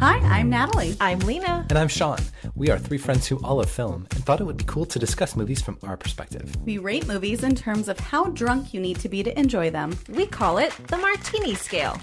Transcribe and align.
Hi, 0.00 0.16
I'm 0.38 0.48
Natalie. 0.48 0.96
I'm 0.98 1.18
Lena. 1.18 1.66
And 1.68 1.78
I'm 1.78 1.88
Sean. 1.88 2.18
We 2.54 2.70
are 2.70 2.78
three 2.78 2.96
friends 2.96 3.26
who 3.26 3.38
all 3.44 3.56
love 3.56 3.68
film 3.68 4.06
and 4.10 4.24
thought 4.24 4.40
it 4.40 4.44
would 4.44 4.56
be 4.56 4.64
cool 4.64 4.86
to 4.86 4.98
discuss 4.98 5.36
movies 5.36 5.60
from 5.60 5.78
our 5.82 5.94
perspective. 5.94 6.56
We 6.64 6.78
rate 6.78 7.06
movies 7.06 7.44
in 7.44 7.54
terms 7.54 7.86
of 7.86 8.00
how 8.00 8.24
drunk 8.30 8.72
you 8.72 8.80
need 8.80 8.98
to 9.00 9.10
be 9.10 9.22
to 9.22 9.38
enjoy 9.38 9.68
them. 9.68 9.94
We 10.08 10.24
call 10.24 10.56
it 10.56 10.72
the 10.86 10.96
martini 10.96 11.54
scale. 11.54 11.98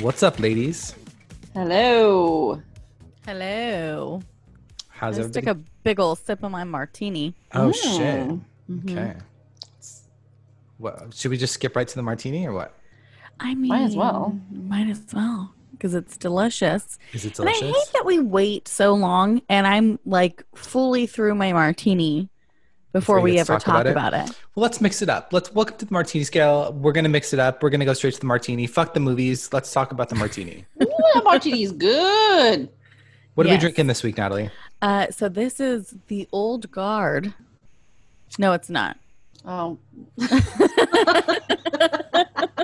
What's 0.00 0.22
up, 0.22 0.38
ladies? 0.38 0.94
Hello. 1.54 2.62
Hello. 3.26 4.22
How's 4.90 5.18
Let's 5.18 5.36
everybody? 5.36 5.44
take 5.44 5.66
a 5.66 5.70
big 5.82 5.98
ol' 5.98 6.14
sip 6.14 6.44
of 6.44 6.52
my 6.52 6.62
martini. 6.62 7.34
oh 7.52 7.72
shit. 7.72 8.28
Mm-hmm. 8.70 8.90
Okay. 8.96 9.16
What, 10.76 11.12
should 11.14 11.32
we 11.32 11.36
just 11.36 11.54
skip 11.54 11.74
right 11.74 11.88
to 11.88 11.94
the 11.96 12.02
martini 12.04 12.46
or 12.46 12.52
what? 12.52 12.74
I 13.40 13.54
mean, 13.54 13.68
Might 13.68 13.82
as 13.82 13.94
well. 13.94 14.36
Might 14.50 14.88
as 14.88 15.00
well 15.12 15.54
because 15.78 15.94
it's 15.94 16.16
delicious. 16.16 16.98
Is 17.12 17.24
it 17.24 17.38
And 17.38 17.48
I 17.48 17.52
hate 17.52 17.74
that 17.92 18.04
we 18.04 18.18
wait 18.18 18.68
so 18.68 18.94
long, 18.94 19.40
and 19.48 19.66
I'm 19.66 19.98
like 20.04 20.44
fully 20.54 21.06
through 21.06 21.34
my 21.36 21.52
martini 21.52 22.28
before 22.92 23.16
Before 23.16 23.20
we 23.20 23.38
ever 23.38 23.54
talk 23.54 23.62
talk 23.62 23.80
about 23.82 23.86
about 23.86 24.14
it? 24.14 24.30
it. 24.30 24.38
Well, 24.54 24.62
let's 24.62 24.80
mix 24.80 25.02
it 25.02 25.08
up. 25.08 25.32
Let's 25.32 25.52
welcome 25.54 25.76
to 25.78 25.86
the 25.86 25.92
martini 25.92 26.24
scale. 26.24 26.72
We're 26.72 26.92
gonna 26.92 27.08
mix 27.08 27.32
it 27.32 27.38
up. 27.38 27.62
We're 27.62 27.70
gonna 27.70 27.84
go 27.84 27.94
straight 27.94 28.14
to 28.14 28.20
the 28.20 28.26
martini. 28.26 28.66
Fuck 28.66 28.94
the 28.94 29.00
movies. 29.00 29.52
Let's 29.52 29.72
talk 29.72 29.92
about 29.92 30.08
the 30.08 30.16
martini. 30.16 30.64
Ooh, 30.82 30.86
that 31.14 31.24
martini's 31.24 31.72
good. 31.72 32.68
What 33.34 33.46
are 33.46 33.50
we 33.50 33.56
drinking 33.56 33.86
this 33.86 34.02
week, 34.02 34.18
Natalie? 34.18 34.50
Uh, 34.82 35.06
so 35.10 35.28
this 35.28 35.60
is 35.60 35.94
the 36.08 36.28
old 36.32 36.70
guard. 36.72 37.32
No, 38.36 38.52
it's 38.52 38.68
not. 38.68 38.96
Oh. 39.44 39.78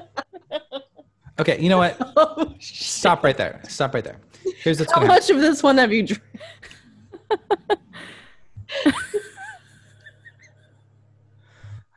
Okay, 1.39 1.61
you 1.61 1.69
know 1.69 1.79
what? 1.79 1.97
oh 2.17 2.55
Stop 2.61 3.25
right 3.25 3.37
there. 3.37 3.61
Stop 3.69 3.95
right 3.95 4.05
there. 4.05 4.19
Here's 4.59 4.79
what's 4.79 4.93
How 4.93 5.01
gonna 5.01 5.13
happen. 5.13 5.23
much 5.23 5.31
of 5.31 5.41
this 5.41 5.63
one 5.63 5.79
have 5.79 5.93
you 5.93 6.03
drank? 6.07 6.23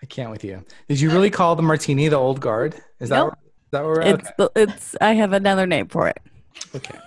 I 0.01 0.05
can't 0.07 0.31
with 0.31 0.43
you. 0.43 0.63
Did 0.87 0.99
you 0.99 1.09
really 1.09 1.29
call 1.29 1.55
the 1.55 1.61
martini 1.63 2.07
the 2.07 2.15
old 2.17 2.39
guard? 2.39 2.75
Is 2.99 3.09
that 3.09 3.17
Nope. 3.17 3.33
is 3.41 3.71
that 3.71 3.83
where 3.83 3.93
we're 3.95 4.01
at? 4.01 4.19
It's 4.19 4.31
the, 4.37 4.51
it's. 4.55 4.95
I 5.01 5.13
have 5.13 5.33
another 5.33 5.65
name 5.65 5.87
for 5.87 6.07
it. 6.07 6.17
Okay. 6.75 6.93
okay. 6.95 7.03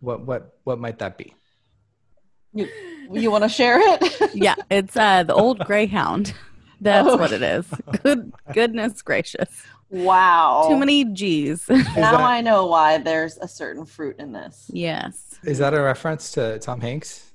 What 0.00 0.22
what 0.26 0.58
what 0.64 0.78
might 0.78 0.98
that 1.00 1.18
be? 1.18 1.34
You, 2.54 2.68
you 3.12 3.30
want 3.30 3.44
to 3.44 3.48
share 3.48 3.78
it? 3.80 4.30
Yeah, 4.34 4.54
it's 4.70 4.96
uh 4.96 5.22
the 5.22 5.34
old 5.34 5.58
Greyhound. 5.60 6.34
That's 6.80 7.08
Oh. 7.08 7.16
what 7.16 7.32
it 7.32 7.42
is. 7.42 7.66
Good 8.02 8.32
goodness 8.52 9.02
gracious. 9.02 9.48
Wow. 9.90 10.66
Too 10.68 10.76
many 10.76 11.04
G's. 11.04 11.68
Now 11.68 11.76
that- 11.94 12.14
I 12.20 12.40
know 12.40 12.66
why 12.66 12.98
there's 12.98 13.36
a 13.38 13.48
certain 13.48 13.84
fruit 13.84 14.16
in 14.18 14.32
this. 14.32 14.70
yes. 14.72 15.38
Is 15.44 15.58
that 15.58 15.72
a 15.74 15.80
reference 15.80 16.32
to 16.32 16.58
Tom 16.58 16.80
Hanks? 16.80 17.32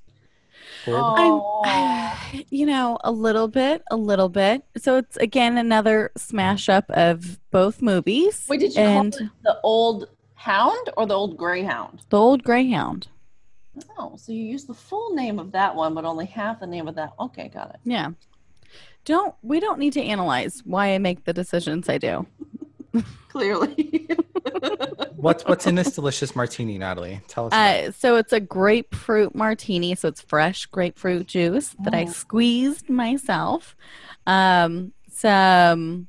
Ford? 0.85 0.97
Oh. 0.99 1.59
You 2.49 2.65
know, 2.65 2.97
a 3.03 3.11
little 3.11 3.47
bit, 3.47 3.83
a 3.91 3.95
little 3.95 4.27
bit. 4.29 4.63
So 4.77 4.97
it's 4.97 5.17
again 5.17 5.57
another 5.59 6.11
smash 6.17 6.67
up 6.67 6.85
of 6.89 7.39
both 7.51 7.79
movies. 7.81 8.45
Wait, 8.49 8.59
did 8.59 8.73
you 8.73 8.81
and 8.81 9.13
call 9.13 9.21
it 9.27 9.31
the 9.43 9.59
old 9.63 10.09
hound 10.33 10.89
or 10.97 11.05
the 11.05 11.13
old 11.13 11.37
greyhound? 11.37 12.01
the 12.09 12.17
old 12.19 12.43
Greyhound? 12.43 13.07
Oh, 13.99 14.15
so 14.17 14.31
you 14.31 14.43
used 14.45 14.67
the 14.67 14.73
full 14.73 15.13
name 15.13 15.37
of 15.37 15.51
that 15.51 15.75
one, 15.75 15.93
but 15.93 16.05
only 16.05 16.25
half 16.25 16.59
the 16.59 16.65
name 16.67 16.87
of 16.87 16.95
that. 16.95 17.13
Okay, 17.19 17.49
got 17.49 17.69
it. 17.75 17.79
Yeah. 17.83 18.09
Don't 19.05 19.35
we 19.41 19.59
don't 19.59 19.79
need 19.79 19.93
to 19.93 20.01
analyze 20.01 20.61
why 20.65 20.93
I 20.93 20.97
make 20.97 21.25
the 21.25 21.33
decisions 21.33 21.89
I 21.89 21.97
do. 21.97 22.25
Clearly. 23.29 24.07
What's 25.15 25.45
what's 25.45 25.65
in 25.67 25.75
this 25.75 25.95
delicious 25.95 26.35
martini, 26.35 26.77
Natalie? 26.77 27.21
Tell 27.29 27.45
us. 27.45 27.53
about. 27.53 27.75
Uh, 27.85 27.91
so 27.93 28.17
it's 28.17 28.33
a 28.33 28.41
grapefruit 28.41 29.33
martini. 29.33 29.95
So 29.95 30.09
it's 30.09 30.19
fresh 30.19 30.65
grapefruit 30.65 31.27
juice 31.27 31.75
that 31.79 31.93
I 31.95 32.03
Oh. 32.03 32.11
squeezed 32.11 32.89
myself. 32.89 33.73
Um, 34.27 34.91
some 35.09 36.07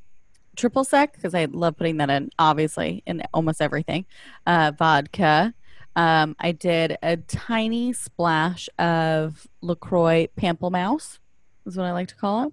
triple 0.57 0.83
sec 0.83 1.15
because 1.15 1.33
I 1.33 1.45
love 1.45 1.77
putting 1.77 1.99
that 1.99 2.11
in, 2.11 2.31
obviously, 2.41 3.05
in 3.07 3.23
almost 3.33 3.63
everything. 3.63 4.05
Uh, 4.49 4.73
vodka. 4.77 5.55
Um, 5.95 6.35
I 6.41 6.51
did 6.51 6.99
a 7.01 7.17
tiny 7.17 7.93
splash 7.93 8.69
of 8.81 9.47
Lacroix 9.63 10.27
Pamplemousse, 10.37 11.21
is 11.67 11.77
what 11.77 11.87
I 11.87 11.93
like 11.93 12.09
to 12.09 12.17
call 12.17 12.49
it, 12.49 12.53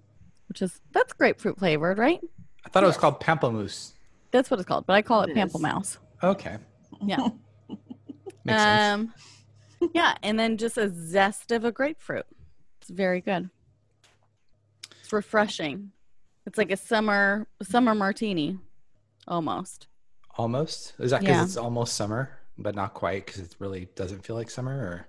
which 0.52 0.60
is 0.60 0.82
that's 0.92 1.14
grapefruit 1.14 1.58
flavored, 1.58 1.96
right? 1.96 2.20
I 2.66 2.68
thought 2.68 2.82
it 2.84 2.86
was 2.86 2.98
called 2.98 3.20
pamplemousse. 3.22 3.92
That's 4.32 4.50
what 4.50 4.60
it's 4.60 4.68
called, 4.68 4.84
but 4.84 4.92
I 4.92 5.00
call 5.00 5.22
it, 5.22 5.30
It 5.30 5.38
is. 5.38 5.50
Pamplemousse. 5.50 5.96
Okay. 6.22 6.58
Yeah. 7.02 7.16
Makes 8.44 8.62
sense. 8.62 9.10
Um, 9.80 9.90
yeah, 9.94 10.14
and 10.22 10.38
then 10.38 10.58
just 10.58 10.76
a 10.76 10.90
zest 10.94 11.52
of 11.52 11.64
a 11.64 11.72
grapefruit. 11.72 12.26
It's 12.82 12.90
very 12.90 13.22
good. 13.22 13.48
It's 15.00 15.10
refreshing. 15.10 15.92
It's 16.44 16.58
like 16.58 16.70
a 16.70 16.76
summer 16.76 17.46
summer 17.62 17.94
martini, 17.94 18.58
almost. 19.26 19.86
Almost. 20.36 20.92
Is 20.98 21.12
that 21.12 21.20
because 21.22 21.36
Yeah. 21.36 21.44
it's 21.44 21.56
almost 21.56 21.94
summer, 21.94 22.28
but 22.58 22.74
not 22.74 22.92
quite 22.92 23.24
because 23.24 23.40
it 23.40 23.56
really 23.58 23.88
doesn't 23.94 24.26
feel 24.26 24.36
like 24.36 24.50
summer? 24.50 24.74
Or 24.74 25.06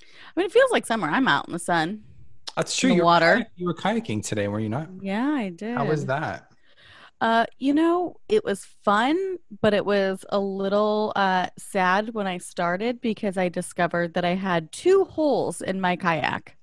I 0.00 0.04
mean, 0.36 0.46
it 0.46 0.52
feels 0.52 0.70
like 0.70 0.86
summer. 0.86 1.08
I'm 1.08 1.26
out 1.26 1.48
in 1.48 1.52
the 1.52 1.58
sun. 1.58 2.04
That's 2.56 2.76
true. 2.76 2.90
You 2.92 2.98
were 2.98 3.04
water. 3.04 3.34
kayak- 3.36 3.50
you 3.56 3.66
were 3.66 3.74
kayaking 3.74 4.24
today, 4.26 4.48
were 4.48 4.60
you 4.60 4.68
not? 4.68 4.88
Yeah, 5.02 5.28
I 5.28 5.50
did. 5.50 5.76
How 5.76 5.84
was 5.86 6.06
that? 6.06 6.50
Uh, 7.20 7.46
you 7.58 7.72
know, 7.72 8.16
it 8.28 8.44
was 8.44 8.64
fun, 8.84 9.16
but 9.62 9.72
it 9.72 9.86
was 9.86 10.24
a 10.28 10.38
little 10.38 11.12
uh, 11.16 11.46
sad 11.56 12.12
when 12.12 12.26
I 12.26 12.38
started 12.38 13.00
because 13.00 13.38
I 13.38 13.48
discovered 13.48 14.14
that 14.14 14.24
I 14.24 14.34
had 14.34 14.70
two 14.72 15.04
holes 15.04 15.62
in 15.62 15.80
my 15.80 15.96
kayak, 15.96 16.56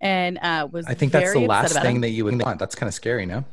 and 0.00 0.38
uh, 0.38 0.66
was 0.72 0.86
I 0.86 0.94
think 0.94 1.12
that's 1.12 1.32
the 1.32 1.46
last 1.46 1.78
thing 1.80 1.98
it. 1.98 2.00
that 2.00 2.10
you 2.10 2.24
would 2.24 2.42
want. 2.42 2.58
That's 2.58 2.74
kind 2.74 2.88
of 2.88 2.94
scary, 2.94 3.24
no? 3.26 3.44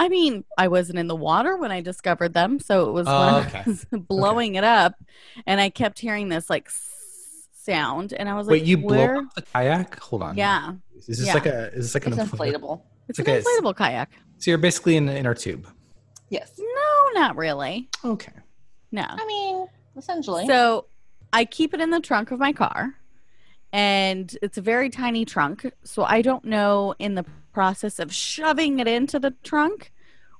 I 0.00 0.08
mean, 0.08 0.44
I 0.56 0.68
wasn't 0.68 1.00
in 1.00 1.08
the 1.08 1.16
water 1.16 1.56
when 1.56 1.72
I 1.72 1.80
discovered 1.82 2.32
them, 2.32 2.60
so 2.60 2.88
it 2.88 2.92
was 2.92 3.06
Oh, 3.10 3.38
okay. 3.48 3.64
was 3.66 3.84
blowing 3.92 4.54
it 4.54 4.64
up, 4.64 4.94
and 5.46 5.60
I 5.60 5.68
kept 5.70 5.98
hearing 5.98 6.28
this 6.30 6.48
like 6.48 6.70
sound, 7.52 8.12
and 8.14 8.28
I 8.28 8.34
was 8.34 8.46
like, 8.46 8.52
Wait, 8.62 8.64
you 8.64 8.78
"Where?" 8.78 9.14
blow 9.14 9.22
up 9.24 9.34
the 9.34 9.42
kayak? 9.42 9.98
Hold 10.00 10.22
on. 10.22 10.36
Yeah, 10.36 10.72
Is 11.06 11.18
this 11.18 11.26
Yeah. 11.26 11.34
like 11.34 11.46
a? 11.46 11.72
Is 11.72 11.92
this 11.92 11.94
like 11.94 12.06
It's 12.06 12.18
an 12.18 12.26
inflatable. 12.28 12.82
it's 13.08 13.20
Okay, 13.20 13.38
an 13.38 13.42
inflatable 13.42 13.76
kayak. 13.76 14.10
So 14.38 14.50
you're 14.50 14.58
basically 14.58 14.96
in 14.96 15.06
the 15.06 15.16
inner 15.16 15.34
tube. 15.34 15.66
Yes. 16.30 16.52
No, 16.58 17.20
not 17.20 17.36
really. 17.36 17.88
Okay. 18.04 18.32
No. 18.92 19.04
I 19.08 19.26
mean, 19.26 19.66
essentially. 19.96 20.46
So 20.46 20.86
I 21.32 21.44
keep 21.44 21.74
it 21.74 21.80
in 21.80 21.90
the 21.90 22.00
trunk 22.00 22.30
of 22.30 22.38
my 22.38 22.52
car, 22.52 22.94
and 23.72 24.34
it's 24.42 24.58
a 24.58 24.62
very 24.62 24.90
tiny 24.90 25.24
trunk. 25.24 25.70
So 25.84 26.04
I 26.04 26.22
don't 26.22 26.44
know 26.44 26.94
in 26.98 27.14
the 27.14 27.24
process 27.52 27.98
of 27.98 28.12
shoving 28.12 28.78
it 28.78 28.86
into 28.88 29.18
the 29.18 29.32
trunk 29.42 29.92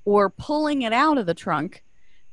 or 0.05 0.31
pulling 0.31 0.83
it 0.83 0.93
out 0.93 1.19
of 1.19 1.27
the 1.27 1.35
trunk, 1.35 1.83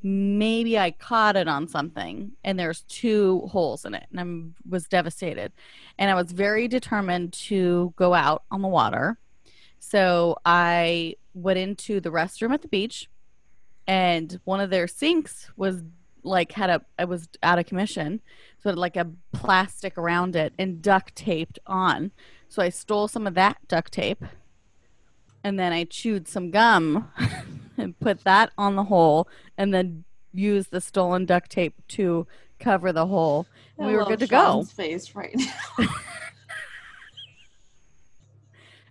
maybe 0.06 0.78
I 0.78 0.92
caught 0.92 1.34
it 1.34 1.48
on 1.48 1.66
something, 1.66 2.30
and 2.44 2.56
there's 2.56 2.82
two 2.82 3.40
holes 3.50 3.84
in 3.84 3.92
it, 3.92 4.06
and 4.12 4.20
I 4.20 4.68
was 4.70 4.86
devastated. 4.86 5.50
And 5.98 6.08
I 6.08 6.14
was 6.14 6.30
very 6.30 6.68
determined 6.68 7.32
to 7.32 7.92
go 7.96 8.14
out 8.14 8.44
on 8.52 8.62
the 8.62 8.68
water. 8.68 9.18
So 9.80 10.38
I 10.46 11.16
went 11.34 11.58
into 11.58 11.98
the 12.00 12.10
restroom 12.10 12.54
at 12.54 12.62
the 12.62 12.68
beach, 12.68 13.10
and 13.88 14.38
one 14.44 14.60
of 14.60 14.70
their 14.70 14.86
sinks 14.86 15.50
was 15.56 15.82
like 16.22 16.52
had 16.52 16.70
a 16.70 16.82
it 16.98 17.08
was 17.08 17.28
out 17.44 17.60
of 17.60 17.66
commission 17.66 18.20
so 18.60 18.68
it 18.68 18.76
like 18.76 18.96
a 18.96 19.06
plastic 19.32 19.96
around 19.96 20.34
it 20.34 20.52
and 20.58 20.82
duct 20.82 21.14
taped 21.14 21.60
on 21.68 22.10
so 22.48 22.60
i 22.60 22.68
stole 22.68 23.06
some 23.06 23.28
of 23.28 23.34
that 23.34 23.56
duct 23.68 23.92
tape 23.92 24.24
and 25.44 25.56
then 25.56 25.72
i 25.72 25.84
chewed 25.84 26.26
some 26.26 26.50
gum 26.50 27.08
and 27.76 27.98
put 28.00 28.24
that 28.24 28.50
on 28.58 28.76
the 28.76 28.84
hole 28.84 29.28
and 29.56 29.72
then 29.72 30.04
use 30.32 30.68
the 30.68 30.80
stolen 30.80 31.24
duct 31.26 31.50
tape 31.50 31.74
to 31.88 32.26
cover 32.58 32.92
the 32.92 33.06
hole 33.06 33.46
I 33.78 33.86
we 33.86 33.96
were 33.96 34.04
good 34.04 34.20
to 34.20 34.26
Sean's 34.26 34.72
go 34.72 34.82
Face 34.82 35.14
right 35.14 35.34
now. 35.34 35.52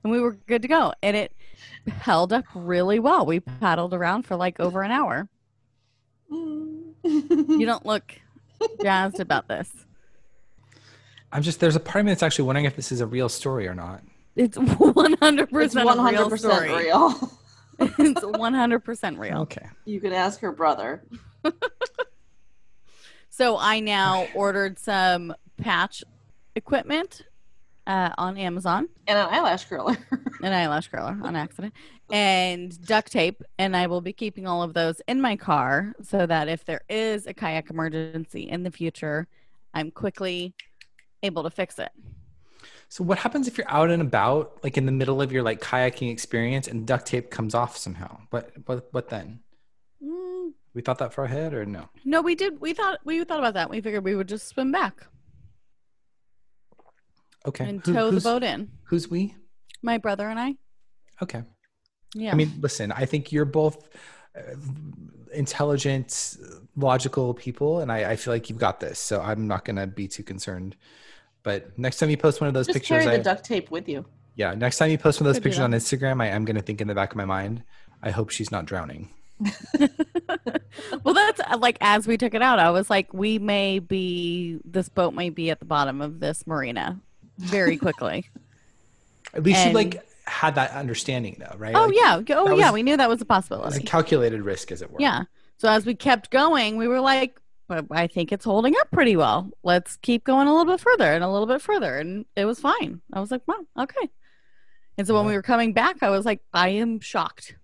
and 0.04 0.12
we 0.12 0.20
were 0.20 0.32
good 0.32 0.62
to 0.62 0.68
go 0.68 0.94
and 1.02 1.16
it 1.16 1.32
held 1.88 2.34
up 2.34 2.46
really 2.54 3.00
well 3.00 3.26
we 3.26 3.40
paddled 3.40 3.94
around 3.94 4.24
for 4.24 4.36
like 4.36 4.60
over 4.60 4.82
an 4.82 4.92
hour 4.92 5.28
mm. 6.31 6.94
you 7.04 7.66
don't 7.66 7.86
look 7.86 8.20
jazzed 8.81 9.20
about 9.20 9.48
this 9.48 9.86
I'm 11.36 11.44
just 11.44 11.60
there's 11.60 11.76
a 11.76 11.81
part 11.81 12.00
of 12.00 12.06
me 12.06 12.12
that's 12.12 12.24
actually 12.24 12.46
wondering 12.46 12.66
if 12.66 12.78
this 12.78 12.94
is 12.94 13.02
a 13.02 13.06
real 13.06 13.28
story 13.28 13.68
or 13.68 13.76
not. 13.76 14.02
It's 14.38 14.58
100% 14.58 15.66
It's 15.66 15.76
a 15.76 15.84
one 15.84 15.98
hundred 15.98 16.31
real 16.31 16.38
story. 16.38 16.86
real. 16.86 17.31
it's 18.00 18.22
100% 18.22 19.18
real. 19.18 19.39
Okay. 19.42 19.68
You 19.86 20.00
could 20.00 20.13
ask 20.13 20.39
her 20.42 20.51
brother. 20.51 21.04
So 23.36 23.57
I 23.57 23.81
now 23.81 24.27
ordered 24.33 24.80
some 24.80 25.36
patch 25.57 26.06
equipment 26.56 27.24
uh, 27.86 28.12
on 28.18 28.38
Amazon. 28.38 28.88
And 29.07 29.19
an 29.19 29.27
eyelash 29.30 29.66
curler. 29.66 29.98
an 30.42 30.54
eyelash 30.54 30.88
curler 30.88 31.18
on 31.22 31.36
accident, 31.36 31.74
and 32.10 32.81
duct 32.86 33.12
tape. 33.12 33.44
And 33.60 33.75
I 33.75 33.88
will 33.88 34.00
be 34.00 34.13
keeping 34.13 34.48
all 34.48 34.63
of 34.63 34.74
those 34.74 35.01
in 35.10 35.19
my 35.19 35.36
car 35.36 35.94
so 36.01 36.25
that 36.25 36.48
if 36.48 36.63
there 36.63 36.80
is 36.88 37.28
a 37.28 37.33
kayak 37.33 37.69
emergency 37.69 38.44
in 38.44 38.63
the 38.63 38.71
future, 38.71 39.28
I'm 39.74 39.92
quickly 39.92 40.54
able 41.21 41.44
to 41.44 41.50
fix 41.50 41.78
it. 41.78 41.92
So 42.95 43.03
what 43.03 43.18
happens 43.18 43.45
if 43.50 43.57
you're 43.57 43.69
out 43.69 43.89
and 43.89 44.01
about, 44.01 44.57
like 44.63 44.77
in 44.77 44.86
the 44.86 44.92
middle 44.94 45.21
of 45.21 45.30
your 45.30 45.44
like 45.44 45.59
kayaking 45.59 46.09
experience, 46.13 46.65
and 46.69 46.88
duct 46.88 47.06
tape 47.06 47.30
comes 47.30 47.53
off 47.53 47.75
somehow? 47.75 48.21
What 48.30 48.53
what 48.68 48.88
what 48.94 49.09
then? 49.09 49.42
Mm, 50.01 50.53
We 50.74 50.81
thought 50.81 51.00
that 51.00 51.13
far 51.13 51.25
ahead, 51.25 51.53
or 51.53 51.65
no? 51.65 51.89
no, 52.06 52.21
we 52.21 52.36
did. 52.36 52.62
We 52.62 52.71
thought 52.71 53.00
we 53.03 53.21
thought 53.25 53.39
about 53.39 53.56
that. 53.56 53.69
We 53.69 53.81
figured 53.81 54.06
we 54.06 54.15
would 54.15 54.30
just 54.30 54.47
swim 54.47 54.71
back 54.71 55.07
Okay. 57.45 57.68
and 57.68 57.86
Who- 57.86 57.92
tow 57.92 58.12
the 58.12 58.21
boat 58.21 58.44
in. 58.44 58.71
Who's 58.86 59.09
we? 59.09 59.36
My 59.81 59.97
brother 59.97 60.30
and 60.30 60.39
I. 60.39 60.56
Okay. 61.21 61.44
Yeah. 62.13 62.31
I 62.31 62.36
mean, 62.36 62.53
listen. 62.62 62.94
I 62.94 63.03
think 63.03 63.33
you're 63.33 63.44
both 63.44 63.89
uh, 64.38 64.56
intelligent, 65.33 66.38
logical 66.77 67.33
people, 67.33 67.81
and 67.81 67.92
I, 67.92 68.12
I 68.12 68.15
feel 68.15 68.33
like 68.33 68.50
you've 68.50 68.57
got 68.57 68.80
this. 68.80 69.00
So 69.00 69.19
I'm 69.19 69.47
not 69.50 69.65
gonna 69.65 69.86
be 69.86 70.07
too 70.07 70.24
concerned. 70.24 70.77
But 71.45 71.77
next 71.80 72.00
time 72.00 72.09
you 72.09 72.18
post 72.18 72.42
one 72.42 72.50
of 72.50 72.53
those 72.53 72.65
Just 72.68 72.75
pictures, 72.80 73.03
carry 73.03 73.15
the 73.15 73.21
I, 73.21 73.24
duct 73.24 73.45
tape 73.45 73.71
with 73.71 73.88
you. 73.88 74.03
yeah, 74.36 74.53
next 74.56 74.77
time 74.80 74.89
you 74.92 74.97
post 74.97 75.21
one 75.21 75.27
of 75.27 75.33
those 75.33 75.38
Could 75.39 75.44
pictures 75.51 75.59
on. 75.62 75.71
Instagram, 75.71 76.21
I 76.21 76.27
am 76.27 76.44
gonna 76.44 76.62
think 76.62 76.81
in 76.81 76.88
the 76.89 76.95
back 76.95 77.12
of 77.12 77.15
my 77.18 77.25
mind. 77.25 77.63
I 78.03 78.09
hope 78.12 78.31
she's 78.31 78.51
not 78.51 78.65
drowning. 78.65 79.09
well, 81.03 81.13
that's 81.13 81.39
uh, 81.42 81.57
like 81.59 81.77
as 81.81 82.07
we 82.07 82.18
took 82.18 82.33
it 82.33 82.42
out, 82.42 82.59
I 82.59 82.71
was 82.71 82.89
like, 82.89 83.13
we 83.13 83.39
may 83.39 83.80
be, 83.80 84.59
this 84.65 84.89
boat 84.89 85.13
might 85.13 85.36
be 85.36 85.50
at 85.51 85.59
the 85.59 85.65
bottom 85.65 86.01
of 86.01 86.19
this 86.19 86.45
marina 86.47 87.00
very 87.38 87.77
quickly. 87.86 88.25
At 89.33 89.44
least 89.44 89.68
you 89.68 89.74
like 89.74 90.06
had 90.25 90.56
that 90.56 90.71
understanding, 90.71 91.36
though, 91.39 91.56
right? 91.57 91.75
oh, 91.75 91.86
Like, 91.88 91.95
yeah. 92.30 92.36
Oh, 92.38 92.56
yeah. 92.56 92.65
was- 92.65 92.74
We 92.74 92.83
knew 92.83 92.97
that 92.97 93.09
was 93.09 93.21
a 93.21 93.25
It 93.25 93.30
was 93.30 93.38
a 93.39 93.42
possibility. 93.42 93.83
calculated 93.86 94.42
risk, 94.42 94.71
as 94.71 94.81
it 94.81 94.89
were. 94.92 95.00
Yeah. 95.00 95.24
So 95.57 95.69
as 95.69 95.86
we 95.86 95.95
kept 95.95 96.31
going, 96.31 96.77
we 96.77 96.88
were 96.88 97.00
like, 97.01 97.39
but 97.68 97.86
I 97.92 98.08
think 98.08 98.32
it's 98.32 98.46
holding 98.46 98.76
up 98.80 98.92
pretty 98.92 99.16
well. 99.16 99.50
Let's 99.64 99.98
keep 99.98 100.24
going 100.24 100.48
a 100.48 100.56
little 100.56 100.72
bit 100.72 100.80
further 100.80 101.12
and 101.12 101.24
a 101.24 101.30
little 101.30 101.48
bit 101.48 101.62
further. 101.62 101.98
And 101.98 102.26
it 102.36 102.46
was 102.46 102.60
fine. 102.60 103.02
I 103.12 103.20
was 103.20 103.32
like, 103.32 103.42
wow, 103.48 103.66
okay. 103.78 104.10
And 104.98 105.06
so 105.06 105.16
when 105.16 105.26
we 105.26 105.34
were 105.34 105.42
coming 105.42 105.74
back, 105.74 106.02
I 106.02 106.10
was 106.10 106.26
like, 106.26 106.42
I 106.54 106.70
am 106.70 107.00
shocked. 107.00 107.56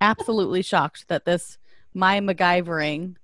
Absolutely 0.00 0.62
shocked 0.62 1.08
that 1.08 1.24
this, 1.24 1.58
my 1.92 2.20
MacGyvering 2.20 3.16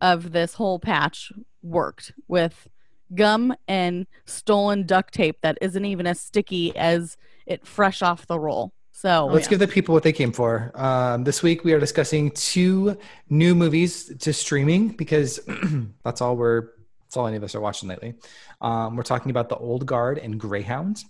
of 0.00 0.32
this 0.32 0.54
whole 0.54 0.78
patch 0.78 1.32
worked 1.62 2.12
with 2.28 2.68
gum 3.14 3.54
and 3.68 4.06
stolen 4.24 4.84
duct 4.84 5.14
tape 5.14 5.38
that 5.42 5.58
isn't 5.60 5.84
even 5.84 6.06
as 6.06 6.20
sticky 6.20 6.76
as 6.76 7.16
it 7.46 7.66
fresh 7.66 8.02
off 8.02 8.26
the 8.26 8.38
roll. 8.38 8.72
So 8.96 9.26
Let's 9.26 9.46
give 9.46 9.58
the 9.58 9.68
people 9.68 9.92
what 9.92 10.04
they 10.04 10.12
came 10.14 10.32
for. 10.32 10.72
Um, 10.74 11.22
this 11.22 11.42
week 11.42 11.64
we 11.64 11.74
are 11.74 11.78
discussing 11.78 12.30
two 12.30 12.96
new 13.28 13.54
movies 13.54 14.10
to 14.20 14.32
streaming 14.32 14.88
because 14.88 15.38
that's 16.02 16.22
all 16.22 16.34
we're 16.34 16.70
that's 17.04 17.18
all 17.18 17.26
any 17.26 17.36
of 17.36 17.44
us 17.44 17.54
are 17.54 17.60
watching 17.60 17.90
lately. 17.90 18.14
Um, 18.62 18.96
we're 18.96 19.02
talking 19.02 19.30
about 19.30 19.50
the 19.50 19.56
Old 19.56 19.84
Guard 19.84 20.16
and 20.16 20.40
Greyhound. 20.40 21.04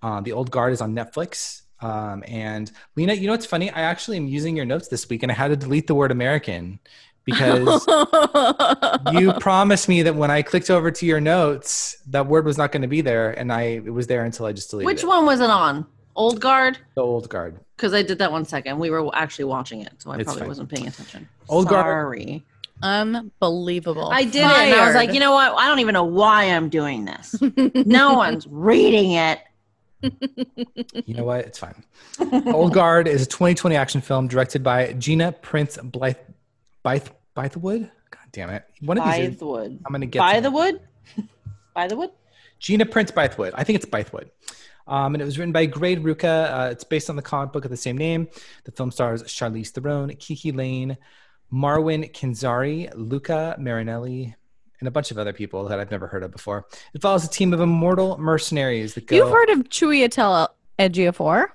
Uh, 0.00 0.20
the 0.20 0.30
Old 0.30 0.52
Guard 0.52 0.72
is 0.72 0.80
on 0.80 0.94
Netflix. 0.94 1.62
Um, 1.80 2.22
and 2.28 2.70
Lena, 2.94 3.14
you 3.14 3.26
know 3.26 3.32
what's 3.32 3.44
funny? 3.44 3.72
I 3.72 3.80
actually 3.80 4.18
am 4.18 4.28
using 4.28 4.54
your 4.54 4.64
notes 4.64 4.86
this 4.86 5.08
week, 5.08 5.24
and 5.24 5.32
I 5.32 5.34
had 5.34 5.48
to 5.48 5.56
delete 5.56 5.88
the 5.88 5.96
word 5.96 6.12
American 6.12 6.78
because 7.24 7.84
you 9.12 9.32
promised 9.40 9.88
me 9.88 10.02
that 10.02 10.14
when 10.14 10.30
I 10.30 10.42
clicked 10.42 10.70
over 10.70 10.92
to 10.92 11.04
your 11.04 11.20
notes, 11.20 11.96
that 12.06 12.28
word 12.28 12.46
was 12.46 12.56
not 12.56 12.70
going 12.70 12.82
to 12.82 12.88
be 12.88 13.00
there, 13.00 13.32
and 13.32 13.52
I 13.52 13.62
it 13.62 13.92
was 13.92 14.06
there 14.06 14.24
until 14.24 14.46
I 14.46 14.52
just 14.52 14.70
deleted 14.70 14.86
Which 14.86 15.02
it. 15.02 15.06
Which 15.06 15.08
one 15.08 15.26
was 15.26 15.40
it 15.40 15.50
on? 15.50 15.86
Old 16.16 16.40
Guard? 16.40 16.78
The 16.94 17.02
Old 17.02 17.28
Guard. 17.28 17.60
Because 17.76 17.92
I 17.94 18.02
did 18.02 18.18
that 18.18 18.32
one 18.32 18.44
second. 18.44 18.78
We 18.78 18.90
were 18.90 19.14
actually 19.14 19.44
watching 19.44 19.82
it, 19.82 19.92
so 19.98 20.10
I 20.10 20.16
It's 20.16 20.24
probably 20.24 20.40
fine. 20.40 20.48
wasn't 20.48 20.68
paying 20.70 20.86
attention. 20.88 21.28
Old 21.48 21.68
Guard- 21.68 21.84
Sorry. 21.84 22.44
Unbelievable. 22.82 24.10
I 24.10 24.24
did 24.24 24.36
it, 24.36 24.42
and 24.44 24.74
I 24.74 24.86
was 24.86 24.94
like, 24.94 25.12
you 25.14 25.20
know 25.20 25.32
what? 25.32 25.54
I 25.56 25.66
don't 25.68 25.78
even 25.80 25.92
know 25.94 26.04
why 26.04 26.44
I'm 26.44 26.68
doing 26.68 27.04
this. 27.06 27.34
no 27.86 28.14
one's 28.14 28.46
reading 28.46 29.12
it. 29.12 29.40
You 30.02 31.14
know 31.14 31.24
what? 31.24 31.40
It's 31.46 31.58
fine. 31.58 31.82
Old 32.52 32.74
Guard 32.74 33.08
is 33.08 33.22
a 33.22 33.26
2020 33.26 33.76
action 33.76 34.00
film 34.00 34.28
directed 34.28 34.62
by 34.62 34.92
Gina 34.94 35.32
Prince 35.32 35.78
Blythe, 35.82 36.16
Blythe, 36.82 37.08
Bythewood. 37.34 37.90
God 38.10 38.20
damn 38.32 38.50
it! 38.50 38.64
One 38.80 38.98
of 38.98 39.04
these, 39.14 39.38
the 39.38 39.46
wood. 39.46 39.78
I'm 39.84 39.92
gonna 39.92 40.06
get 40.06 40.18
By 40.18 40.34
to 40.36 40.40
the 40.42 40.50
wood? 40.50 40.80
By 41.74 41.88
the 41.88 41.96
wood? 41.96 42.10
Gina 42.58 42.84
Prince 42.86 43.10
Bythewood. 43.10 43.52
I 43.54 43.64
think 43.64 43.76
it's 43.76 43.86
Bythewood. 43.86 44.28
Um, 44.88 45.14
and 45.14 45.22
it 45.22 45.24
was 45.24 45.38
written 45.38 45.52
by 45.52 45.66
Greg 45.66 46.02
Rucka. 46.02 46.50
Uh, 46.52 46.68
it's 46.70 46.84
based 46.84 47.10
on 47.10 47.16
the 47.16 47.22
comic 47.22 47.52
book 47.52 47.64
of 47.64 47.70
the 47.70 47.76
same 47.76 47.98
name. 47.98 48.28
The 48.64 48.72
film 48.72 48.90
stars 48.90 49.22
Charlize 49.24 49.70
Theron, 49.70 50.14
Kiki 50.16 50.52
Layne, 50.52 50.96
Marwan 51.52 52.12
Kenzari, 52.12 52.90
Luca 52.94 53.56
Marinelli, 53.58 54.34
and 54.80 54.88
a 54.88 54.90
bunch 54.90 55.10
of 55.10 55.18
other 55.18 55.32
people 55.32 55.64
that 55.68 55.80
I've 55.80 55.90
never 55.90 56.06
heard 56.06 56.22
of 56.22 56.30
before. 56.30 56.66
It 56.94 57.00
follows 57.02 57.24
a 57.24 57.28
team 57.30 57.52
of 57.52 57.60
immortal 57.60 58.18
mercenaries 58.18 58.94
that 58.94 59.06
go. 59.06 59.16
You've 59.16 59.30
heard 59.30 59.50
of 59.50 59.60
Chiwetel 59.68 60.48
Ejiofor? 60.78 61.46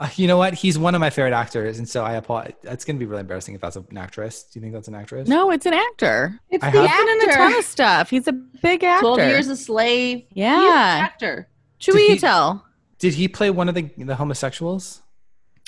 Uh, 0.00 0.08
you 0.14 0.28
know 0.28 0.36
what? 0.36 0.54
He's 0.54 0.78
one 0.78 0.94
of 0.94 1.00
my 1.00 1.10
favorite 1.10 1.32
actors, 1.32 1.78
and 1.78 1.88
so 1.88 2.04
I 2.04 2.14
apologize. 2.14 2.54
It's 2.62 2.84
going 2.84 2.96
to 2.96 3.00
be 3.00 3.06
really 3.06 3.22
embarrassing 3.22 3.56
if 3.56 3.60
that's 3.60 3.74
an 3.74 3.96
actress. 3.98 4.44
Do 4.44 4.58
you 4.58 4.62
think 4.62 4.72
that's 4.72 4.86
an 4.86 4.94
actress? 4.94 5.28
No, 5.28 5.50
it's 5.50 5.66
an 5.66 5.74
actor. 5.74 6.38
It's 6.50 6.62
I 6.62 6.70
the 6.70 6.86
have- 6.86 6.90
He's 6.90 7.06
been 7.06 7.22
in 7.22 7.30
a 7.30 7.32
ton 7.34 7.54
of 7.58 7.64
stuff. 7.64 8.10
He's 8.10 8.28
a 8.28 8.32
big 8.32 8.84
actor. 8.84 9.00
12 9.00 9.18
years 9.18 9.48
a 9.48 9.56
slave. 9.56 10.18
He's 10.32 10.44
an 10.44 10.52
Yeah. 10.62 11.00
actor. 11.02 11.48
he- 11.78 11.92
Chiwetel. 11.92 12.62
Did 12.98 13.14
he 13.14 13.28
play 13.28 13.50
one 13.50 13.68
of 13.68 13.74
the 13.74 13.82
the 13.96 14.16
homosexuals? 14.16 15.02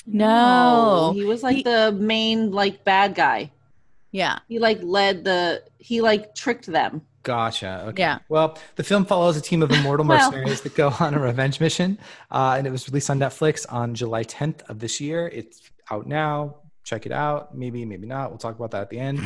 No. 0.05 1.11
He 1.15 1.23
was 1.23 1.43
like 1.43 1.57
He- 1.57 1.63
the 1.63 1.91
main 1.91 2.51
like 2.51 2.83
bad 2.83 3.15
guy. 3.15 3.51
Yeah. 4.11 4.39
He 4.49 4.59
like 4.59 4.79
led 4.81 5.23
the 5.23 5.63
he 5.77 6.01
like 6.01 6.35
tricked 6.35 6.65
them. 6.67 7.01
Gotcha. 7.23 7.85
Okay. 7.89 8.01
Yeah. 8.01 8.19
Well, 8.29 8.57
the 8.77 8.83
film 8.83 9.05
follows 9.05 9.37
a 9.37 9.41
team 9.41 9.61
of 9.61 9.71
immortal 9.71 10.05
Well. 10.07 10.17
mercenaries 10.31 10.61
that 10.61 10.73
go 10.75 10.91
on 10.99 11.13
a 11.13 11.19
revenge 11.19 11.59
mission, 11.59 11.99
uh, 12.31 12.55
and 12.57 12.65
it 12.65 12.71
was 12.71 12.87
released 12.89 13.11
on 13.11 13.19
Netflix 13.19 13.65
on 13.71 13.93
July 13.93 14.23
10th 14.23 14.67
of 14.69 14.79
this 14.79 14.99
year. 14.99 15.27
It's 15.27 15.61
out 15.91 16.07
now. 16.07 16.55
Check 16.83 17.05
it 17.05 17.11
out. 17.11 17.55
Maybe, 17.55 17.85
maybe 17.85 18.07
not. 18.07 18.31
We'll 18.31 18.39
talk 18.39 18.55
about 18.55 18.71
that 18.71 18.81
at 18.81 18.89
the 18.89 18.97
end. 18.99 19.19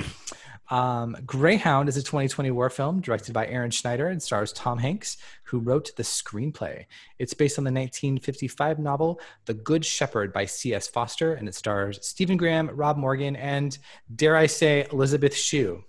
Um, 0.69 1.15
Greyhound 1.25 1.89
is 1.89 1.97
a 1.97 2.01
2020 2.01 2.51
war 2.51 2.69
film 2.69 3.01
directed 3.01 3.33
by 3.33 3.47
Aaron 3.47 3.71
Schneider 3.71 4.07
and 4.07 4.21
stars 4.21 4.51
Tom 4.53 4.79
Hanks, 4.79 5.17
who 5.43 5.59
wrote 5.59 5.91
the 5.95 6.03
screenplay. 6.03 6.85
It's 7.19 7.33
based 7.33 7.57
on 7.57 7.63
the 7.63 7.71
1955 7.71 8.79
novel 8.79 9.19
The 9.45 9.53
Good 9.53 9.85
Shepherd 9.85 10.33
by 10.33 10.45
C.S. 10.45 10.87
Forester, 10.87 11.33
and 11.33 11.47
it 11.47 11.55
stars 11.55 11.99
Stephen 12.01 12.37
Graham, 12.37 12.69
Rob 12.73 12.97
Morgan, 12.97 13.35
and 13.35 13.77
dare 14.13 14.35
I 14.35 14.47
say 14.47 14.87
Elisabeth 14.91 15.35
Shue. 15.35 15.83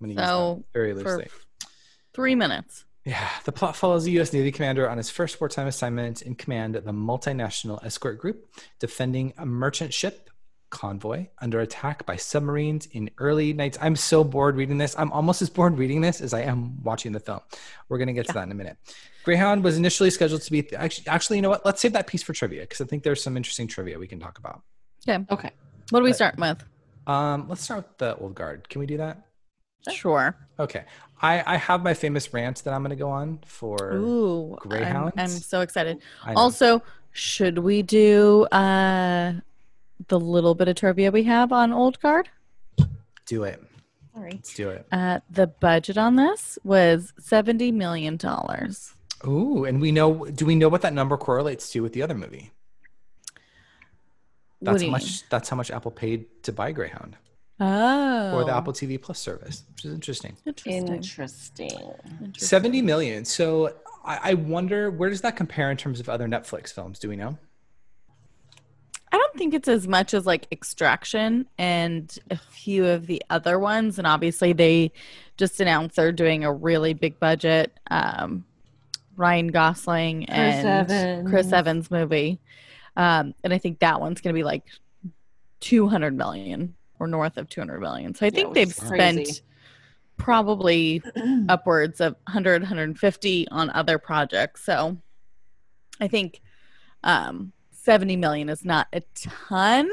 I'm 0.00 0.06
going 0.06 0.16
to 0.16 0.22
use 0.22 0.28
So, 0.28 0.64
very 0.72 0.94
loosely. 0.94 1.28
three 2.14 2.34
minutes. 2.34 2.84
Yeah, 3.04 3.28
the 3.44 3.52
plot 3.52 3.76
follows 3.76 4.06
a 4.06 4.10
U.S. 4.12 4.32
Navy 4.32 4.52
commander 4.52 4.88
on 4.88 4.96
his 4.98 5.08
first 5.08 5.40
wartime 5.40 5.66
assignment 5.66 6.22
in 6.22 6.34
command 6.34 6.76
of 6.76 6.84
the 6.84 6.92
multinational 6.92 7.82
escort 7.84 8.18
group, 8.18 8.54
defending 8.78 9.32
a 9.38 9.46
merchant 9.46 9.94
ship 9.94 10.29
convoy 10.70 11.26
under 11.40 11.60
attack 11.60 12.06
by 12.06 12.16
submarines 12.16 12.86
in 12.92 13.10
early 13.18 13.52
nights. 13.52 13.76
I'm 13.80 13.96
so 13.96 14.24
bored 14.24 14.56
reading 14.56 14.78
this. 14.78 14.94
I'm 14.98 15.12
almost 15.12 15.42
as 15.42 15.50
bored 15.50 15.78
reading 15.78 16.00
this 16.00 16.20
as 16.20 16.32
I 16.32 16.42
am 16.42 16.82
watching 16.82 17.12
the 17.12 17.20
film. 17.20 17.40
We're 17.88 17.98
going 17.98 18.08
to 18.08 18.12
get 18.12 18.26
to 18.28 18.32
that 18.32 18.44
in 18.44 18.52
a 18.52 18.54
minute. 18.54 18.76
Greyhound 19.24 19.62
was 19.62 19.76
initially 19.76 20.10
scheduled 20.10 20.42
to 20.42 20.50
be 20.50 20.74
actually, 20.74 21.06
actually, 21.08 21.36
you 21.36 21.42
know 21.42 21.50
what? 21.50 21.66
Let's 21.66 21.80
save 21.80 21.92
that 21.92 22.06
piece 22.06 22.22
for 22.22 22.32
trivia 22.32 22.62
because 22.62 22.80
I 22.80 22.84
think 22.86 23.02
there's 23.02 23.22
some 23.22 23.36
interesting 23.36 23.66
trivia 23.66 23.98
we 23.98 24.06
can 24.06 24.18
talk 24.18 24.38
about. 24.38 24.62
Yeah. 25.04 25.18
Okay. 25.30 25.50
What 25.90 26.00
do 26.00 26.04
we 26.04 26.10
But- 26.10 26.16
start 26.16 26.38
with? 26.38 26.64
Um, 27.06 27.48
let's 27.48 27.62
start 27.62 27.78
with 27.78 27.98
the 27.98 28.16
old 28.16 28.34
guard. 28.34 28.68
Can 28.68 28.78
we 28.80 28.86
do 28.86 28.98
that? 28.98 29.26
Sure. 29.92 30.36
Okay. 30.58 30.84
I, 31.22 31.42
I 31.54 31.56
have 31.56 31.82
my 31.82 31.94
famous 31.94 32.32
rant 32.32 32.62
that 32.64 32.72
I'm 32.72 32.82
going 32.82 32.90
to 32.90 32.96
go 32.96 33.10
on 33.10 33.40
for. 33.46 33.94
Ooh. 33.94 34.56
I'm- 34.70 35.10
I'm, 35.16 35.28
so 35.28 35.60
excited. 35.62 35.98
Also, 36.36 36.82
should 37.12 37.58
we 37.58 37.82
do 37.82 38.44
uh 38.52 39.32
the 40.08 40.18
little 40.20 40.54
bit 40.54 40.68
of 40.68 40.76
trivia 40.76 41.10
we 41.10 41.24
have 41.24 41.52
on 41.52 41.72
Old 41.72 42.00
Guard? 42.00 42.28
do 43.26 43.44
it. 43.44 43.62
All 44.16 44.22
right. 44.22 44.34
Let's 44.34 44.54
do 44.54 44.70
it. 44.70 44.86
Uh 44.90 45.20
the 45.30 45.46
budget 45.46 45.96
on 45.96 46.16
this 46.16 46.58
was 46.64 47.12
seventy 47.20 47.70
million 47.70 48.16
dollars. 48.16 48.94
Ooh, 49.26 49.64
and 49.64 49.80
we 49.80 49.92
know. 49.92 50.24
Do 50.26 50.46
we 50.46 50.56
know 50.56 50.68
what 50.68 50.82
that 50.82 50.92
number 50.94 51.16
correlates 51.16 51.70
to 51.72 51.82
with 51.82 51.92
the 51.92 52.02
other 52.02 52.14
movie? 52.14 52.50
That's 54.62 54.78
do 54.78 54.84
how 54.84 54.86
you 54.86 54.90
much. 54.92 55.28
That's 55.28 55.48
how 55.48 55.56
much 55.56 55.70
Apple 55.70 55.90
paid 55.90 56.26
to 56.44 56.52
buy 56.52 56.72
Greyhound 56.72 57.16
Oh. 57.60 58.32
or 58.34 58.44
the 58.44 58.54
Apple 58.56 58.72
TV 58.72 59.00
Plus 59.00 59.18
service, 59.18 59.62
which 59.74 59.84
is 59.84 59.92
interesting. 59.92 60.36
Interesting. 60.46 60.88
Interesting. 60.88 61.70
Interesting. 61.70 62.32
Seventy 62.38 62.82
million. 62.82 63.24
So 63.24 63.74
I, 64.04 64.30
I 64.30 64.34
wonder 64.34 64.90
where 64.90 65.10
does 65.10 65.20
that 65.20 65.36
compare 65.36 65.70
in 65.70 65.76
terms 65.76 66.00
of 66.00 66.08
other 66.08 66.26
Netflix 66.26 66.72
films? 66.72 66.98
Do 66.98 67.08
we 67.08 67.16
know? 67.16 67.38
I 69.12 69.18
don't 69.18 69.36
think 69.36 69.54
it's 69.54 69.68
as 69.68 69.88
much 69.88 70.14
as 70.14 70.26
like 70.26 70.46
Extraction 70.52 71.46
and 71.58 72.16
a 72.30 72.36
few 72.36 72.86
of 72.86 73.06
the 73.06 73.22
other 73.30 73.58
ones. 73.58 73.98
And 73.98 74.06
obviously, 74.06 74.52
they 74.52 74.92
just 75.36 75.60
announced 75.60 75.96
they're 75.96 76.12
doing 76.12 76.44
a 76.44 76.52
really 76.52 76.94
big 76.94 77.18
budget 77.18 77.76
um, 77.90 78.44
Ryan 79.16 79.48
Gosling 79.48 80.26
and 80.26 80.90
Evans. 80.90 81.30
Chris 81.30 81.52
Evans 81.52 81.90
movie. 81.90 82.40
Um, 82.96 83.34
and 83.42 83.52
I 83.52 83.58
think 83.58 83.80
that 83.80 84.00
one's 84.00 84.20
going 84.20 84.34
to 84.34 84.38
be 84.38 84.44
like 84.44 84.64
200 85.60 86.16
million 86.16 86.74
or 86.98 87.06
north 87.06 87.36
of 87.36 87.48
200 87.48 87.80
million. 87.80 88.14
So 88.14 88.26
I 88.26 88.30
think 88.30 88.48
which 88.48 88.54
they've 88.54 88.76
crazy. 88.76 89.24
spent 89.24 89.42
probably 90.20 91.02
upwards 91.48 92.00
of 92.00 92.12
100 92.26 92.62
150 92.62 93.48
on 93.48 93.70
other 93.70 93.96
projects 93.98 94.62
so 94.62 94.98
i 95.98 96.06
think 96.06 96.42
um 97.04 97.52
70 97.82 98.16
million 98.16 98.48
is 98.48 98.64
not 98.64 98.88
a 98.92 99.02
ton 99.14 99.90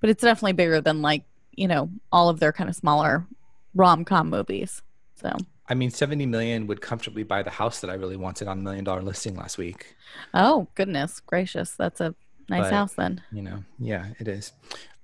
but 0.00 0.10
it's 0.10 0.22
definitely 0.22 0.52
bigger 0.52 0.80
than 0.80 1.02
like 1.02 1.24
you 1.52 1.68
know 1.68 1.90
all 2.12 2.28
of 2.28 2.40
their 2.40 2.52
kind 2.52 2.68
of 2.70 2.76
smaller 2.76 3.26
rom-com 3.74 4.30
movies 4.30 4.82
so 5.14 5.36
I 5.66 5.72
mean, 5.72 5.90
70 5.90 6.26
million 6.26 6.66
would 6.66 6.82
comfortably 6.82 7.22
buy 7.22 7.42
the 7.42 7.48
house 7.48 7.80
that 7.80 7.88
I 7.88 7.94
really 7.94 8.18
wanted 8.18 8.48
on 8.48 8.58
a 8.58 8.60
million 8.60 8.84
dollar 8.84 9.00
listing 9.00 9.34
last 9.34 9.56
week. 9.56 9.96
oh 10.34 10.68
goodness 10.74 11.20
gracious 11.20 11.70
that's 11.72 12.00
a 12.02 12.14
nice 12.50 12.64
But- 12.64 12.72
house 12.72 12.92
then 12.94 13.22
You 13.32 13.42
know, 13.42 13.64
yeah, 13.78 14.08
it 14.18 14.28
is. 14.28 14.52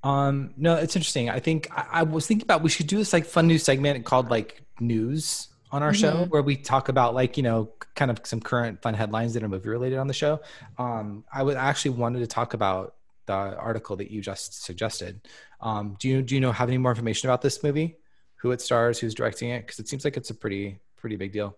Um, 0.02 0.54
no, 0.57 0.76
it's 0.76 0.97
interesting. 0.97 1.28
I 1.28 1.40
think 1.40 1.69
I, 1.76 1.87
I 1.92 2.02
was 2.04 2.26
thinking 2.26 2.45
about 2.45 2.62
we 2.62 2.71
should 2.71 2.87
do 2.87 2.97
this 2.99 3.12
like 3.12 3.26
fun 3.26 3.47
new 3.47 3.59
segment 3.59 4.04
called 4.07 4.30
like 4.30 4.62
news 4.80 5.49
on 5.73 5.83
our 5.83 5.95
show 5.95 6.12
Mhm. 6.25 6.29
where 6.31 6.43
we 6.43 6.57
talk 6.57 6.89
about 6.89 7.15
like 7.15 7.37
you 7.37 7.43
know 7.43 7.71
kind 7.95 8.11
of 8.11 8.19
some 8.25 8.41
current 8.41 8.83
fun 8.83 8.95
headlines 8.95 9.35
that 9.35 9.43
are 9.43 9.49
movie 9.49 9.69
related 9.69 9.99
on 9.99 10.07
the 10.09 10.15
show. 10.15 10.41
Um, 10.79 11.25
I 11.33 11.43
would 11.43 11.57
actually 11.57 11.93
wanted 11.93 12.21
to 12.21 12.27
talk 12.27 12.55
about 12.55 12.95
the 13.27 13.33
article 13.35 13.97
that 13.97 14.11
you 14.11 14.21
just 14.21 14.62
suggested. 14.65 15.21
Um, 15.61 15.97
do 16.00 16.09
you 16.09 16.23
do 16.23 16.35
you 16.35 16.41
know 16.41 16.53
have 16.53 16.69
any 16.69 16.79
more 16.79 16.91
information 16.93 17.29
about 17.29 17.43
this 17.43 17.62
movie? 17.62 17.97
Who 18.37 18.50
it 18.53 18.61
stars? 18.61 18.99
Who's 18.99 19.15
directing 19.15 19.50
it? 19.50 19.61
Because 19.67 19.79
it 19.79 19.89
seems 19.89 20.05
like 20.05 20.17
it's 20.17 20.31
a 20.31 20.35
pretty 20.35 20.81
pretty 20.97 21.17
big 21.17 21.33
deal. 21.33 21.57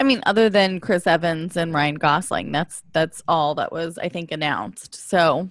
i 0.00 0.02
mean 0.02 0.20
other 0.26 0.50
than 0.50 0.80
chris 0.80 1.06
evans 1.06 1.56
and 1.56 1.72
ryan 1.72 1.94
gosling 1.94 2.50
that's 2.50 2.82
that's 2.92 3.22
all 3.28 3.54
that 3.54 3.70
was 3.70 3.96
i 3.98 4.08
think 4.08 4.32
announced 4.32 4.92
so 5.08 5.48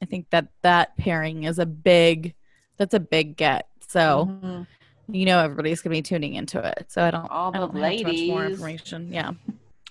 i 0.00 0.06
think 0.06 0.30
that 0.30 0.46
that 0.62 0.96
pairing 0.96 1.42
is 1.44 1.58
a 1.58 1.66
big 1.66 2.32
that's 2.78 2.94
a 2.94 2.98
big 3.00 3.36
get 3.36 3.68
so 3.86 4.26
Mhm. 4.42 4.66
You 5.08 5.26
know 5.26 5.38
everybody's 5.38 5.80
gonna 5.82 5.92
be 5.94 6.02
tuning 6.02 6.34
into 6.34 6.58
it. 6.66 6.86
So 6.88 7.02
I 7.02 7.10
don't 7.10 7.26
All 7.30 7.48
I 7.54 7.60
the 7.60 7.66
don't 7.66 7.76
have 7.82 7.98
too 7.98 8.04
much 8.04 8.26
more 8.28 8.46
information. 8.46 9.12
Yeah. 9.12 9.32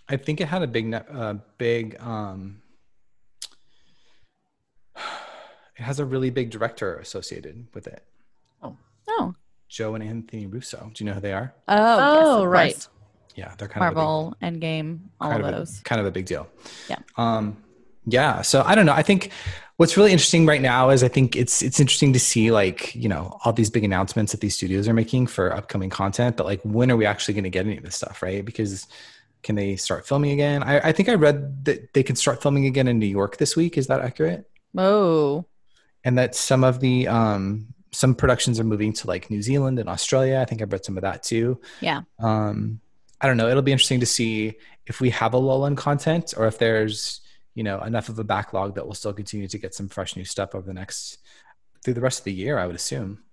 I 0.09 0.17
think 0.17 0.41
it 0.41 0.47
had 0.47 0.61
a 0.61 0.67
big, 0.67 0.85
ne- 0.87 0.97
uh, 1.11 1.35
big. 1.57 1.97
Um, 2.01 2.61
it 4.95 5.81
has 5.83 5.99
a 5.99 6.05
really 6.05 6.29
big 6.29 6.49
director 6.51 6.97
associated 6.97 7.67
with 7.73 7.87
it, 7.87 8.03
Oh. 8.61 8.77
Oh. 9.07 9.33
Joe 9.69 9.95
and 9.95 10.03
Anthony 10.03 10.45
Russo. 10.45 10.91
Do 10.93 11.03
you 11.03 11.09
know 11.09 11.15
who 11.15 11.21
they 11.21 11.33
are? 11.33 11.53
Oh, 11.67 11.75
Oh, 12.39 12.43
of 12.43 12.49
right. 12.49 12.73
course. 12.73 12.89
Yeah, 13.35 13.55
they're 13.57 13.67
kind 13.67 13.87
of 13.87 13.95
Marvel, 13.95 14.35
Endgame, 14.43 14.99
all 15.19 15.31
kind 15.31 15.41
of 15.41 15.47
of 15.49 15.55
a, 15.55 15.57
those. 15.57 15.79
kind 15.83 15.99
of 15.99 16.05
a 16.05 16.11
big 16.11 16.27
deal. 16.27 16.47
Yeah. 16.87 16.99
Um, 17.17 17.57
yeah. 18.05 18.43
So 18.43 18.61
I 18.63 18.75
don't 18.75 18.85
know. 18.85 18.93
I 18.93 19.01
think 19.01 19.31
what's 19.83 19.97
really 19.97 20.13
interesting 20.13 20.45
right 20.45 20.61
now 20.61 20.91
is 20.91 21.03
I 21.03 21.09
think 21.09 21.35
it's 21.35 21.61
it's 21.61 21.77
interesting 21.77 22.13
to 22.13 22.19
see 22.19 22.51
like 22.51 22.95
you 22.95 23.09
know 23.09 23.37
all 23.43 23.51
these 23.51 23.69
big 23.69 23.83
announcements 23.83 24.31
that 24.31 24.39
these 24.39 24.55
studios 24.55 24.87
are 24.87 24.93
making 24.93 25.27
for 25.27 25.53
upcoming 25.53 25.89
content, 25.89 26.37
but 26.37 26.45
like 26.45 26.61
when 26.63 26.89
are 26.89 26.95
we 26.95 27.05
actually 27.05 27.33
going 27.33 27.43
to 27.43 27.49
get 27.49 27.65
any 27.65 27.75
of 27.75 27.83
this 27.83 27.97
stuff, 27.97 28.21
right? 28.23 28.45
Because 28.45 28.87
can 29.41 29.55
they 29.55 29.75
start 29.75 30.07
filming 30.07 30.31
again? 30.31 30.63
I, 30.63 30.87
I 30.87 30.91
think 30.93 31.09
I 31.09 31.15
read 31.15 31.65
that 31.65 31.93
they 31.93 32.01
can 32.01 32.15
start 32.15 32.41
filming 32.41 32.65
again 32.65 32.87
in 32.87 32.97
New 32.97 33.07
York 33.07 33.35
this 33.35 33.57
week. 33.57 33.77
Is 33.77 33.87
that 33.87 33.99
accurate? 33.99 34.49
Oh. 34.77 35.43
and 36.05 36.17
that 36.17 36.33
some 36.33 36.63
of 36.63 36.79
the 36.79 37.09
um 37.09 37.67
some 37.91 38.15
productions 38.15 38.61
are 38.61 38.63
moving 38.63 38.93
to 38.93 39.07
like 39.07 39.29
New 39.29 39.41
Zealand 39.41 39.79
and 39.79 39.89
Australia. 39.89 40.39
I 40.39 40.45
think 40.45 40.61
I 40.61 40.63
read 40.63 40.85
some 40.85 40.95
of 40.95 41.01
that 41.03 41.23
too. 41.23 41.59
Yeah. 41.81 42.03
Um 42.19 42.79
I 43.19 43.27
don't 43.27 43.35
know. 43.35 43.49
It'll 43.49 43.61
be 43.61 43.73
interesting 43.73 43.99
to 43.99 44.05
see 44.05 44.53
if 44.85 45.01
we 45.01 45.09
have 45.09 45.33
a 45.33 45.37
lull 45.37 45.65
in 45.65 45.75
content 45.75 46.33
or 46.37 46.47
if 46.47 46.57
there's, 46.57 47.19
you 47.55 47.63
know, 47.63 47.81
enough 47.81 48.09
of 48.09 48.17
a 48.19 48.23
backlog 48.23 48.75
that 48.75 48.85
we'll 48.85 48.95
still 48.95 49.13
continue 49.13 49.47
to 49.47 49.57
get 49.57 49.75
some 49.75 49.87
fresh 49.87 50.15
new 50.15 50.25
stuff 50.25 50.55
over 50.55 50.65
the 50.65 50.73
next 50.73 51.19
through 51.83 51.93
the 51.93 52.01
rest 52.01 52.19
of 52.19 52.25
the 52.25 52.33
year, 52.33 52.57
I 52.57 52.65
would 52.65 52.75
assume. 52.75 53.23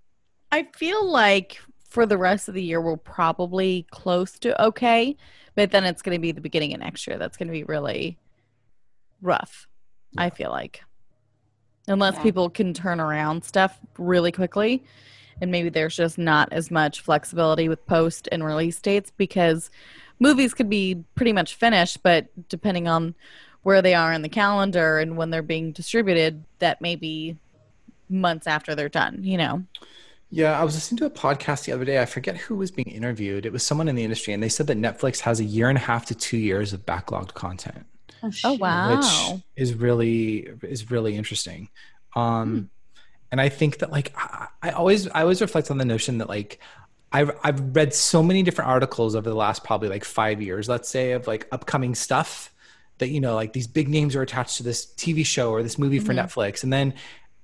I 0.51 0.67
feel 0.75 1.09
like 1.09 1.59
for 1.87 2.05
the 2.05 2.17
rest 2.17 2.47
of 2.47 2.53
the 2.53 2.63
year 2.63 2.81
we're 2.81 2.97
probably 2.97 3.85
close 3.91 4.37
to 4.39 4.61
okay, 4.65 5.15
but 5.55 5.71
then 5.71 5.85
it's 5.85 6.01
going 6.01 6.15
to 6.15 6.21
be 6.21 6.31
the 6.31 6.41
beginning 6.41 6.73
of 6.73 6.79
next 6.79 7.07
year 7.07 7.17
that's 7.17 7.37
going 7.37 7.47
to 7.47 7.53
be 7.53 7.63
really 7.63 8.17
rough. 9.21 9.67
I 10.17 10.29
feel 10.29 10.49
like. 10.49 10.83
Unless 11.87 12.15
Yeah. 12.15 12.23
people 12.23 12.49
can 12.49 12.73
turn 12.73 12.99
around 12.99 13.43
stuff 13.43 13.79
really 13.97 14.31
quickly 14.31 14.83
and 15.41 15.51
maybe 15.51 15.69
there's 15.69 15.95
just 15.95 16.17
not 16.17 16.51
as 16.51 16.69
much 16.69 17.01
flexibility 17.01 17.67
with 17.67 17.85
post 17.85 18.29
and 18.31 18.43
release 18.43 18.79
dates 18.79 19.11
because 19.17 19.71
movies 20.19 20.53
could 20.53 20.69
be 20.69 21.03
pretty 21.15 21.33
much 21.33 21.55
finished 21.55 22.03
but 22.03 22.27
depending 22.47 22.87
on 22.87 23.15
where 23.63 23.81
they 23.81 23.93
are 23.93 24.11
in 24.13 24.21
the 24.21 24.29
calendar 24.29 24.99
and 24.99 25.17
when 25.17 25.29
they're 25.29 25.41
being 25.41 25.71
distributed 25.71 26.43
that 26.59 26.81
may 26.81 26.95
be 26.95 27.37
months 28.09 28.47
after 28.47 28.75
they're 28.75 28.89
done, 28.89 29.19
you 29.23 29.37
know. 29.37 29.63
Yeah, 30.29 30.59
I 30.59 30.63
was 30.63 30.75
listening 30.75 30.97
to 30.99 31.05
a 31.05 31.09
podcast 31.09 31.65
the 31.65 31.73
other 31.73 31.83
day. 31.85 32.01
I 32.01 32.05
forget 32.05 32.37
who 32.37 32.55
was 32.55 32.71
being 32.71 32.89
interviewed. 32.89 33.45
It 33.45 33.51
was 33.51 33.63
someone 33.63 33.89
in 33.89 33.95
the 33.95 34.03
industry, 34.03 34.33
and 34.33 34.41
they 34.41 34.47
said 34.49 34.67
that 34.67 34.77
Netflix 34.77 35.19
has 35.19 35.39
a 35.41 35.43
year 35.43 35.67
and 35.67 35.77
a 35.77 35.81
half 35.81 36.05
to 36.07 36.15
two 36.15 36.37
years 36.37 36.71
of 36.73 36.85
backlogged 36.85 37.33
content. 37.33 37.85
Oh, 38.23 38.31
Oh 38.43 38.53
wow. 38.53 38.95
which 39.33 39.41
is 39.55 39.73
really 39.73 40.47
is 40.61 40.91
really 40.91 41.15
interesting 41.15 41.69
um 42.15 42.69
and 43.31 43.41
i 43.41 43.49
think 43.49 43.79
that 43.79 43.89
like 43.91 44.13
I, 44.15 44.47
I 44.61 44.69
always 44.71 45.07
i 45.07 45.21
always 45.21 45.41
reflect 45.41 45.71
on 45.71 45.77
the 45.79 45.85
notion 45.85 46.19
that 46.19 46.29
like 46.29 46.59
I've, 47.13 47.31
I've 47.43 47.75
read 47.75 47.93
so 47.93 48.21
many 48.21 48.43
different 48.43 48.69
articles 48.69 49.15
over 49.15 49.27
the 49.29 49.35
last 49.35 49.63
probably 49.63 49.89
like 49.89 50.03
five 50.05 50.39
years 50.41 50.69
let's 50.69 50.87
say 50.87 51.13
of 51.13 51.25
like 51.25 51.47
upcoming 51.51 51.95
stuff 51.95 52.53
that 53.01 53.09
you 53.09 53.19
know 53.19 53.35
like 53.35 53.51
these 53.53 53.67
big 53.67 53.89
names 53.89 54.15
are 54.15 54.21
attached 54.21 54.55
to 54.57 54.63
this 54.63 54.85
tv 54.95 55.25
show 55.25 55.51
or 55.51 55.61
this 55.61 55.77
movie 55.77 55.99
for 55.99 56.13
Mhm. 56.13 56.23
netflix 56.23 56.63
and 56.63 56.71
then 56.71 56.93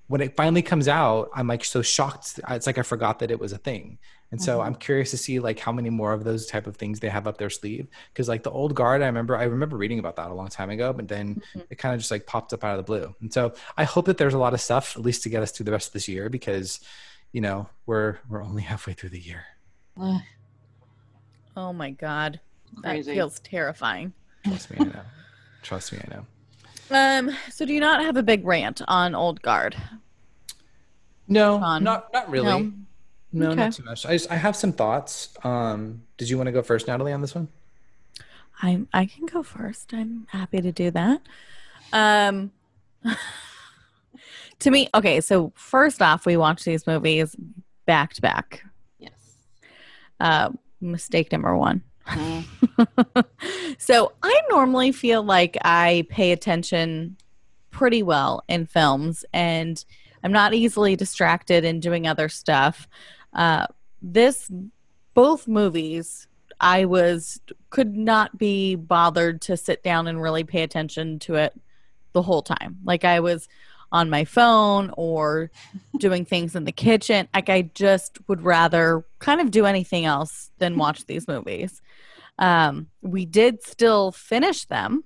when 0.08 0.22
it 0.22 0.36
finally 0.38 0.62
comes 0.62 0.88
out 0.88 1.30
i'm 1.36 1.48
like 1.48 1.66
so 1.66 1.82
shocked 1.82 2.40
it's 2.50 2.66
like 2.66 2.78
i 2.78 2.82
forgot 2.84 3.20
that 3.20 3.30
it 3.32 3.40
was 3.40 3.52
a 3.52 3.58
thing 3.58 3.98
and 4.32 4.42
so 4.42 4.60
Mhm. 4.60 4.66
i'm 4.68 4.76
curious 4.76 5.12
to 5.12 5.18
see 5.18 5.40
like 5.40 5.60
how 5.60 5.72
many 5.72 5.90
more 5.90 6.14
of 6.14 6.24
those 6.24 6.46
type 6.48 6.68
of 6.68 6.78
things 6.78 7.00
they 7.00 7.10
have 7.10 7.28
up 7.28 7.38
their 7.38 7.50
sleeve 7.50 7.88
because 8.14 8.30
like 8.30 8.44
the 8.44 8.52
old 8.52 8.74
guard 8.76 9.02
i 9.02 9.06
remember 9.08 9.36
i 9.36 9.44
remember 9.44 9.76
reading 9.78 10.00
about 10.00 10.16
that 10.16 10.30
a 10.32 10.34
long 10.34 10.48
time 10.48 10.70
ago 10.70 10.94
but 10.94 11.08
then 11.08 11.42
Mhm. 11.56 11.66
it 11.70 11.76
kind 11.78 11.94
of 11.96 12.00
just 12.00 12.12
like 12.12 12.26
popped 12.26 12.54
up 12.54 12.64
out 12.64 12.80
of 12.80 12.86
the 12.86 12.90
blue 12.92 13.14
and 13.22 13.34
so 13.34 13.54
i 13.78 13.84
hope 13.84 14.06
that 14.06 14.18
there's 14.18 14.34
a 14.36 14.40
lot 14.46 14.54
of 14.54 14.62
stuff 14.62 14.96
at 14.96 15.02
least 15.04 15.24
to 15.24 15.30
get 15.30 15.42
us 15.44 15.52
through 15.52 15.66
the 15.66 15.72
rest 15.74 15.88
of 15.90 15.94
this 15.94 16.08
year 16.08 16.30
because 16.30 16.80
you 17.34 17.42
know 17.42 17.68
we're 17.86 18.18
we're 18.30 18.44
only 18.44 18.62
halfway 18.72 18.94
through 18.94 19.10
the 19.10 19.20
year 19.20 19.44
Ugh, 20.00 20.22
Oh 21.58 21.74
my 21.74 21.90
god. 21.90 22.40
That 22.84 22.90
Crazy. 22.92 23.14
feels 23.16 23.40
terrifying. 23.40 24.14
trust 24.46 24.70
me 24.70 24.78
i 24.80 24.84
know 24.84 25.02
trust 25.68 25.92
me 25.92 26.00
i 26.10 26.16
know 26.16 26.26
Um 26.96 27.36
so 27.52 27.66
do 27.66 27.74
you 27.74 27.82
not 27.82 28.02
have 28.02 28.16
a 28.16 28.24
big 28.24 28.46
rant 28.46 28.82
on 28.88 29.14
Old 29.14 29.42
Guard? 29.42 29.76
no 31.28 31.60
Sean? 31.60 31.84
not 31.84 32.12
not 32.14 32.30
really 32.30 32.46
No? 32.48 32.72
no, 33.34 33.52
Okay. 33.52 33.56
not 33.66 33.74
too 33.74 33.84
much 33.84 34.06
I, 34.06 34.14
just, 34.14 34.32
I 34.32 34.36
have 34.38 34.56
some 34.56 34.72
thoughts 34.72 35.30
um 35.44 36.04
did 36.18 36.30
you 36.30 36.38
want 36.38 36.48
to 36.48 36.54
go 36.54 36.62
first 36.62 36.88
natalie 36.88 37.12
on 37.12 37.20
this 37.22 37.36
one 37.36 37.50
I 38.64 38.82
I 38.92 39.06
can 39.06 39.28
go 39.28 39.44
first. 39.44 39.94
I'm 39.94 40.26
happy 40.32 40.62
to 40.62 40.72
do 40.72 40.90
that. 40.90 41.22
Um 41.94 42.52
to 44.60 44.72
me, 44.72 44.90
okay, 44.96 45.22
so 45.22 45.52
first 45.56 46.02
off, 46.02 46.26
we 46.26 46.38
watch 46.38 46.64
these 46.64 46.88
movies 46.88 47.36
back 47.86 48.14
to 48.16 48.22
back. 48.22 48.64
yes. 48.98 49.12
Uh 50.20 50.50
mistake 50.82 51.32
number 51.32 51.56
1. 51.56 51.84
So 53.78 54.14
I 54.24 54.42
normally 54.50 54.92
feel 54.92 55.24
like 55.24 55.58
I 55.64 56.06
pay 56.10 56.32
attention 56.32 57.18
pretty 57.70 58.04
well 58.04 58.44
in 58.48 58.66
films 58.66 59.24
and 59.34 59.84
I'm 60.24 60.32
not 60.32 60.54
easily 60.54 60.96
distracted 60.96 61.64
in 61.64 61.80
doing 61.80 62.08
other 62.08 62.28
stuff. 62.28 62.88
Uh, 63.34 63.68
this, 64.02 64.52
both 65.14 65.48
movies, 65.48 66.28
I 66.60 66.86
was, 66.86 67.40
could 67.70 67.96
not 67.96 68.38
be 68.38 68.76
bothered 68.76 69.42
to 69.44 69.56
sit 69.56 69.84
down 69.84 70.08
and 70.08 70.22
really 70.22 70.44
pay 70.44 70.64
attention 70.64 71.20
to 71.20 71.36
it 71.36 71.54
the 72.14 72.24
whole 72.24 72.42
time. 72.42 72.78
Like 72.84 73.06
I 73.06 73.20
was 73.20 73.48
on 73.92 74.10
my 74.10 74.26
phone 74.26 74.92
or 74.98 75.52
doing 75.98 76.26
things 76.26 76.56
in 76.56 76.66
the 76.66 76.72
kitchen. 76.72 77.28
Like 77.34 77.50
I 77.50 77.64
just 77.74 78.18
would 78.28 78.42
rather 78.42 79.06
kind 79.20 79.42
of 79.42 79.52
do 79.52 79.66
anything 79.66 80.06
else 80.06 80.52
than 80.58 80.78
watch 80.78 81.06
these 81.06 81.28
movies. 81.28 81.82
Um, 82.40 82.88
we 83.02 83.26
did 83.26 83.64
still 83.64 84.12
finish 84.12 84.66
them. 84.66 85.04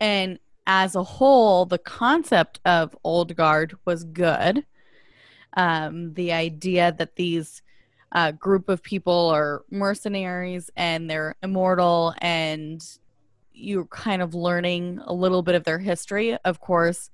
And 0.00 0.38
as 0.66 0.94
a 0.94 1.02
whole, 1.02 1.64
the 1.64 1.78
concept 1.78 2.60
of 2.64 2.96
Old 3.02 3.34
Guard 3.34 3.76
was 3.84 4.04
good. 4.04 4.64
Um, 5.54 6.12
the 6.14 6.32
idea 6.32 6.94
that 6.98 7.16
these 7.16 7.62
uh, 8.12 8.32
group 8.32 8.68
of 8.68 8.82
people 8.82 9.28
are 9.28 9.64
mercenaries 9.70 10.70
and 10.76 11.10
they're 11.10 11.34
immortal, 11.42 12.14
and 12.18 12.84
you're 13.52 13.86
kind 13.86 14.22
of 14.22 14.34
learning 14.34 15.00
a 15.04 15.12
little 15.12 15.42
bit 15.42 15.54
of 15.54 15.64
their 15.64 15.78
history. 15.78 16.36
Of 16.44 16.60
course, 16.60 17.10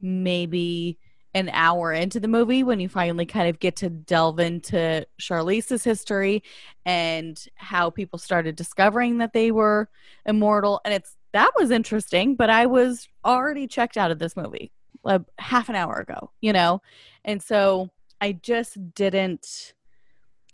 maybe 0.00 0.98
an 1.36 1.50
hour 1.52 1.92
into 1.92 2.18
the 2.18 2.28
movie 2.28 2.62
when 2.62 2.80
you 2.80 2.88
finally 2.88 3.26
kind 3.26 3.46
of 3.46 3.58
get 3.58 3.76
to 3.76 3.90
delve 3.90 4.40
into 4.40 5.06
Charlize's 5.20 5.84
history 5.84 6.42
and 6.86 7.46
how 7.56 7.90
people 7.90 8.18
started 8.18 8.56
discovering 8.56 9.18
that 9.18 9.34
they 9.34 9.50
were 9.50 9.90
immortal 10.24 10.80
and 10.84 10.94
it's 10.94 11.14
that 11.32 11.52
was 11.54 11.70
interesting, 11.70 12.34
but 12.36 12.48
I 12.48 12.64
was 12.64 13.06
already 13.22 13.66
checked 13.66 13.98
out 13.98 14.10
of 14.10 14.18
this 14.18 14.34
movie 14.34 14.72
like 15.04 15.20
half 15.38 15.68
an 15.68 15.74
hour 15.74 15.96
ago, 15.96 16.30
you 16.40 16.54
know? 16.54 16.80
And 17.26 17.42
so 17.42 17.90
I 18.18 18.32
just 18.32 18.94
didn't 18.94 19.74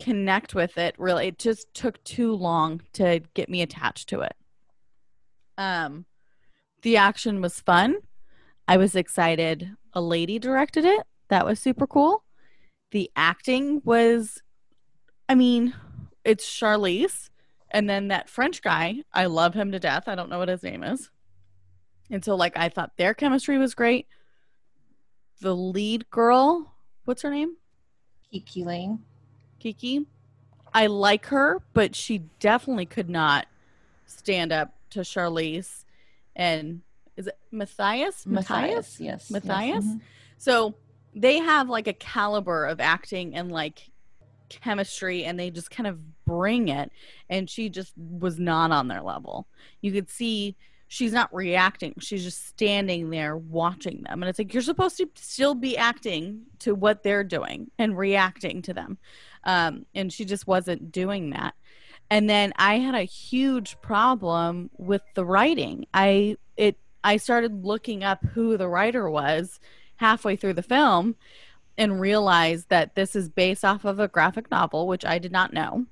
connect 0.01 0.53
with 0.53 0.77
it 0.77 0.95
really. 0.97 1.27
It 1.27 1.39
just 1.39 1.73
took 1.73 2.03
too 2.03 2.35
long 2.35 2.81
to 2.93 3.21
get 3.35 3.47
me 3.47 3.61
attached 3.61 4.09
to 4.09 4.19
it. 4.19 4.35
Um 5.57 6.05
the 6.81 6.97
action 6.97 7.39
was 7.39 7.61
fun. 7.61 7.95
I 8.67 8.77
was 8.77 8.95
excited. 8.95 9.71
A 9.93 10.01
lady 10.01 10.39
directed 10.39 10.85
it. 10.85 11.01
That 11.29 11.45
was 11.45 11.59
super 11.59 11.87
cool. 11.87 12.23
The 12.91 13.11
acting 13.15 13.81
was 13.83 14.41
I 15.27 15.35
mean, 15.35 15.73
it's 16.23 16.45
Charlize 16.45 17.29
and 17.71 17.89
then 17.89 18.09
that 18.09 18.29
French 18.29 18.61
guy, 18.61 18.97
I 19.11 19.25
love 19.25 19.53
him 19.53 19.71
to 19.71 19.79
death. 19.79 20.07
I 20.07 20.15
don't 20.15 20.29
know 20.29 20.37
what 20.37 20.49
his 20.49 20.63
name 20.63 20.83
is. 20.83 21.09
And 22.11 22.23
so 22.23 22.35
like 22.35 22.57
I 22.57 22.69
thought 22.69 22.97
their 22.97 23.13
chemistry 23.13 23.57
was 23.57 23.73
great. 23.73 24.07
The 25.41 25.55
lead 25.55 26.09
girl, 26.09 26.75
what's 27.05 27.23
her 27.23 27.31
name? 27.31 27.57
Kiki 28.31 28.63
Layne. 28.63 28.99
Kiki. 29.59 30.05
I 30.73 30.87
like 30.87 31.27
her, 31.27 31.61
but 31.73 31.95
she 31.95 32.19
definitely 32.39 32.85
could 32.85 33.09
not 33.09 33.47
stand 34.05 34.51
up 34.51 34.73
to 34.91 34.99
Charlize 34.99 35.85
and 36.35 36.81
is 37.17 37.27
it 37.27 37.37
Matthias? 37.51 38.25
Matthias, 38.25 38.99
yes. 38.99 39.29
Matthias? 39.29 39.85
Yes. 39.85 39.95
mhm. 39.95 40.01
So 40.37 40.75
they 41.15 41.37
have 41.37 41.69
like 41.69 41.87
a 41.87 41.93
caliber 41.93 42.65
of 42.65 42.79
acting 42.79 43.35
and 43.35 43.51
like 43.51 43.91
chemistry 44.49 45.23
and 45.23 45.39
they 45.39 45.49
just 45.49 45.71
kind 45.71 45.87
of 45.87 45.99
bring 46.25 46.67
it 46.67 46.91
and 47.29 47.49
she 47.49 47.69
just 47.69 47.93
was 47.97 48.39
not 48.39 48.71
on 48.71 48.87
their 48.87 49.01
level. 49.01 49.47
You 49.81 49.91
could 49.91 50.09
see 50.09 50.55
she's 50.87 51.13
not 51.13 51.33
reacting. 51.33 51.95
She's 51.99 52.23
just 52.23 52.47
standing 52.47 53.09
there 53.09 53.35
watching 53.37 54.03
them 54.03 54.21
and 54.21 54.29
it's 54.29 54.39
like 54.39 54.53
you're 54.53 54.61
supposed 54.63 54.97
to 54.97 55.09
still 55.15 55.55
be 55.55 55.77
acting 55.77 56.43
to 56.59 56.75
what 56.75 57.03
they're 57.03 57.23
doing 57.23 57.71
and 57.79 57.97
reacting 57.97 58.61
to 58.63 58.73
them. 58.73 58.97
Um 59.43 59.85
and 59.95 60.11
she 60.11 60.25
just 60.25 60.47
wasn't 60.47 60.91
doing 60.91 61.31
that. 61.31 61.55
And 62.09 62.29
then 62.29 62.53
I 62.57 62.77
had 62.79 62.95
a 62.95 63.03
huge 63.03 63.79
problem 63.81 64.69
with 64.77 65.01
the 65.15 65.25
writing. 65.25 65.85
I 65.93 66.37
I 67.03 67.17
started 67.17 67.65
looking 67.65 68.03
up 68.03 68.23
who 68.25 68.57
the 68.57 68.67
writer 68.67 69.09
was 69.09 69.59
halfway 69.97 70.35
through 70.35 70.53
the 70.53 70.63
film 70.63 71.15
and 71.77 71.99
realized 71.99 72.69
that 72.69 72.95
this 72.95 73.15
is 73.15 73.29
based 73.29 73.65
off 73.65 73.85
of 73.85 73.99
a 73.99 74.07
graphic 74.07 74.51
novel, 74.51 74.87
which 74.87 75.05
I 75.05 75.17
did 75.17 75.31
not 75.31 75.53
know. 75.53 75.85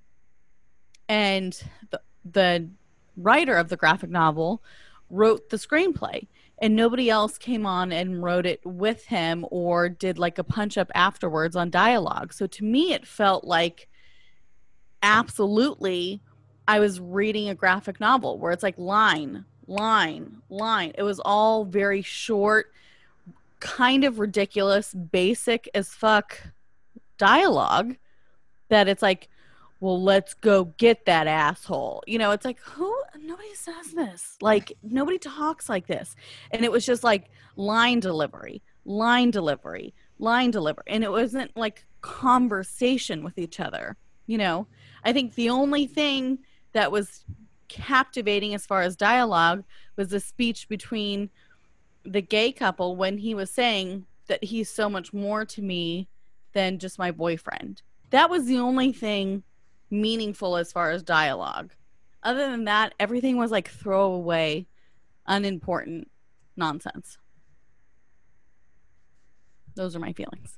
And 1.10 1.60
the, 1.89 2.01
the 2.24 2.70
writer 3.18 3.56
of 3.56 3.70
the 3.70 3.77
graphic 3.77 4.10
novel 4.10 4.62
wrote 5.10 5.50
the 5.50 5.58
screenplay, 5.58 6.27
and 6.62 6.75
nobody 6.75 7.10
else 7.10 7.38
came 7.38 7.65
on 7.65 7.91
and 7.91 8.24
wrote 8.24 8.46
it 8.46 8.62
with 8.63 9.06
him 9.06 9.46
or 9.50 9.89
did 9.89 10.20
like 10.20 10.38
a 10.38 10.44
punch 10.44 10.77
up 10.77 10.91
afterwards 10.94 11.56
on 11.56 11.70
dialogue. 11.70 12.32
So 12.34 12.48
to 12.48 12.63
me, 12.63 12.94
it 12.94 13.08
felt 13.08 13.44
like 13.44 13.89
absolutely 15.01 16.22
I 16.68 16.80
was 16.80 17.00
reading 17.00 17.50
a 17.50 17.56
graphic 17.56 18.00
novel 18.00 18.38
where 18.38 18.51
it's 18.51 18.63
like 18.63 18.77
line, 18.77 19.46
line, 19.71 20.41
line. 20.49 20.91
It 20.95 21.03
was 21.03 21.19
all 21.19 21.63
very 21.63 22.01
short, 22.01 22.71
kind 23.59 24.03
of 24.03 24.19
ridiculous, 24.19 24.93
basic 24.93 25.69
as 25.73 25.89
fuck 25.89 26.39
dialogue 27.17 27.95
that 28.69 28.87
it's 28.87 29.01
like, 29.01 29.29
well, 29.79 30.01
let's 30.01 30.33
go 30.35 30.65
get 30.77 31.05
that 31.05 31.25
asshole. 31.25 32.03
You 32.05 32.19
know, 32.19 32.31
it's 32.31 32.45
like, 32.45 32.59
who? 32.59 32.93
Nobody 33.19 33.53
says 33.55 33.93
this. 33.93 34.37
Like, 34.41 34.73
nobody 34.83 35.17
talks 35.17 35.69
like 35.69 35.87
this. 35.87 36.15
And 36.51 36.63
it 36.63 36.71
was 36.71 36.85
just 36.85 37.03
like 37.03 37.29
line 37.55 37.99
delivery, 37.99 38.61
line 38.85 39.31
delivery, 39.31 39.93
line 40.19 40.51
delivery. 40.51 40.84
And 40.88 41.03
it 41.03 41.12
wasn't 41.12 41.55
like 41.55 41.86
conversation 42.01 43.23
with 43.23 43.39
each 43.39 43.60
other. 43.60 43.97
You 44.27 44.38
know, 44.38 44.67
I 45.03 45.13
think 45.13 45.34
the 45.34 45.49
only 45.49 45.88
thing 45.88 46.39
that 46.73 46.91
was 46.91 47.25
captivating 47.71 48.53
as 48.53 48.65
far 48.65 48.81
as 48.81 48.95
dialogue 48.95 49.63
was 49.95 50.10
the 50.10 50.19
speech 50.19 50.67
between 50.67 51.29
the 52.03 52.21
gay 52.21 52.51
couple 52.51 52.95
when 52.95 53.17
he 53.17 53.34
was 53.34 53.49
saying 53.49 54.05
that 54.27 54.43
he's 54.43 54.69
so 54.69 54.89
much 54.89 55.13
more 55.13 55.45
to 55.45 55.62
me 55.62 56.07
than 56.53 56.79
just 56.79 56.99
my 56.99 57.12
boyfriend. 57.12 57.81
That 58.10 58.29
was 58.29 58.45
the 58.45 58.60
only 58.60 58.91
thing 58.91 59.43
meaningful 59.89 60.57
as 60.57 60.71
far 60.71 60.91
as 60.91 61.01
dialogue. 61.01 61.71
Other 62.23 62.49
than 62.49 62.65
that, 62.65 62.93
everything 62.99 63.38
was 63.38 63.51
like 63.51 63.69
throwaway, 63.69 64.67
unimportant 65.25 66.10
nonsense. 66.57 67.17
Those 69.75 69.95
are 69.95 69.99
my 69.99 70.12
feelings. 70.13 70.57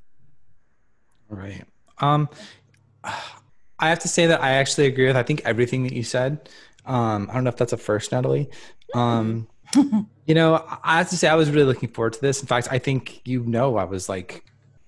Right. 1.30 1.64
Um, 2.00 2.28
I 3.04 3.90
have 3.90 4.00
to 4.00 4.08
say 4.08 4.28
that 4.28 4.42
I 4.42 4.52
actually 4.52 4.88
agree 4.88 5.08
with 5.08 5.18
I 5.18 5.24
think 5.24 5.42
everything 5.46 5.84
that 5.84 5.94
you 5.94 6.04
said. 6.04 6.50
Um, 6.86 7.30
I 7.30 7.34
don't 7.34 7.44
know 7.44 7.50
if 7.50 7.58
that's 7.58 7.74
a 7.74 7.78
first, 7.78 8.12
Natalie. 8.12 8.50
Um, 8.94 9.48
you 10.26 10.36
know, 10.36 10.64
I 10.84 10.98
have 10.98 11.10
to 11.10 11.18
say 11.18 11.28
I 11.28 11.36
was 11.36 11.50
really 11.50 11.66
looking 11.66 11.90
forward 11.90 12.14
to 12.14 12.22
this. 12.22 12.42
In 12.42 12.48
fact, 12.48 12.68
I 12.72 12.80
think 12.80 13.22
you 13.26 13.44
know 13.44 13.78
I 13.78 13.84
was 13.86 14.10
like 14.10 14.44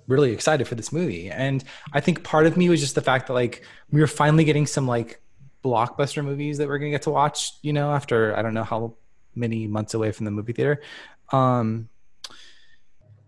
really 0.08 0.32
excited 0.32 0.68
for 0.68 0.76
this 0.76 0.92
movie, 0.92 1.30
and 1.30 1.64
I 1.94 2.00
think 2.00 2.24
part 2.24 2.46
of 2.46 2.58
me 2.58 2.70
was 2.70 2.82
just 2.82 2.96
the 2.96 3.02
fact 3.02 3.28
that 3.28 3.34
like 3.34 3.64
we 3.92 4.02
were 4.02 4.08
finally 4.08 4.44
getting 4.44 4.68
some 4.68 4.88
like 4.88 5.22
blockbuster 5.64 6.24
movies 6.24 6.58
that 6.60 6.68
we're 6.68 6.78
gonna 6.78 6.92
get 6.92 7.04
to 7.04 7.12
watch. 7.12 7.54
You 7.62 7.74
know, 7.74 7.92
after 7.92 8.38
I 8.38 8.42
don't 8.42 8.54
know 8.54 8.64
how 8.64 8.96
many 9.36 9.68
months 9.68 9.94
away 9.94 10.12
from 10.12 10.26
the 10.26 10.32
movie 10.32 10.54
theater. 10.54 10.82
Um, 11.32 11.90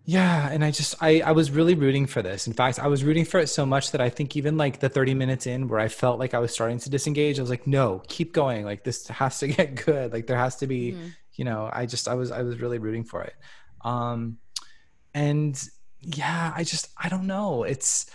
yeah, 0.10 0.50
and 0.50 0.64
I 0.64 0.72
just 0.72 0.96
I 1.02 1.20
I 1.20 1.34
was 1.34 1.52
really 1.52 1.76
rooting 1.76 2.08
for 2.08 2.22
this. 2.22 2.48
In 2.48 2.54
fact, 2.54 2.80
I 2.80 2.88
was 2.88 3.04
rooting 3.04 3.26
for 3.26 3.42
it 3.42 3.48
so 3.48 3.66
much 3.66 3.92
that 3.92 4.00
I 4.00 4.10
think 4.10 4.38
even 4.38 4.56
like 4.58 4.80
the 4.80 4.88
30 4.88 5.14
minutes 5.14 5.46
in 5.46 5.68
where 5.68 5.82
I 5.82 5.90
felt 5.90 6.18
like 6.18 6.34
I 6.34 6.40
was 6.40 6.54
starting 6.54 6.80
to 6.80 6.90
disengage, 6.90 7.38
I 7.38 7.42
was 7.42 7.50
like, 7.50 7.68
"No, 7.68 8.02
keep 8.08 8.32
going. 8.32 8.64
Like 8.64 8.86
this 8.86 9.06
has 9.10 9.40
to 9.40 9.48
get 9.58 9.86
good. 9.86 10.14
Like 10.14 10.26
there 10.28 10.38
has 10.38 10.56
to 10.58 10.68
be, 10.68 10.94
Mhm. 10.94 11.14
you 11.36 11.44
know, 11.44 11.70
I 11.72 11.86
just 11.86 12.08
I 12.08 12.14
was 12.14 12.32
I 12.32 12.42
was 12.44 12.62
really 12.62 12.78
rooting 12.80 13.04
for 13.04 13.22
it." 13.24 13.34
Um 13.84 14.38
and 15.14 15.62
yeah, 16.00 16.54
I 16.56 16.64
just 16.64 16.88
I 16.98 17.10
don't 17.10 17.28
know. 17.28 17.64
It's 17.64 18.06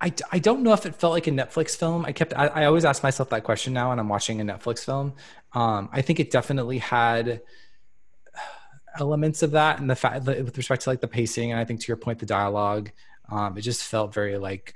I, 0.00 0.12
I 0.32 0.38
don't 0.40 0.62
know 0.62 0.72
if 0.72 0.86
it 0.86 0.94
felt 0.94 1.12
like 1.12 1.26
a 1.26 1.30
Netflix 1.32 1.76
film. 1.76 2.04
I 2.04 2.12
kept 2.12 2.32
I, 2.36 2.46
I 2.48 2.64
always 2.66 2.84
ask 2.84 3.02
myself 3.04 3.30
that 3.30 3.44
question 3.44 3.72
now 3.72 3.90
when 3.90 3.98
I'm 4.00 4.08
watching 4.08 4.40
a 4.40 4.44
Netflix 4.44 4.84
film. 4.84 5.14
Um, 5.52 5.88
I 5.92 6.02
think 6.02 6.18
it 6.20 6.30
definitely 6.30 6.78
had 6.78 7.40
elements 8.98 9.42
of 9.42 9.52
that 9.52 9.80
and 9.80 9.88
the 9.90 9.96
fact 9.96 10.24
that 10.24 10.44
with 10.44 10.56
respect 10.56 10.82
to 10.82 10.90
like 10.90 11.00
the 11.00 11.08
pacing 11.08 11.50
and 11.52 11.60
I 11.60 11.64
think 11.64 11.80
to 11.80 11.88
your 11.88 11.96
point 11.96 12.18
the 12.18 12.26
dialogue 12.26 12.90
um 13.30 13.56
it 13.58 13.62
just 13.62 13.84
felt 13.84 14.14
very 14.14 14.38
like 14.38 14.74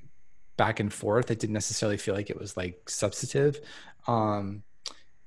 back 0.57 0.81
and 0.81 0.93
forth. 0.93 1.31
It 1.31 1.39
didn't 1.41 1.55
necessarily 1.55 1.97
feel 1.97 2.15
like 2.15 2.31
it 2.31 2.39
was 2.39 2.57
like 2.57 2.89
substantive. 2.89 3.61
Um 4.07 4.63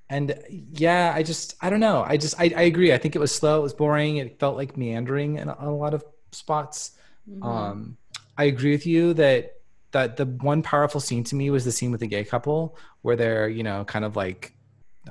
and 0.10 0.38
yeah 0.50 1.12
I 1.16 1.24
just 1.24 1.56
I 1.62 1.70
don't 1.70 1.80
know. 1.80 2.04
I 2.08 2.18
just 2.18 2.40
I, 2.40 2.52
I 2.56 2.62
agree. 2.64 2.94
I 2.94 2.98
think 2.98 3.16
it 3.16 3.20
was 3.20 3.34
slow. 3.34 3.60
It 3.60 3.64
was 3.64 3.74
boring. 3.74 4.18
It 4.18 4.40
felt 4.40 4.56
like 4.56 4.78
meandering 4.78 5.38
in 5.38 5.50
a, 5.50 5.58
a 5.60 5.72
lot 5.72 5.94
of 5.94 6.04
spots. 6.32 6.92
Mhm. 7.30 7.44
um 7.46 7.98
I 8.38 8.46
agree 8.46 8.72
with 8.72 8.86
you 8.86 9.14
that 9.16 9.54
that 9.92 10.18
the 10.18 10.26
one 10.26 10.62
powerful 10.62 11.00
scene 11.02 11.24
to 11.26 11.36
me 11.36 11.50
was 11.50 11.64
the 11.66 11.72
scene 11.72 11.92
with 11.92 12.02
the 12.02 12.08
gay 12.08 12.24
couple 12.26 12.78
where 13.02 13.16
they're 13.16 13.48
you 13.50 13.64
know 13.64 13.84
kind 13.86 14.06
of 14.06 14.16
like 14.16 14.54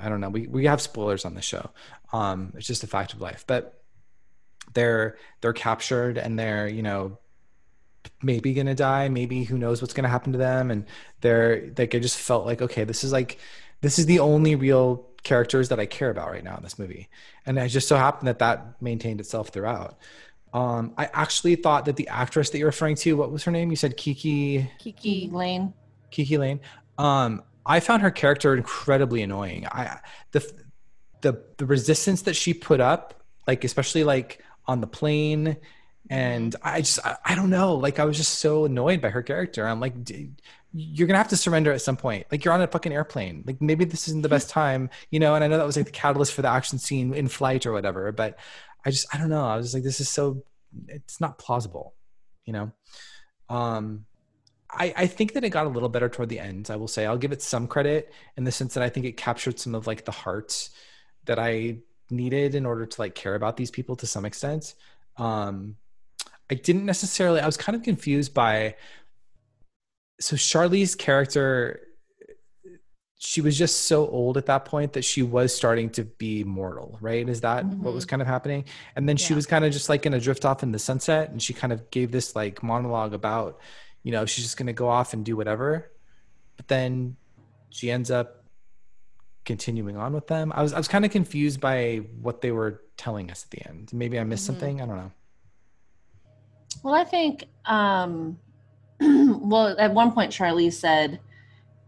I 0.01 0.09
don't 0.09 0.21
know. 0.21 0.29
We 0.29 0.47
we 0.47 0.65
have 0.65 0.81
spoilers 0.81 1.25
on 1.25 1.33
the 1.35 1.41
show. 1.41 1.71
Um 2.13 2.53
it's 2.55 2.67
just 2.67 2.83
a 2.83 2.87
fact 2.87 3.13
of 3.13 3.21
life. 3.21 3.43
But 3.47 3.74
they're 4.75 5.17
they're 5.41 5.53
captured 5.53 6.17
and 6.17 6.37
they're 6.37 6.67
you 6.67 6.83
know 6.83 7.17
maybe 8.21 8.53
gonna 8.53 8.75
die 8.75 9.09
maybe 9.09 9.43
who 9.43 9.57
knows 9.57 9.81
what's 9.81 9.93
gonna 9.93 10.07
happen 10.07 10.31
to 10.31 10.37
them 10.37 10.69
and 10.69 10.85
they're 11.21 11.71
like 11.77 11.95
i 11.95 11.99
just 11.99 12.17
felt 12.17 12.45
like 12.45 12.61
okay 12.61 12.83
this 12.83 13.03
is 13.03 13.11
like 13.11 13.39
this 13.81 13.97
is 13.97 14.05
the 14.05 14.19
only 14.19 14.53
real 14.55 15.09
characters 15.23 15.69
that 15.69 15.79
i 15.79 15.85
care 15.87 16.11
about 16.11 16.29
right 16.29 16.43
now 16.43 16.55
in 16.55 16.61
this 16.61 16.77
movie 16.77 17.09
and 17.47 17.57
it 17.57 17.69
just 17.69 17.87
so 17.87 17.97
happened 17.97 18.27
that 18.27 18.37
that 18.37 18.79
maintained 18.79 19.19
itself 19.19 19.49
throughout 19.49 19.97
um 20.53 20.93
i 20.99 21.09
actually 21.13 21.55
thought 21.55 21.85
that 21.85 21.95
the 21.95 22.07
actress 22.09 22.51
that 22.51 22.59
you're 22.59 22.67
referring 22.67 22.95
to 22.95 23.17
what 23.17 23.31
was 23.31 23.43
her 23.43 23.51
name 23.51 23.71
you 23.71 23.75
said 23.75 23.97
kiki 23.97 24.69
Kiki 24.77 24.91
Kiki. 24.91 25.29
Lane. 25.33 25.73
Kiki 26.11 26.37
Layne. 26.37 26.61
Um, 26.97 27.43
I 27.65 27.79
found 27.79 28.01
her 28.03 28.11
character 28.11 28.55
incredibly 28.55 29.21
annoying. 29.21 29.65
I 29.67 29.99
the 30.31 30.49
the 31.21 31.43
the 31.57 31.65
resistance 31.65 32.21
that 32.23 32.35
she 32.35 32.53
put 32.53 32.79
up, 32.79 33.23
like 33.47 33.63
especially 33.63 34.03
like 34.03 34.43
on 34.67 34.81
the 34.81 34.87
plane, 34.87 35.57
and 36.09 36.55
I 36.63 36.81
just 36.81 36.99
I, 37.05 37.17
I 37.25 37.35
don't 37.35 37.49
know. 37.49 37.75
Like 37.75 37.99
I 37.99 38.05
was 38.05 38.17
just 38.17 38.39
so 38.39 38.65
annoyed 38.65 39.01
by 39.01 39.09
her 39.09 39.23
character. 39.23 39.67
I'm 39.67 39.79
like, 39.79 40.03
"D- 40.03 40.31
you're 40.73 41.07
gonna 41.07 41.17
have 41.17 41.29
to 41.29 41.37
surrender 41.37 41.71
at 41.71 41.81
some 41.81 41.97
point. 41.97 42.27
Like 42.31 42.43
you're 42.43 42.53
on 42.53 42.61
a 42.61 42.67
fucking 42.67 42.93
airplane. 42.93 43.43
Like 43.47 43.61
maybe 43.61 43.85
this 43.85 44.07
isn't 44.09 44.23
the 44.23 44.29
best 44.29 44.49
time, 44.49 44.89
you 45.09 45.19
know. 45.19 45.35
And 45.35 45.43
I 45.43 45.47
know 45.47 45.57
that 45.57 45.65
was 45.65 45.77
like 45.77 45.85
the 45.85 45.91
catalyst 45.91 46.33
for 46.33 46.41
the 46.41 46.49
action 46.49 46.79
scene 46.79 47.13
in 47.13 47.27
flight 47.27 47.65
or 47.65 47.71
whatever. 47.71 48.11
But 48.11 48.37
I 48.85 48.91
just 48.91 49.07
I 49.13 49.17
don't 49.17 49.29
know. 49.29 49.45
I 49.45 49.57
was 49.57 49.73
like, 49.73 49.83
this 49.83 49.99
is 49.99 50.09
so 50.09 50.43
it's 50.87 51.21
not 51.21 51.37
plausible, 51.37 51.93
you 52.45 52.53
know. 52.53 52.71
Um, 53.49 54.05
I, 54.69 54.93
I 54.97 55.07
think 55.07 55.33
that 55.33 55.43
it 55.43 55.49
got 55.49 55.65
a 55.65 55.69
little 55.69 55.89
better 55.89 56.09
toward 56.09 56.29
the 56.29 56.39
end. 56.39 56.69
I 56.69 56.75
will 56.75 56.87
say 56.87 57.05
I'll 57.05 57.17
give 57.17 57.31
it 57.31 57.41
some 57.41 57.67
credit 57.67 58.11
in 58.35 58.43
the 58.43 58.51
sense 58.51 58.73
that 58.73 58.83
I 58.83 58.89
think 58.89 59.05
it 59.05 59.17
captured 59.17 59.59
some 59.59 59.75
of 59.75 59.87
like 59.87 60.05
the 60.05 60.11
heart 60.11 60.69
that 61.25 61.39
I 61.39 61.77
needed 62.09 62.55
in 62.55 62.65
order 62.65 62.85
to 62.85 63.01
like 63.01 63.15
care 63.15 63.35
about 63.35 63.57
these 63.57 63.71
people 63.71 63.95
to 63.97 64.07
some 64.07 64.25
extent. 64.25 64.75
Um, 65.17 65.77
I 66.49 66.55
didn't 66.55 66.85
necessarily. 66.85 67.39
I 67.39 67.45
was 67.45 67.57
kind 67.57 67.75
of 67.75 67.83
confused 67.83 68.33
by. 68.33 68.75
So 70.19 70.35
Charlize's 70.35 70.95
character, 70.95 71.81
she 73.17 73.41
was 73.41 73.57
just 73.57 73.85
so 73.85 74.07
old 74.07 74.37
at 74.37 74.45
that 74.45 74.63
point 74.65 74.93
that 74.93 75.03
she 75.03 75.23
was 75.23 75.53
starting 75.53 75.89
to 75.91 76.05
be 76.05 76.43
mortal, 76.43 76.97
right? 77.01 77.27
Is 77.27 77.41
that 77.41 77.65
what 77.65 77.93
was 77.93 78.05
kind 78.05 78.21
of 78.21 78.27
happening? 78.27 78.65
And 78.95 79.09
then 79.09 79.17
she 79.17 79.33
was 79.33 79.45
kind 79.45 79.65
of 79.65 79.73
just 79.73 79.89
like 79.89 80.03
gonna 80.03 80.19
drift 80.19 80.45
off 80.45 80.63
in 80.63 80.71
the 80.71 80.79
sunset, 80.79 81.31
and 81.31 81.41
she 81.41 81.53
kind 81.53 81.73
of 81.73 81.89
gave 81.91 82.11
this 82.11 82.35
like 82.35 82.63
monologue 82.63 83.13
about, 83.13 83.59
you 84.03 84.11
know, 84.11 84.25
she's 84.25 84.45
just 84.45 84.57
gonna 84.57 84.73
go 84.73 84.87
off 84.87 85.13
and 85.13 85.25
do 85.25 85.35
whatever. 85.35 85.91
But 86.55 86.67
then 86.69 87.17
she 87.71 87.91
ends 87.91 88.09
up 88.09 88.44
continuing 89.45 89.95
on 89.95 90.13
with 90.13 90.27
them. 90.27 90.51
I 90.55 90.61
was 90.61 90.73
I 90.73 90.77
was 90.77 90.87
kind 90.87 91.05
of 91.05 91.11
confused 91.11 91.61
by 91.61 91.97
what 92.21 92.41
they 92.41 92.51
were 92.51 92.81
telling 92.97 93.31
us 93.31 93.45
at 93.45 93.51
the 93.51 93.67
end. 93.67 93.91
Maybe 93.93 94.19
I 94.19 94.23
missed 94.23 94.43
Mhm. 94.43 94.47
something. 94.47 94.81
I 94.81 94.85
don't 94.85 94.97
know. 94.97 95.11
Well, 96.83 96.93
I 96.93 97.03
think, 97.03 97.45
um, 97.65 98.37
well, 98.99 99.75
at 99.79 99.93
one 99.93 100.11
point, 100.11 100.31
Charlize 100.31 100.73
said, 100.73 101.19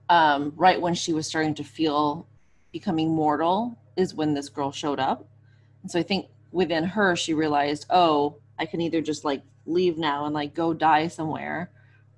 um, 0.09 0.53
right 0.55 0.79
when 0.81 0.93
she 0.93 1.13
was 1.13 1.27
starting 1.27 1.53
to 1.55 1.63
feel 1.63 2.27
becoming 2.71 3.09
mortal, 3.09 3.77
is 3.95 4.13
when 4.15 4.33
this 4.33 4.49
girl 4.49 4.71
showed 4.71 4.99
up. 4.99 5.27
And 5.81 5.91
so 5.91 5.99
I 5.99 6.03
think 6.03 6.27
within 6.51 6.83
her, 6.83 7.15
she 7.15 7.33
realized, 7.33 7.85
oh, 7.89 8.37
I 8.57 8.65
can 8.65 8.81
either 8.81 9.01
just 9.01 9.23
like 9.25 9.41
leave 9.65 9.97
now 9.97 10.25
and 10.25 10.33
like 10.33 10.53
go 10.53 10.73
die 10.73 11.07
somewhere, 11.07 11.71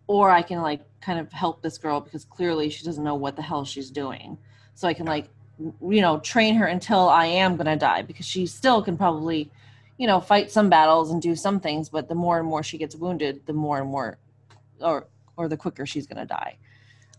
or 0.07 0.29
I 0.29 0.41
can 0.41 0.61
like 0.61 0.81
kind 1.01 1.19
of 1.19 1.31
help 1.31 1.61
this 1.61 1.77
girl 1.77 1.99
because 2.01 2.25
clearly 2.25 2.69
she 2.69 2.85
doesn't 2.85 3.03
know 3.03 3.15
what 3.15 3.35
the 3.35 3.41
hell 3.41 3.65
she's 3.65 3.89
doing. 3.89 4.37
So 4.79 4.87
I 4.87 4.93
can 4.93 5.05
like, 5.05 5.27
you 5.59 5.99
know, 5.99 6.19
train 6.19 6.55
her 6.55 6.65
until 6.65 7.09
I 7.09 7.25
am 7.25 7.57
going 7.57 7.65
to 7.65 7.75
die 7.75 8.01
because 8.01 8.25
she 8.25 8.45
still 8.45 8.81
can 8.81 8.97
probably 8.97 9.51
you 9.97 10.07
know 10.07 10.21
fight 10.21 10.49
some 10.49 10.69
battles 10.69 11.11
and 11.11 11.21
do 11.21 11.35
some 11.35 11.59
things 11.59 11.89
but 11.89 12.07
the 12.07 12.15
more 12.15 12.39
and 12.39 12.47
more 12.47 12.63
she 12.63 12.77
gets 12.77 12.95
wounded 12.95 13.45
the 13.47 13.51
more 13.51 13.79
and 13.79 13.89
more 13.89 14.17
or 14.79 15.07
or 15.35 15.49
the 15.49 15.57
quicker 15.57 15.85
she's 15.85 16.07
going 16.07 16.17
to 16.17 16.25
die. 16.25 16.55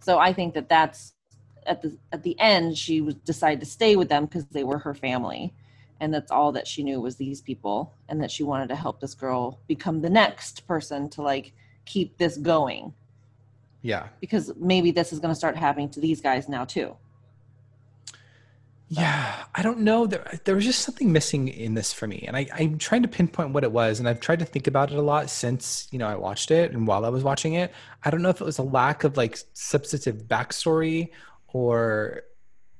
So 0.00 0.18
i 0.18 0.32
think 0.32 0.54
that 0.54 0.70
that's 0.70 1.12
at 1.66 1.82
the 1.82 1.94
at 2.12 2.22
the 2.22 2.34
end 2.40 2.78
she 2.78 3.02
was 3.02 3.14
decided 3.16 3.60
to 3.60 3.66
stay 3.66 3.94
with 3.94 4.08
them 4.08 4.24
because 4.24 4.46
they 4.46 4.64
were 4.64 4.78
her 4.78 4.94
family 4.94 5.52
and 6.00 6.14
that's 6.14 6.30
all 6.30 6.52
that 6.52 6.66
she 6.66 6.82
knew 6.82 6.98
was 6.98 7.16
these 7.16 7.42
people 7.42 7.92
and 8.08 8.22
that 8.22 8.30
she 8.30 8.42
wanted 8.42 8.70
to 8.70 8.76
help 8.76 9.00
this 9.00 9.12
girl 9.14 9.60
become 9.68 10.00
the 10.00 10.08
next 10.08 10.66
person 10.66 11.10
to 11.10 11.20
like 11.20 11.52
keep 11.84 12.16
this 12.16 12.38
going. 12.38 12.94
Yeah. 13.82 14.08
because 14.20 14.52
maybe 14.56 14.90
this 14.90 15.10
is 15.10 15.20
going 15.20 15.32
to 15.32 15.34
start 15.34 15.56
happening 15.56 15.88
to 15.90 16.00
these 16.00 16.20
guys 16.20 16.50
now 16.50 16.64
too 16.64 16.96
Yeah, 18.92 19.44
I 19.54 19.62
don't 19.62 19.78
know. 19.78 20.08
There, 20.08 20.40
there 20.42 20.56
was 20.56 20.64
just 20.64 20.80
something 20.80 21.12
missing 21.12 21.46
in 21.46 21.74
this 21.74 21.92
for 21.92 22.08
me, 22.08 22.24
and 22.26 22.36
I, 22.36 22.48
I'm 22.52 22.76
trying 22.76 23.02
to 23.02 23.08
pinpoint 23.08 23.52
what 23.52 23.62
it 23.62 23.70
was. 23.70 24.00
And 24.00 24.08
I've 24.08 24.18
tried 24.18 24.40
to 24.40 24.44
think 24.44 24.66
about 24.66 24.90
it 24.90 24.98
a 24.98 25.00
lot 25.00 25.30
since 25.30 25.86
you 25.92 25.98
know 26.00 26.08
I 26.08 26.16
watched 26.16 26.50
it, 26.50 26.72
and 26.72 26.88
while 26.88 27.04
I 27.04 27.08
was 27.08 27.22
watching 27.22 27.54
it, 27.54 27.72
I 28.02 28.10
don't 28.10 28.20
know 28.20 28.30
if 28.30 28.40
it 28.40 28.44
was 28.44 28.58
a 28.58 28.64
lack 28.64 29.04
of 29.04 29.16
like 29.16 29.38
substantive 29.52 30.24
backstory, 30.24 31.10
or 31.52 32.22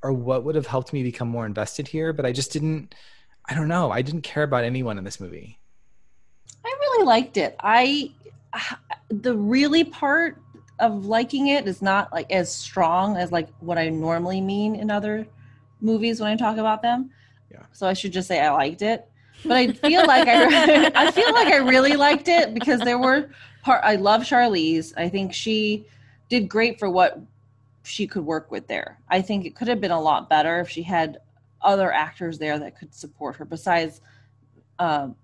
or 0.03 0.13
what 0.13 0.43
would 0.43 0.57
have 0.57 0.67
helped 0.67 0.93
me 0.93 1.05
become 1.05 1.29
more 1.29 1.47
invested 1.47 1.87
here. 1.87 2.13
But 2.13 2.27
I 2.27 2.33
just 2.33 2.51
didn't. 2.51 2.93
I 3.49 3.55
don't 3.55 3.69
know. 3.69 3.93
I 3.93 4.03
didn't 4.03 4.23
care 4.23 4.43
about 4.43 4.65
anyone 4.65 4.99
in 4.99 5.05
this 5.05 5.21
movie. 5.21 5.61
I 6.65 6.77
really 6.81 7.05
liked 7.05 7.37
it. 7.37 7.55
I 7.61 8.11
the 9.11 9.37
really 9.37 9.85
part 9.85 10.43
of 10.81 11.07
liking 11.07 11.47
it 11.47 11.69
is 11.69 11.81
not 11.81 12.13
like 12.13 12.33
as 12.33 12.53
strong 12.53 13.17
as 13.17 13.31
like 13.31 13.49
what 13.61 13.79
I 13.79 13.91
normally 13.91 14.41
mean 14.41 14.75
in 14.75 14.91
other 14.91 15.29
movies 15.81 16.21
when 16.21 16.31
I 16.31 16.37
talk 16.37 16.59
about 16.59 16.83
them. 16.83 17.11
Yeah. 17.51 17.63
So 17.73 17.87
I 17.87 17.93
should 17.93 18.13
just 18.13 18.29
say 18.29 18.41
I 18.41 18.51
liked 18.51 18.83
it. 18.83 19.09
But 19.45 19.53
I 19.53 19.73
feel 19.73 20.07
like 20.07 20.29
I 20.29 20.91
I 20.95 21.11
feel 21.11 21.33
like 21.33 21.49
I 21.49 21.57
really 21.57 21.97
liked 21.97 22.29
it 22.29 22.55
because 22.55 22.81
there 22.81 22.99
were 22.99 23.31
part 23.63 23.83
I 23.85 23.97
love 23.97 24.23
Charlize. 24.23 24.93
I 24.97 25.09
think 25.09 25.33
she 25.33 25.87
did 26.29 26.49
great 26.49 26.79
for 26.79 26.91
what 26.91 27.21
she 27.83 28.07
could 28.07 28.25
work 28.25 28.51
with 28.51 28.67
there. 28.69 28.99
I 29.09 29.23
think 29.23 29.47
it 29.47 29.57
could 29.57 29.69
have 29.69 29.81
been 29.81 29.91
a 29.91 30.01
lot 30.01 30.29
better 30.29 30.61
if 30.61 30.69
she 30.69 30.83
had 30.83 31.19
other 31.63 31.93
actors 31.93 32.39
there 32.39 32.59
that 32.59 32.79
could 32.79 32.95
support 32.95 33.37
her 33.37 33.45
besides 33.45 34.01
um, 34.79 35.15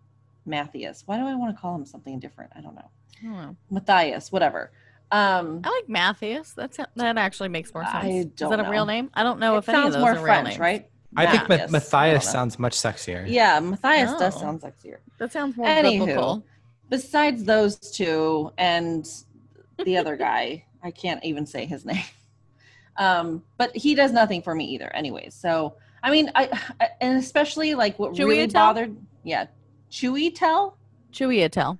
Matthias. 0.45 1.03
Why 1.07 1.19
do 1.19 1.27
I 1.27 1.35
want 1.35 1.55
to 1.55 1.61
call 1.61 1.75
him 1.75 1.85
something 1.85 2.19
different? 2.19 2.53
I 2.57 2.61
don't 2.61 2.75
know. 2.75 2.90
I 3.23 3.25
don't 3.27 3.37
know. 3.37 3.57
Matthias, 3.71 4.33
whatever. 4.33 4.71
Um, 5.12 5.61
I 5.64 5.71
like 5.71 5.88
Matthias. 5.88 6.53
That's 6.53 6.79
that 6.97 7.16
actually 7.19 7.49
makes 7.49 7.73
more 7.73 7.85
sense. 7.85 7.95
I 7.95 8.07
Is 8.09 8.25
don't 8.27 8.51
that 8.51 8.66
a 8.66 8.71
real 8.71 8.87
name? 8.87 9.11
I 9.14 9.23
don't 9.23 9.38
know 9.38 9.55
it 9.55 9.59
if 9.59 9.69
any 9.69 9.79
of 9.79 9.83
sounds 9.85 9.95
those 9.95 10.01
more 10.01 10.11
are 10.11 10.14
real 10.14 10.25
French, 10.25 10.49
names. 10.49 10.59
right? 10.59 10.90
I 11.16 11.27
think 11.27 11.49
Ma- 11.49 11.57
Matthias. 11.57 11.71
I 11.71 11.73
Matthias 11.73 12.25
don't 12.25 12.33
know. 12.33 12.38
sounds 12.38 12.59
much 12.59 12.73
sexier. 12.75 13.25
Yeah, 13.29 13.61
Matthias 13.61 14.12
does 14.19 14.37
Oh. 14.37 14.40
sound 14.40 14.61
sexier. 14.61 14.97
That 15.19 15.33
sounds 15.33 15.57
more 15.57 15.66
Anywho. 15.66 15.99
biblical. 16.07 16.45
Besides 16.90 17.45
those 17.45 17.77
two 17.79 18.53
and 18.59 19.09
the 19.85 19.97
other 19.97 20.16
guy, 20.29 20.64
I 20.83 20.90
can't 20.90 21.25
even 21.25 21.47
say 21.47 21.64
his 21.66 21.85
name. 21.85 22.05
Um, 22.97 23.42
but 23.59 23.77
he 23.77 23.95
does 23.95 24.12
nothing 24.12 24.42
for 24.42 24.55
me 24.55 24.64
either, 24.66 24.88
anyways. 24.95 25.35
So 25.35 25.77
I 26.03 26.11
mean, 26.11 26.31
I, 26.35 26.49
I 26.81 26.88
and 27.01 27.19
especially 27.19 27.75
like 27.75 27.99
what 27.99 28.16
really 28.19 28.37
Chewie 28.38 28.45
Attell? 28.45 28.66
bothered, 28.69 28.97
yeah, 29.23 29.47
Chewy 29.90 30.35
Tell, 30.35 30.77
Chewiatel. 31.12 31.51
Chewy 31.53 31.77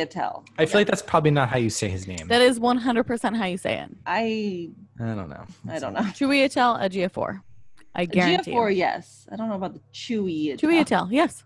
Attell. 0.00 0.44
I 0.58 0.66
feel 0.66 0.80
like 0.80 0.86
that's 0.86 1.02
probably 1.02 1.30
not 1.30 1.48
how 1.48 1.58
you 1.58 1.70
say 1.70 1.88
his 1.88 2.06
name. 2.06 2.28
That 2.28 2.42
is 2.42 2.58
100% 2.58 3.36
how 3.36 3.44
you 3.44 3.58
say 3.58 3.78
it. 3.80 3.90
I 4.06 4.70
I 5.00 5.14
don't 5.14 5.28
know. 5.28 5.44
I 5.68 5.78
don't 5.78 5.92
know. 5.92 6.00
Chewiatel, 6.00 6.82
a 6.84 6.88
GF4. 6.88 7.40
I 7.94 8.04
guarantee 8.04 8.52
GF4, 8.52 8.70
you. 8.70 8.76
yes. 8.76 9.26
I 9.30 9.36
don't 9.36 9.48
know 9.48 9.54
about 9.54 9.74
the 9.74 9.80
Chewy. 9.92 10.54
Attell. 10.54 10.70
Chewiatel, 10.70 11.08
yes. 11.10 11.44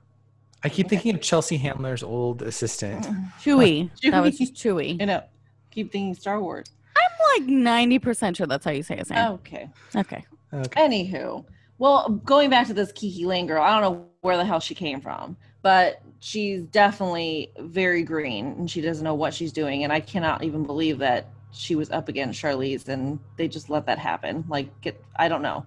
I 0.63 0.69
keep 0.69 0.89
thinking 0.89 1.15
of 1.15 1.21
Chelsea 1.21 1.57
Handler's 1.57 2.03
old 2.03 2.43
assistant. 2.43 3.05
Chewy. 3.41 3.91
That 4.11 4.23
was 4.23 4.35
Chewy. 4.35 4.39
just 4.39 4.55
Chewy. 4.55 5.01
You 5.01 5.07
know, 5.07 5.23
keep 5.71 5.93
thinking 5.93 6.15
Star 6.15 6.41
Wars. 6.41 6.67
I'm 6.97 7.47
like 7.47 7.49
90% 7.49 8.37
sure 8.37 8.47
that's 8.47 8.65
how 8.65 8.71
you 8.73 8.83
say 8.83 8.97
his 8.97 9.11
name. 9.11 9.33
Okay. 9.33 9.69
Okay. 9.97 10.25
Okay. 10.53 10.81
Anywho, 10.81 11.45
well, 11.79 12.09
going 12.09 12.51
back 12.51 12.67
to 12.67 12.75
this 12.75 12.93
Kiki 12.93 13.25
Layne 13.25 13.47
girl, 13.47 13.63
I 13.63 13.81
don't 13.81 13.93
know 13.93 14.07
where 14.21 14.37
the 14.37 14.45
hell 14.45 14.61
she 14.61 14.75
came 14.75 15.01
from, 15.01 15.37
but 15.63 16.03
she's 16.21 16.63
definitely 16.63 17.51
very 17.59 18.03
green 18.03 18.47
and 18.59 18.71
she 18.71 18.81
doesn't 18.81 19.03
know 19.03 19.15
what 19.15 19.35
she's 19.35 19.53
doing. 19.53 19.85
And 19.85 19.93
I 19.93 20.01
cannot 20.01 20.45
even 20.45 20.65
believe 20.65 20.99
that 20.99 21.31
she 21.51 21.75
was 21.75 21.91
up 21.91 22.09
against 22.09 22.41
Charlize 22.41 22.89
and 22.89 23.19
they 23.37 23.49
just 23.49 23.71
let 23.71 23.87
that 23.87 23.99
happen. 23.99 24.45
Like, 24.49 24.81
get, 24.83 25.03
I 25.17 25.29
don't 25.29 25.43
know, 25.43 25.67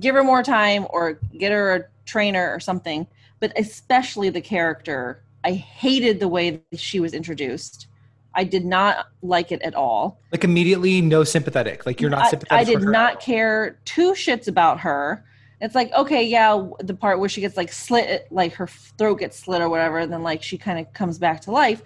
give 0.00 0.14
her 0.14 0.24
more 0.24 0.42
time 0.42 0.86
or 0.90 1.20
get 1.36 1.52
her 1.52 1.76
a 1.76 1.84
trainer 2.06 2.52
or 2.52 2.58
something. 2.58 3.06
But 3.40 3.52
especially 3.58 4.30
the 4.30 4.40
character, 4.40 5.22
I 5.44 5.52
hated 5.52 6.18
the 6.18 6.28
way 6.28 6.62
that 6.70 6.80
she 6.80 6.98
was 6.98 7.12
introduced. 7.12 7.86
I 8.34 8.44
did 8.44 8.64
not 8.64 9.06
like 9.22 9.52
it 9.52 9.62
at 9.62 9.74
all. 9.74 10.18
Like 10.32 10.44
immediately, 10.44 11.00
no 11.00 11.22
sympathetic. 11.24 11.86
Like 11.86 12.00
you're 12.00 12.10
not 12.10 12.30
sympathetic. 12.30 12.60
I, 12.60 12.64
did 12.64 12.80
for 12.80 12.86
her 12.86 12.90
not 12.90 13.20
care 13.20 13.78
two 13.84 14.12
shits 14.12 14.48
about 14.48 14.80
her. 14.80 15.24
It's 15.60 15.74
like, 15.74 15.92
okay, 15.92 16.22
yeah, 16.24 16.66
the 16.80 16.94
part 16.94 17.20
where 17.20 17.28
she 17.28 17.40
gets 17.40 17.56
like 17.56 17.72
slit, 17.72 18.26
like 18.30 18.54
her 18.54 18.66
throat 18.66 19.20
gets 19.20 19.38
slit 19.38 19.60
or 19.62 19.68
whatever, 19.68 19.98
and 19.98 20.12
then 20.12 20.22
like 20.22 20.42
she 20.42 20.58
kind 20.58 20.78
of 20.78 20.92
comes 20.92 21.18
back 21.18 21.40
to 21.42 21.50
life. 21.50 21.82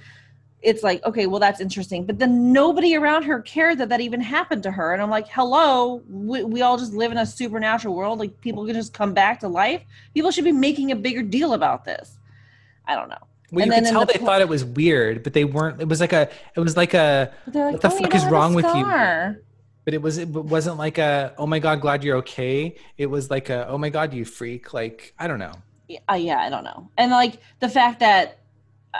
It's 0.61 0.83
like, 0.83 1.05
okay, 1.05 1.27
well, 1.29 1.39
that's 1.39 1.61
interesting. 1.61 2.05
But 2.05 2.19
then 2.19 2.53
nobody 2.53 2.97
around 2.97 3.23
her 3.25 3.41
cared 3.43 3.79
that 3.79 3.91
that 3.91 4.01
even 4.01 4.21
happened 4.21 4.65
to 4.65 4.73
her. 4.73 4.93
And 4.93 5.01
I'm 5.01 5.11
like, 5.11 5.29
hello, 5.29 6.03
we, 6.09 6.43
we 6.43 6.63
all 6.63 6.77
just 6.77 6.93
live 6.95 7.13
in 7.13 7.19
a 7.19 7.27
supernatural 7.27 7.95
world. 7.95 8.19
Like 8.19 8.41
people 8.41 8.67
can 8.67 8.75
just 8.75 8.93
come 8.93 9.15
back 9.15 9.39
to 9.41 9.49
life. 9.49 9.83
People 10.15 10.33
should 10.33 10.45
be 10.45 10.51
making 10.53 10.91
a 10.91 10.97
bigger 10.97 11.23
deal 11.23 11.53
about 11.53 11.85
this. 11.85 12.19
I 12.87 12.97
don't 12.97 13.09
know. 13.09 13.19
Well, 13.53 13.63
And 13.65 13.73
you 13.73 13.81
could 13.83 13.91
tell 13.91 14.01
the 14.01 14.13
they 14.15 14.19
pl- 14.19 14.27
thought 14.27 14.41
it 14.41 14.49
was 14.49 14.65
weird, 14.65 15.23
but 15.23 15.33
they 15.33 15.45
weren't. 15.45 15.81
It 15.81 15.89
was 15.89 16.01
like 16.01 16.13
a. 16.13 16.29
It 16.57 16.61
was 16.61 16.77
like 16.77 16.93
a. 16.93 17.33
Like, 17.47 17.55
What 17.55 17.81
the 17.81 17.89
"Oh, 17.89 17.91
fuck 17.91 18.15
is 18.15 18.25
wrong 18.27 18.55
with 18.55 18.67
you?" 18.67 18.85
Scar." 19.89 19.95
But 19.95 19.95
it 19.95 20.03
was. 20.03 20.19
It 20.19 20.29
wasn't 20.29 20.79
like 20.79 20.99
a. 20.99 21.35
Oh 21.39 21.47
my 21.47 21.59
god, 21.59 21.81
glad 21.81 22.05
you're 22.05 22.19
okay. 22.19 22.77
It 22.97 23.07
was 23.07 23.31
like 23.31 23.51
a. 23.51 23.67
Oh 23.69 23.79
my 23.79 23.91
god, 23.91 24.15
you 24.15 24.25
freak. 24.25 24.75
Like 24.75 25.15
I 25.19 25.27
don't 25.27 25.39
know. 25.39 25.55
uh, 26.11 26.15
yeah, 26.15 26.39
I 26.41 26.51
don't 26.51 26.65
know. 26.65 26.91
And 26.99 27.11
like 27.11 27.41
the 27.61 27.69
fact 27.69 28.01
that 28.01 28.41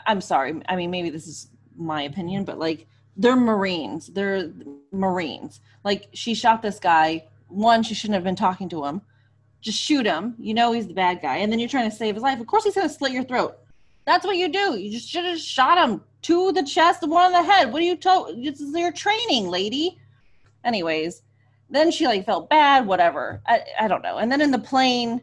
I'm 0.07 0.21
sorry, 0.21 0.63
I 0.69 0.77
mean 0.77 0.91
maybe 0.91 1.11
this 1.11 1.27
is 1.27 1.49
my 1.77 2.03
opinion, 2.03 2.45
but 2.45 2.59
like 2.59 2.87
they're 3.17 3.37
Marines. 3.37 4.09
They're 4.09 4.53
Marines. 4.93 5.61
Like 5.85 6.09
she 6.13 6.35
shot 6.35 6.63
this 6.63 6.79
guy. 6.79 7.25
One, 7.49 7.83
she 7.83 7.95
shouldn't 7.95 8.15
have 8.15 8.25
been 8.25 8.37
talking 8.37 8.69
to 8.71 8.85
him. 8.85 9.03
Just 9.61 9.79
shoot 9.79 10.07
him. 10.07 10.35
You 10.39 10.55
know 10.55 10.73
he's 10.73 10.87
the 10.87 10.95
bad 10.95 11.21
guy, 11.23 11.39
and 11.39 11.51
then 11.51 11.59
you're 11.59 11.69
trying 11.69 11.91
to 11.91 11.97
save 11.97 12.15
his 12.15 12.23
life. 12.23 12.41
Of 12.41 12.47
course 12.47 12.65
he's 12.65 12.75
gonna 12.75 12.89
slit 12.89 13.13
your 13.13 13.25
throat. 13.25 13.59
That's 14.09 14.25
what 14.25 14.37
you 14.37 14.49
do. 14.49 14.79
You 14.79 14.91
just 14.91 15.09
should 15.09 15.27
have 15.27 15.39
shot 15.39 15.77
him 15.77 16.03
to 16.23 16.53
the 16.53 16.63
chest 16.63 17.07
one 17.07 17.27
on 17.27 17.33
the 17.33 17.53
head. 17.53 17.73
What 17.73 17.83
are 17.83 17.85
you 17.85 17.97
told? 17.97 18.43
This 18.43 18.61
is 18.61 18.75
your 18.75 18.93
training, 18.93 19.49
lady. 19.49 19.99
Anyways, 20.65 21.23
then 21.71 21.91
she 21.91 22.07
like 22.07 22.25
felt 22.27 22.49
bad. 22.49 22.87
Whatever. 22.87 23.43
I, 23.47 23.63
I 23.81 23.89
don't 23.89 24.03
know. 24.03 24.19
And 24.19 24.31
then 24.31 24.41
in 24.41 24.51
the 24.51 24.59
plane, 24.59 25.21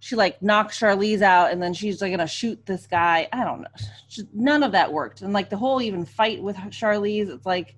she 0.00 0.16
like 0.16 0.40
knocks 0.42 0.78
Charlize 0.78 1.22
out 1.22 1.50
and 1.50 1.62
then 1.62 1.74
she's 1.74 2.00
like 2.00 2.12
gonna 2.12 2.26
shoot 2.26 2.64
this 2.66 2.86
guy. 2.86 3.28
I 3.32 3.44
don't 3.44 3.62
know. 3.62 3.68
Just, 4.08 4.28
none 4.32 4.62
of 4.62 4.72
that 4.72 4.92
worked. 4.92 5.22
And 5.22 5.32
like 5.32 5.50
the 5.50 5.56
whole 5.56 5.82
even 5.82 6.04
fight 6.04 6.42
with 6.42 6.56
Charlize, 6.56 7.28
it's 7.28 7.46
like 7.46 7.74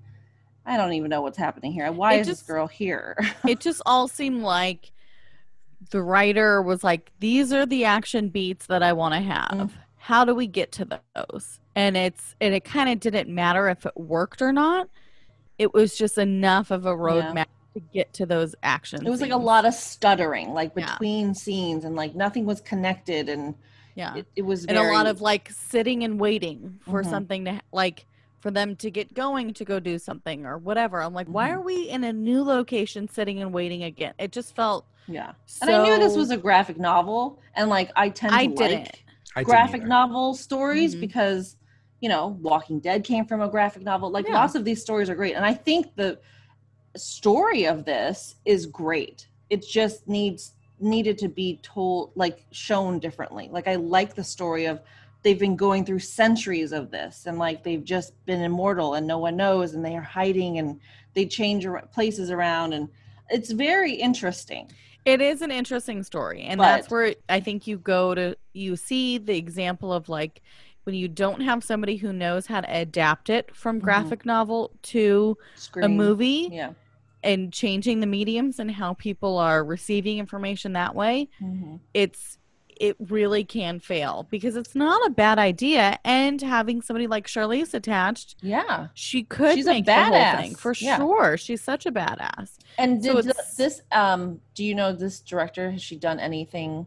I 0.67 0.77
don't 0.77 0.93
even 0.93 1.09
know 1.09 1.23
what's 1.23 1.39
happening 1.39 1.73
here. 1.73 1.91
Why 1.91 2.15
It 2.15 2.21
is 2.21 2.27
this 2.27 2.43
girl 2.43 2.67
here? 2.67 3.17
it 3.49 3.61
just 3.61 3.81
all 3.87 4.09
seemed 4.09 4.43
like 4.43 4.93
the 5.91 6.03
writer 6.03 6.63
was 6.63 6.85
like, 6.85 7.11
"These 7.21 7.53
are 7.53 7.67
the 7.67 7.85
action 7.85 8.29
beats 8.29 8.67
that 8.67 8.83
I 8.83 8.93
want 8.93 9.15
to 9.15 9.21
have. 9.21 9.51
Mm. 9.51 9.71
How 9.97 10.25
do 10.25 10.35
we 10.35 10.47
get 10.47 10.73
to 10.73 11.01
those?" 11.15 11.59
And 11.75 11.97
it's 11.97 12.37
and 12.41 12.55
it 12.55 12.65
kind 12.65 12.91
of 12.91 13.01
didn't 13.01 13.35
matter 13.35 13.69
if 13.69 13.87
it 13.87 13.97
worked 13.97 14.43
or 14.43 14.53
not. 14.53 14.89
It 15.61 15.75
was 15.75 15.95
just 15.95 16.17
enough 16.17 16.71
of 16.71 16.87
a 16.87 16.95
roadmap 16.97 17.45
to 17.75 17.81
get 17.93 18.15
to 18.15 18.25
those 18.25 18.55
actions. 18.63 19.03
It 19.07 19.11
was 19.11 19.21
like 19.21 19.31
a 19.31 19.37
lot 19.37 19.67
of 19.67 19.75
stuttering, 19.75 20.55
like 20.55 20.73
Yeah. 20.75 20.93
between 20.93 21.35
scenes, 21.35 21.85
and 21.85 21.95
like 21.95 22.15
nothing 22.15 22.47
was 22.47 22.63
connected, 22.63 23.29
and 23.29 23.55
yeah, 23.95 24.15
it, 24.17 24.27
it 24.37 24.43
was 24.43 24.65
and 24.65 24.79
a 24.79 24.91
lot 24.91 25.07
of 25.07 25.21
like 25.21 25.51
sitting 25.51 26.03
and 26.03 26.19
waiting 26.19 26.79
for 26.81 27.03
Mhm. 27.03 27.11
something 27.11 27.45
to 27.45 27.61
like 27.73 28.07
for 28.39 28.51
them 28.51 28.75
to 28.77 28.91
get 28.91 29.13
going 29.13 29.53
to 29.53 29.67
go 29.67 29.79
do 29.79 29.99
something 29.99 30.47
or 30.47 30.57
whatever. 30.57 31.03
I'm 31.03 31.13
like, 31.13 31.27
why 31.27 31.51
Mhm. 31.51 31.53
are 31.57 31.61
we 31.61 31.91
in 31.91 32.05
a 32.05 32.13
new 32.15 32.43
location 32.43 33.07
sitting 33.07 33.43
and 33.43 33.53
waiting 33.53 33.83
again? 33.83 34.15
It 34.19 34.33
just 34.33 34.57
felt 34.57 34.87
yeah. 35.07 35.33
so. 35.45 35.67
And 35.67 35.77
I 35.77 35.83
knew 35.85 35.99
this 35.99 36.17
was 36.17 36.31
a 36.31 36.39
graphic 36.39 36.79
novel, 36.79 37.39
and 37.55 37.69
like 37.69 37.91
I 37.97 38.09
tend 38.09 38.35
I 38.35 38.47
to 38.47 38.55
didn't. 38.55 38.79
like 38.81 38.95
didn't 39.37 39.45
graphic 39.45 39.81
either. 39.83 39.89
novel 39.89 40.33
stories 40.33 40.95
Mhm. 40.97 41.01
because 41.01 41.57
you 42.01 42.09
know 42.09 42.39
Walking 42.41 42.81
Dead 42.81 43.05
came 43.05 43.25
from 43.25 43.41
a 43.41 43.49
graphic 43.49 43.83
novel. 43.83 44.11
Like 44.11 44.27
Yeah. 44.27 44.35
lots 44.35 44.55
of 44.55 44.65
these 44.65 44.83
stories 44.83 45.09
are 45.09 45.15
great, 45.15 45.35
and 45.35 45.45
I 45.45 45.55
think 45.55 45.95
the 45.95 46.19
story 46.97 47.67
of 47.67 47.85
this 47.85 48.37
is 48.45 48.67
great. 48.67 49.29
It 49.49 49.63
just 49.63 50.09
needs 50.09 50.55
needed 50.81 51.19
to 51.19 51.29
be 51.29 51.61
told 51.63 52.13
like 52.15 52.47
shown 52.51 52.99
differently. 52.99 53.49
Like 53.51 53.69
I 53.69 53.77
like 53.77 54.15
the 54.15 54.25
story 54.25 54.65
of 54.65 54.81
they've 55.23 55.39
been 55.39 55.57
going 55.57 55.85
through 55.85 55.99
centuries 55.99 56.73
of 56.73 56.91
this 56.91 57.27
and 57.27 57.39
like 57.39 57.63
they've 57.63 57.85
just 57.85 58.15
been 58.25 58.41
immortal 58.41 58.95
and 58.95 59.07
no 59.07 59.19
one 59.19 59.37
knows 59.37 59.75
and 59.75 59.85
they 59.85 59.95
are 59.95 60.01
hiding 60.01 60.59
and 60.59 60.81
they 61.13 61.27
change 61.27 61.67
places 61.93 62.31
around 62.31 62.73
and 62.73 62.89
it's 63.29 63.51
very 63.51 63.93
interesting. 63.93 64.71
It 65.05 65.21
is 65.21 65.41
an 65.41 65.51
interesting 65.51 66.03
story, 66.03 66.43
and 66.43 66.61
that's 66.61 66.91
where 66.91 67.15
I 67.29 67.41
think 67.41 67.67
you 67.67 67.79
go 67.79 68.15
to 68.15 68.37
you 68.53 68.77
see 68.77 69.17
the 69.17 69.37
example 69.37 69.93
of 69.93 70.09
like 70.09 70.43
when 70.91 70.99
you 70.99 71.07
don't 71.07 71.41
have 71.43 71.63
somebody 71.63 71.97
who 71.97 72.13
knows 72.13 72.47
how 72.47 72.61
to 72.61 72.77
adapt 72.77 73.31
it 73.31 73.55
from 73.55 73.79
Mhm. 73.79 73.85
graphic 73.85 74.27
novel 74.27 74.73
to 74.83 75.39
Screen. 75.55 75.85
a 75.85 75.89
movie 75.89 76.49
Yeah. 76.51 76.73
and 77.23 77.53
changing 77.53 78.01
the 78.01 78.09
mediums 78.09 78.59
and 78.59 78.73
how 78.73 78.95
people 78.95 79.39
are 79.39 79.63
receiving 79.63 80.19
information 80.19 80.73
that 80.73 80.97
way. 80.97 81.29
Mhm. 81.41 81.79
It's 81.95 82.39
it 82.81 82.97
really 82.99 83.45
can 83.45 83.79
fail 83.79 84.27
because 84.31 84.57
it's 84.57 84.75
not 84.75 85.07
a 85.07 85.11
bad 85.11 85.39
idea 85.39 85.99
and 86.03 86.41
having 86.41 86.81
somebody 86.81 87.07
like 87.07 87.27
Charlize 87.27 87.75
attached 87.75 88.37
Yeah. 88.41 88.89
she 88.95 89.23
could 89.23 89.55
She's 89.55 89.67
a 89.67 89.71
make 89.71 89.85
the 89.85 89.93
whole 89.95 90.13
thing 90.39 90.55
badass. 90.55 90.59
for 90.59 90.73
Yeah. 90.81 90.97
sure 90.97 91.37
she's 91.37 91.61
such 91.63 91.85
a 91.85 91.93
badass 91.93 92.57
And 92.79 93.03
did 93.03 93.17
it's- 93.19 93.55
this 93.55 93.83
um 93.93 94.41
do 94.55 94.65
you 94.65 94.75
know 94.75 94.95
this 94.95 95.21
director 95.21 95.71
has 95.73 95.83
she 95.83 95.97
done 95.97 96.19
anything 96.19 96.87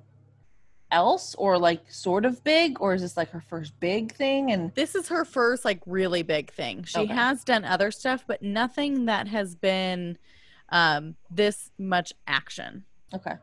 else 0.94 1.36
or 1.36 1.58
like 1.58 1.92
sort 1.92 2.24
of 2.24 2.44
big 2.44 2.80
or 2.80 2.94
is 2.94 3.02
this 3.02 3.18
like 3.18 3.32
her 3.32 3.42
first 3.42 3.78
big 3.80 4.14
thing? 4.14 4.52
And 4.52 4.74
this 4.76 4.96
is 4.96 5.08
her 5.10 5.26
first 5.26 5.66
like 5.66 5.82
really 5.86 6.22
big 6.24 6.52
thing. 6.52 6.84
She 6.84 7.00
Okay. 7.00 7.14
has 7.14 7.44
done 7.44 7.66
other 7.66 7.92
stuff 7.92 8.24
but 8.28 8.42
nothing 8.42 9.06
that 9.06 9.28
has 9.28 9.56
been 9.56 10.18
um 10.70 11.16
this 11.30 11.72
much 11.80 12.14
action. 12.28 12.86
Okay. 13.14 13.34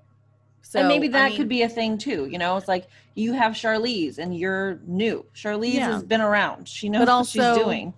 So 0.62 0.78
and 0.78 0.88
maybe 0.88 1.08
I 1.08 1.10
that 1.10 1.28
mean, 1.30 1.36
could 1.36 1.48
be 1.48 1.62
a 1.62 1.68
thing 1.68 1.98
too 1.98 2.26
you 2.30 2.38
know? 2.38 2.56
It's 2.56 2.68
like 2.68 2.86
you 3.14 3.32
have 3.32 3.52
Charlize 3.52 4.18
and 4.18 4.36
you're 4.38 4.78
new. 4.86 5.26
Charlize 5.34 5.74
Yeah. 5.74 5.92
has 5.92 6.04
been 6.04 6.20
around. 6.20 6.68
She 6.68 6.88
knows 6.88 7.06
But 7.06 7.18
what 7.18 7.26
she's 7.26 7.42
doing. 7.56 7.92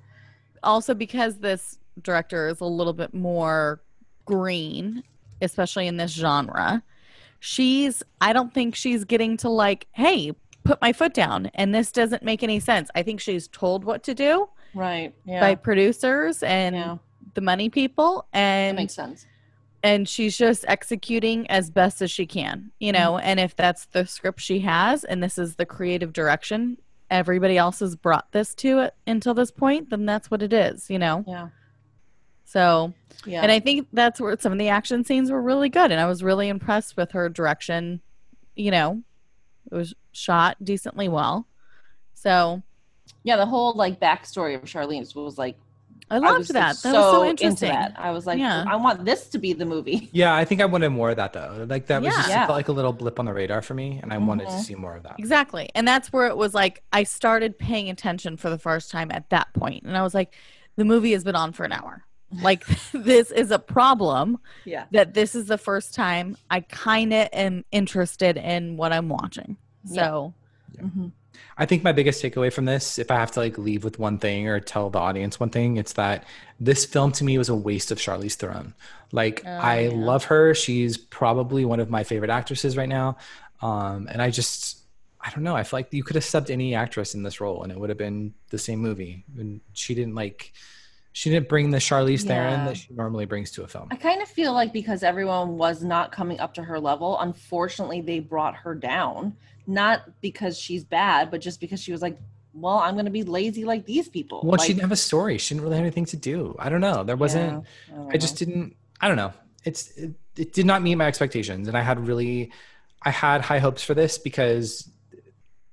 also 0.62 0.94
because 0.94 1.38
this 1.38 1.78
director 2.00 2.48
is 2.48 2.60
a 2.60 2.64
little 2.64 2.94
bit 2.94 3.12
more 3.12 3.82
green 4.24 5.02
especially 5.42 5.86
in 5.88 5.96
this 5.96 6.12
genre 6.12 6.82
she's 7.44 8.02
i 8.20 8.33
don't 8.33 8.55
think 8.55 8.74
she's 8.74 9.05
getting 9.05 9.37
to 9.37 9.48
like 9.48 9.87
hey 9.92 10.33
put 10.64 10.81
my 10.81 10.92
foot 10.92 11.14
down. 11.14 11.50
And 11.55 11.74
this 11.74 11.92
doesn't 11.92 12.22
make 12.22 12.42
any 12.42 12.61
sense. 12.61 12.90
I 12.94 13.02
think 13.02 13.20
she's 13.20 13.48
told 13.48 13.85
what 13.85 14.02
to 14.05 14.14
do 14.14 14.48
right. 14.74 15.14
Yeah. 15.24 15.40
by 15.40 15.55
producers 15.55 16.42
and 16.42 16.76
yeah. 16.76 16.96
the 17.35 17.40
money 17.40 17.68
people. 17.68 18.26
That 18.33 18.38
and 18.38 18.76
makes 18.76 18.94
sense. 18.94 19.26
and 19.83 20.09
she's 20.09 20.37
just 20.37 20.64
executing 20.68 21.50
as 21.50 21.70
best 21.70 22.02
as 22.02 22.11
she 22.11 22.26
can 22.26 22.70
you 22.78 22.92
know? 22.92 23.12
Mm-hmm. 23.12 23.26
and 23.26 23.40
if 23.40 23.57
that's 23.57 23.87
the 23.87 24.07
script 24.07 24.40
she 24.40 24.61
has 24.61 25.05
and 25.05 25.22
this 25.22 25.38
is 25.38 25.57
the 25.57 25.66
creative 25.66 26.12
direction 26.12 26.78
everybody 27.11 27.59
else 27.59 27.81
has 27.81 27.96
brought 27.96 28.31
this 28.33 28.55
to 28.55 28.78
it 28.78 28.94
until 29.07 29.35
this 29.35 29.50
point 29.50 29.90
then 29.90 30.07
that's 30.07 30.31
what 30.31 30.42
it 30.42 30.52
is 30.52 30.88
you 30.88 30.98
know? 30.98 31.24
Yeah 31.26 31.48
so 32.52 32.92
yeah 33.24 33.42
and 33.42 33.50
i 33.50 33.58
think 33.58 33.86
that's 33.92 34.20
where 34.20 34.36
some 34.38 34.52
of 34.52 34.58
the 34.58 34.68
action 34.68 35.04
scenes 35.04 35.30
were 35.30 35.40
really 35.40 35.68
good 35.68 35.90
and 35.90 36.00
i 36.00 36.06
was 36.06 36.22
really 36.22 36.48
impressed 36.48 36.96
with 36.96 37.12
her 37.12 37.28
direction 37.28 38.00
you 38.56 38.70
know 38.70 39.02
it 39.70 39.74
was 39.74 39.94
shot 40.12 40.56
decently 40.62 41.08
well 41.08 41.46
so 42.14 42.60
yeah 43.22 43.36
the 43.36 43.46
whole 43.46 43.72
like 43.74 43.98
backstory 44.00 44.54
of 44.54 44.62
Charlize 44.64 45.14
was 45.14 45.38
like 45.38 45.56
i 46.10 46.16
I 46.16 46.18
loved 46.18 46.38
was 46.40 46.48
that 46.48 46.68
like, 46.74 46.82
that 46.82 46.92
was 46.92 47.04
so 47.14 47.22
into 47.22 47.44
interesting 47.44 47.70
that 47.70 47.94
I 47.96 48.10
was 48.10 48.26
like 48.26 48.38
Yeah. 48.38 48.64
I 48.68 48.76
want 48.76 49.06
this 49.06 49.28
to 49.30 49.38
be 49.38 49.54
the 49.54 49.64
movie 49.64 50.10
Yeah, 50.12 50.34
I 50.34 50.44
think 50.44 50.60
I 50.60 50.66
wanted 50.66 50.90
more 50.90 51.08
of 51.10 51.16
that 51.16 51.32
though. 51.32 51.64
Like 51.66 51.86
that 51.86 52.02
was 52.02 52.10
Yeah. 52.12 52.16
just 52.18 52.28
Yeah. 52.28 52.46
felt 52.46 52.56
like 52.56 52.68
a 52.68 52.72
little 52.72 52.92
blip 52.92 53.18
on 53.18 53.24
the 53.24 53.32
radar 53.32 53.62
for 53.62 53.72
me, 53.72 53.98
and 54.02 54.12
I 54.12 54.18
wanted 54.18 54.44
to 54.48 54.50
Mhm. 54.56 54.60
see 54.60 54.74
more 54.74 54.94
of 54.96 55.04
that. 55.04 55.14
Exactly. 55.18 55.70
And 55.74 55.88
that's 55.88 56.12
where 56.12 56.26
it 56.26 56.36
was 56.36 56.52
like 56.52 56.82
I 56.92 57.04
started 57.04 57.58
paying 57.58 57.88
attention 57.88 58.36
for 58.36 58.50
the 58.50 58.58
first 58.58 58.90
time 58.90 59.10
at 59.10 59.30
that 59.30 59.54
point. 59.54 59.84
And 59.84 59.96
I 59.96 60.02
was 60.02 60.12
like, 60.12 60.34
the 60.76 60.84
movie 60.84 61.12
has 61.12 61.24
been 61.24 61.36
on 61.36 61.52
for 61.52 61.64
an 61.64 61.72
hour. 61.72 62.04
Like 62.40 62.64
this 62.92 63.30
is 63.30 63.50
a 63.50 63.58
problem 63.58 64.38
yeah 64.64 64.86
that 64.90 65.14
this 65.14 65.34
is 65.34 65.46
the 65.46 65.58
first 65.58 65.94
time 65.94 66.36
I 66.50 66.60
kind 66.60 67.12
of 67.12 67.28
am 67.32 67.64
interested 67.72 68.36
in 68.36 68.76
what 68.76 68.92
I'm 68.92 69.08
watching. 69.08 69.56
So, 69.84 70.34
hmm 70.80 71.08
I 71.56 71.66
think 71.66 71.82
my 71.82 71.92
biggest 71.92 72.22
takeaway 72.22 72.52
from 72.52 72.64
this, 72.66 72.98
if 72.98 73.10
I 73.10 73.16
have 73.16 73.30
to 73.32 73.40
like 73.40 73.56
leave 73.58 73.84
with 73.84 73.98
one 73.98 74.18
thing 74.18 74.48
or 74.48 74.60
tell 74.60 74.90
the 74.90 74.98
audience 74.98 75.40
one 75.40 75.50
thing, 75.50 75.76
it's 75.76 75.94
that 75.94 76.26
this 76.60 76.84
film 76.84 77.12
to 77.12 77.24
me 77.24 77.38
was 77.38 77.48
a 77.48 77.54
waste 77.54 77.90
of 77.90 77.98
Charlize 77.98 78.34
Theron. 78.34 78.74
Like 79.12 79.46
Oh, 79.46 79.48
I 79.58 79.88
yeah. 79.88 79.88
love 79.88 80.24
her. 80.24 80.54
She's 80.54 80.96
probably 80.96 81.64
one 81.64 81.80
of 81.80 81.90
my 81.90 82.04
favorite 82.04 82.30
actresses 82.30 82.76
right 82.76 82.88
now. 82.88 83.16
Um, 83.60 84.08
and 84.10 84.20
I 84.22 84.30
just 84.30 84.80
I 85.20 85.30
don't 85.30 85.44
know. 85.44 85.56
I 85.56 85.62
feel 85.62 85.78
like 85.78 85.92
you 85.92 86.02
could 86.04 86.16
have 86.16 86.24
subbed 86.24 86.50
any 86.50 86.74
actress 86.74 87.14
in 87.14 87.22
this 87.22 87.40
role 87.40 87.62
and 87.62 87.72
it 87.72 87.78
would 87.78 87.90
have 87.90 87.98
been 87.98 88.34
the 88.50 88.58
same 88.58 88.80
movie. 88.80 89.24
And 89.38 89.60
she 89.72 89.94
didn't 89.94 90.14
like 90.14 90.52
she 91.12 91.31
didn't 91.31 91.48
bring 91.48 91.70
the 91.70 91.79
Charlize 91.79 92.27
Theron 92.27 92.64
that 92.64 92.77
she 92.79 92.92
normally 92.92 93.27
brings 93.27 93.51
to 93.53 93.62
a 93.62 93.68
film. 93.68 93.88
I 93.90 93.96
kind 93.96 94.22
of 94.22 94.29
feel 94.29 94.55
like 94.55 94.72
because 94.72 95.03
everyone 95.03 95.59
was 95.59 95.83
not 95.85 96.11
coming 96.11 96.40
up 96.40 96.55
to 96.55 96.62
her 96.62 96.81
level, 96.81 97.18
unfortunately, 97.20 98.01
they 98.01 98.18
brought 98.18 98.57
her 98.57 98.75
down. 98.75 99.37
Not 99.66 100.20
because 100.20 100.59
she's 100.59 100.85
bad, 100.85 101.31
but 101.31 101.40
just 101.40 101.61
because 101.61 101.81
she 101.81 101.92
was 101.92 102.03
like, 102.03 102.18
"Well, 102.53 102.79
I'm 102.79 102.94
going 102.94 103.05
to 103.05 103.12
be 103.12 103.22
lazy 103.22 103.64
like 103.64 103.87
these 103.87 104.09
people." 104.09 104.40
Well, 104.42 104.53
like, 104.53 104.62
she 104.62 104.68
didn't 104.68 104.83
have 104.83 104.92
a 104.92 104.96
story. 104.96 105.38
She 105.38 105.55
didn't 105.55 105.64
really 105.64 105.77
have 105.77 105.85
anything 105.85 106.07
to 106.07 106.16
do. 106.16 106.57
I 106.59 106.68
don't 106.68 106.81
know. 106.81 107.05
There 107.05 107.16
wasn't 107.16 107.64
yeah, 107.88 107.96
don't 107.96 108.12
I 108.12 108.16
just 108.16 108.40
know. 108.40 108.46
didn't. 108.46 108.77
I 109.01 109.07
don't 109.09 109.16
know. 109.16 109.33
It's 109.64 109.90
it, 109.96 110.14
it 110.37 110.53
did 110.53 110.66
not 110.66 110.83
meet 110.83 110.96
my 110.96 111.07
expectations, 111.07 111.68
and 111.68 111.77
I 111.77 111.83
had 111.83 112.09
really, 112.09 112.51
I 113.03 113.11
had 113.11 113.42
high 113.42 113.61
hopes 113.61 113.85
for 113.85 113.94
this 113.94 114.18
because 114.18 114.90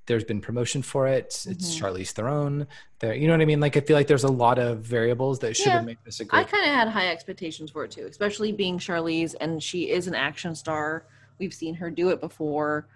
there's 0.09 0.23
been 0.25 0.41
promotion 0.41 0.81
for 0.81 1.07
it. 1.07 1.45
It's 1.47 1.75
Mhm. 1.75 1.79
Charlize 1.81 2.09
Theron. 2.11 2.67
There, 2.97 3.13
you 3.13 3.27
know 3.27 3.33
what 3.35 3.41
I 3.41 3.45
mean? 3.45 3.59
Like 3.59 3.77
I 3.77 3.79
feel 3.79 3.95
like 3.95 4.07
there's 4.07 4.23
a 4.25 4.31
lot 4.31 4.57
of 4.57 4.79
variables 4.79 5.37
that 5.39 5.55
should 5.55 5.67
Yeah. 5.67 5.73
have 5.73 5.85
made 5.85 5.99
this 6.03 6.19
a 6.19 6.23
I 6.23 6.25
great. 6.25 6.39
I 6.39 6.43
kind 6.45 6.65
of 6.65 6.71
had 6.75 6.87
high 6.89 7.07
expectations 7.09 7.69
for 7.71 7.85
it 7.85 7.91
too, 7.91 8.07
especially 8.07 8.51
being 8.51 8.79
Charlize, 8.79 9.35
and 9.39 9.61
she 9.63 9.89
is 9.91 10.07
an 10.07 10.15
action 10.15 10.55
star. 10.55 11.05
We've 11.37 11.53
seen 11.53 11.75
her 11.75 11.89
do 11.91 12.09
it 12.09 12.19
before, 12.19 12.87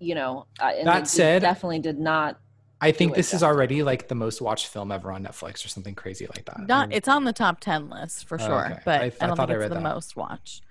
you 0.00 0.14
know. 0.14 0.46
Uh, 0.58 0.72
and 0.78 0.88
That 0.88 1.02
it 1.02 1.06
said- 1.08 1.42
definitely 1.42 1.78
did 1.80 2.00
not. 2.00 2.40
I 2.80 2.90
think 2.90 3.10
do 3.10 3.14
it 3.14 3.16
this 3.18 3.34
is 3.34 3.42
already 3.44 3.82
like 3.84 4.08
the 4.08 4.14
most 4.16 4.40
watched 4.40 4.66
film 4.66 4.90
ever 4.90 5.12
on 5.12 5.22
Netflix 5.24 5.64
or 5.64 5.68
something 5.68 5.94
crazy 5.94 6.26
like 6.26 6.46
that. 6.46 6.66
not 6.66 6.84
And- 6.84 6.94
it's 6.94 7.06
on 7.06 7.24
the 7.24 7.32
top 7.34 7.60
10 7.60 7.90
list 7.90 8.26
for 8.26 8.40
Oh, 8.40 8.44
sure, 8.46 8.64
okay. 8.72 8.80
but 8.84 9.00
I- 9.02 9.04
I, 9.04 9.12
I 9.20 9.26
don't 9.26 9.36
thought 9.36 9.50
I 9.50 9.52
think 9.52 9.60
it's 9.64 9.68
the 9.68 9.74
that. 9.74 9.80
most 9.82 10.16
watched. 10.16 10.62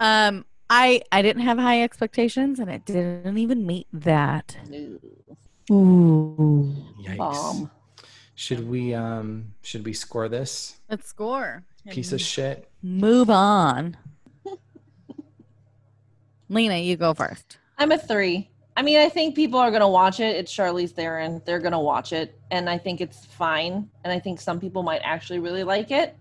Um 0.00 0.44
I 0.70 1.02
I 1.10 1.22
didn't 1.22 1.42
have 1.42 1.58
high 1.58 1.82
expectations 1.82 2.58
and 2.58 2.70
it 2.70 2.84
didn't 2.84 3.38
even 3.38 3.66
meet 3.66 3.86
that. 3.92 4.56
Ooh. 5.70 6.74
Yikes. 7.02 7.16
Bomb. 7.16 7.70
Should 8.34 8.68
we 8.68 8.94
um 8.94 9.54
should 9.62 9.84
we 9.84 9.92
score 9.92 10.28
this 10.28 10.76
Let's 10.88 11.08
score. 11.08 11.64
piece 11.90 12.12
of 12.12 12.20
shit? 12.20 12.68
Move 12.82 13.30
on. 13.30 13.96
Lena, 16.48 16.76
you 16.76 16.96
go 16.96 17.14
first. 17.14 17.58
I'm 17.78 17.92
a 17.92 17.98
three. 17.98 18.50
I 18.76 18.82
mean, 18.82 18.98
I 19.00 19.08
think 19.08 19.34
people 19.34 19.58
are 19.58 19.72
gonna 19.72 19.88
watch 19.88 20.20
it. 20.20 20.36
It's 20.36 20.54
Charlize 20.54 20.92
Theron. 20.92 21.42
They're 21.44 21.58
gonna 21.58 21.80
watch 21.80 22.12
it, 22.12 22.38
and 22.52 22.70
I 22.70 22.78
think 22.78 23.00
it's 23.00 23.24
fine. 23.24 23.88
And 24.04 24.12
I 24.12 24.20
think 24.20 24.40
some 24.40 24.60
people 24.60 24.82
might 24.84 25.00
actually 25.02 25.40
really 25.40 25.64
like 25.64 25.90
it 25.90 26.16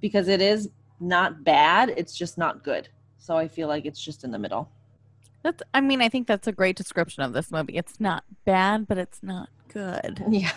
because 0.00 0.28
it 0.28 0.40
is 0.40 0.70
not 1.00 1.42
bad. 1.42 1.92
It's 1.96 2.16
just 2.16 2.38
not 2.38 2.62
good. 2.62 2.88
So 3.18 3.36
I 3.36 3.48
feel 3.48 3.68
like 3.68 3.86
it's 3.86 4.02
just 4.02 4.24
in 4.24 4.30
the 4.30 4.38
middle. 4.38 4.70
That's 5.42 5.62
I 5.74 5.80
mean, 5.80 6.02
I 6.02 6.08
think 6.08 6.26
that's 6.26 6.46
a 6.48 6.52
great 6.52 6.76
description 6.76 7.22
of 7.22 7.32
this 7.32 7.50
movie. 7.52 7.76
It's 7.76 8.00
not 8.00 8.24
bad, 8.44 8.88
but 8.88 8.98
it's 8.98 9.22
not 9.22 9.50
good. 9.72 10.24
Yeah. 10.30 10.52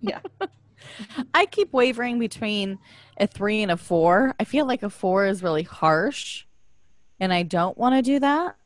Yeah. 0.00 0.20
I 1.34 1.46
keep 1.46 1.72
wavering 1.72 2.18
between 2.18 2.78
a 3.18 3.26
three 3.26 3.62
and 3.62 3.70
a 3.72 3.76
four. 3.76 4.34
I 4.40 4.44
feel 4.44 4.66
like 4.66 4.82
a 4.82 4.90
four 4.90 5.26
is 5.26 5.42
really 5.42 5.62
harsh, 5.62 6.44
and 7.20 7.32
I 7.32 7.42
don't 7.42 7.76
want 7.78 7.94
to 7.96 8.02
do 8.02 8.18
that. 8.20 8.56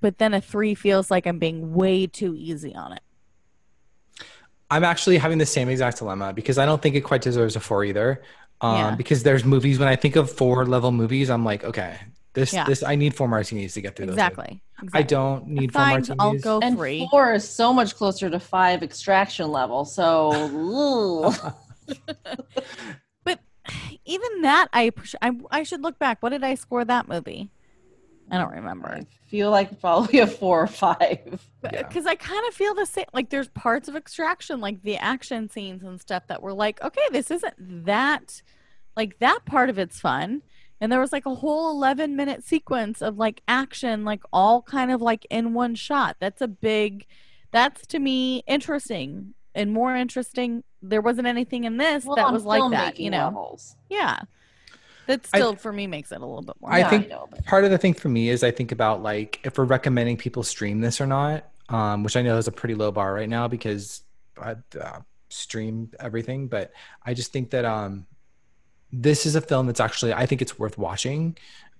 but 0.00 0.18
then 0.18 0.34
a 0.34 0.40
three 0.40 0.74
feels 0.74 1.10
like 1.10 1.26
I'm 1.26 1.38
being 1.38 1.74
way 1.74 2.06
too 2.06 2.34
easy 2.36 2.74
on 2.74 2.92
it. 2.92 3.02
I'm 4.70 4.84
actually 4.84 5.18
having 5.18 5.38
the 5.38 5.46
same 5.46 5.68
exact 5.68 5.98
dilemma 5.98 6.32
because 6.32 6.58
I 6.58 6.66
don't 6.66 6.82
think 6.82 6.96
it 6.96 7.02
quite 7.02 7.22
deserves 7.22 7.54
a 7.56 7.60
four 7.60 7.84
either. 7.84 8.22
Um, 8.60 8.74
Yeah. 8.76 8.94
Because 8.96 9.22
there's 9.22 9.44
movies 9.44 9.78
when 9.78 9.88
I 9.88 9.96
think 9.96 10.16
of 10.16 10.30
four 10.30 10.64
level 10.66 10.92
movies, 10.92 11.28
I'm 11.30 11.44
like, 11.44 11.62
okay, 11.64 11.96
this 12.34 12.52
Yeah. 12.52 12.64
this 12.64 12.82
I 12.82 12.94
need 12.96 13.14
four 13.14 13.28
martinis 13.28 13.74
to 13.74 13.80
get 13.80 13.96
through. 13.96 14.06
those. 14.06 14.14
Exactly. 14.14 14.62
I 14.92 15.02
don't 15.02 15.46
need 15.48 15.72
four 15.72 15.82
Fine, 15.82 15.90
martinis. 15.92 16.16
I'll 16.18 16.38
go 16.38 16.60
And 16.62 16.76
three. 16.76 17.06
four 17.10 17.32
is 17.32 17.48
so 17.48 17.72
much 17.72 17.94
closer 17.96 18.28
to 18.30 18.38
five 18.40 18.82
extraction 18.82 19.50
level. 19.50 19.84
So. 19.84 21.32
But 23.24 23.40
even 24.04 24.42
that, 24.42 24.68
I, 24.72 24.92
I 25.20 25.32
I 25.50 25.62
should 25.64 25.82
look 25.82 25.98
back. 25.98 26.22
What 26.22 26.30
did 26.30 26.44
I 26.44 26.54
score 26.54 26.84
that 26.84 27.08
movie? 27.08 27.48
I 28.30 28.38
don't 28.38 28.52
remember. 28.52 28.88
I 28.88 29.06
feel 29.28 29.50
like 29.50 29.80
probably 29.80 30.18
a 30.20 30.26
four 30.26 30.62
or 30.62 30.66
five. 30.66 31.46
Yeah. 31.64 31.82
Because 31.82 32.06
I 32.06 32.14
kind 32.14 32.46
of 32.48 32.54
feel 32.54 32.74
the 32.74 32.86
same. 32.86 33.06
Like 33.12 33.30
there's 33.30 33.48
parts 33.48 33.88
of 33.88 33.96
Extraction, 33.96 34.60
like 34.60 34.82
the 34.82 34.96
action 34.96 35.48
scenes 35.50 35.82
and 35.82 36.00
stuff, 36.00 36.26
that 36.28 36.42
were 36.42 36.52
like, 36.52 36.82
okay, 36.82 37.08
this 37.12 37.30
isn't 37.30 37.84
that. 37.86 38.42
Like 38.96 39.18
that 39.18 39.44
part 39.44 39.68
of 39.68 39.78
it's 39.78 40.00
fun, 40.00 40.42
and 40.80 40.90
there 40.90 41.00
was 41.00 41.12
like 41.12 41.26
a 41.26 41.34
whole 41.34 41.70
11 41.70 42.16
minute 42.16 42.44
sequence 42.44 43.02
of 43.02 43.18
like 43.18 43.42
action, 43.46 44.04
like 44.04 44.22
all 44.32 44.62
kind 44.62 44.90
of 44.90 45.02
like 45.02 45.26
in 45.28 45.52
one 45.54 45.74
shot. 45.74 46.16
That's 46.20 46.40
a 46.40 46.48
big. 46.48 47.06
That's 47.52 47.86
to 47.88 47.98
me 47.98 48.42
interesting 48.46 49.34
and 49.54 49.72
more 49.72 49.94
interesting. 49.96 50.64
There 50.82 51.00
wasn't 51.00 51.26
anything 51.26 51.64
in 51.64 51.76
this 51.78 52.04
Well, 52.04 52.16
that 52.16 52.32
was 52.32 52.44
like 52.44 52.70
that, 52.72 52.98
you 52.98 53.10
know. 53.10 53.24
levels. 53.24 53.76
Yeah. 53.88 54.20
That 55.06 55.26
I- 55.32 55.38
still 55.38 55.56
for 55.56 55.72
me 55.72 55.86
makes 55.86 56.12
it 56.12 56.16
a 56.16 56.26
little 56.26 56.42
bit 56.42 56.56
more. 56.60 56.72
I 56.72 56.78
Yeah, 56.80 56.90
think 56.90 57.08
know, 57.08 57.28
part 57.46 57.64
of 57.64 57.70
the 57.70 57.78
thing 57.78 57.94
for 57.94 58.08
me 58.08 58.28
is 58.28 58.42
I 58.42 58.50
think 58.50 58.72
about 58.72 59.02
like 59.02 59.40
if 59.44 59.56
we're 59.58 59.64
recommending 59.64 60.16
people 60.16 60.42
stream 60.42 60.80
this 60.80 61.00
or 61.00 61.06
not, 61.06 61.44
um, 61.68 62.02
which 62.02 62.16
I 62.16 62.22
know 62.22 62.36
is 62.38 62.48
a 62.48 62.52
pretty 62.52 62.74
low 62.74 62.90
bar 62.92 63.12
right 63.14 63.28
now 63.28 63.48
because 63.48 64.02
I 64.40 64.56
uh, 64.80 65.00
stream 65.28 65.90
everything, 66.00 66.48
but 66.48 66.72
I 67.04 67.14
just 67.14 67.32
think 67.32 67.50
that 67.50 67.64
um, 67.64 68.06
this 68.92 69.26
is 69.26 69.34
a 69.34 69.40
film 69.40 69.66
that's 69.66 69.80
actually 69.80 70.12
I 70.12 70.26
think 70.26 70.42
it's 70.42 70.58
worth 70.58 70.78
watching 70.78 71.36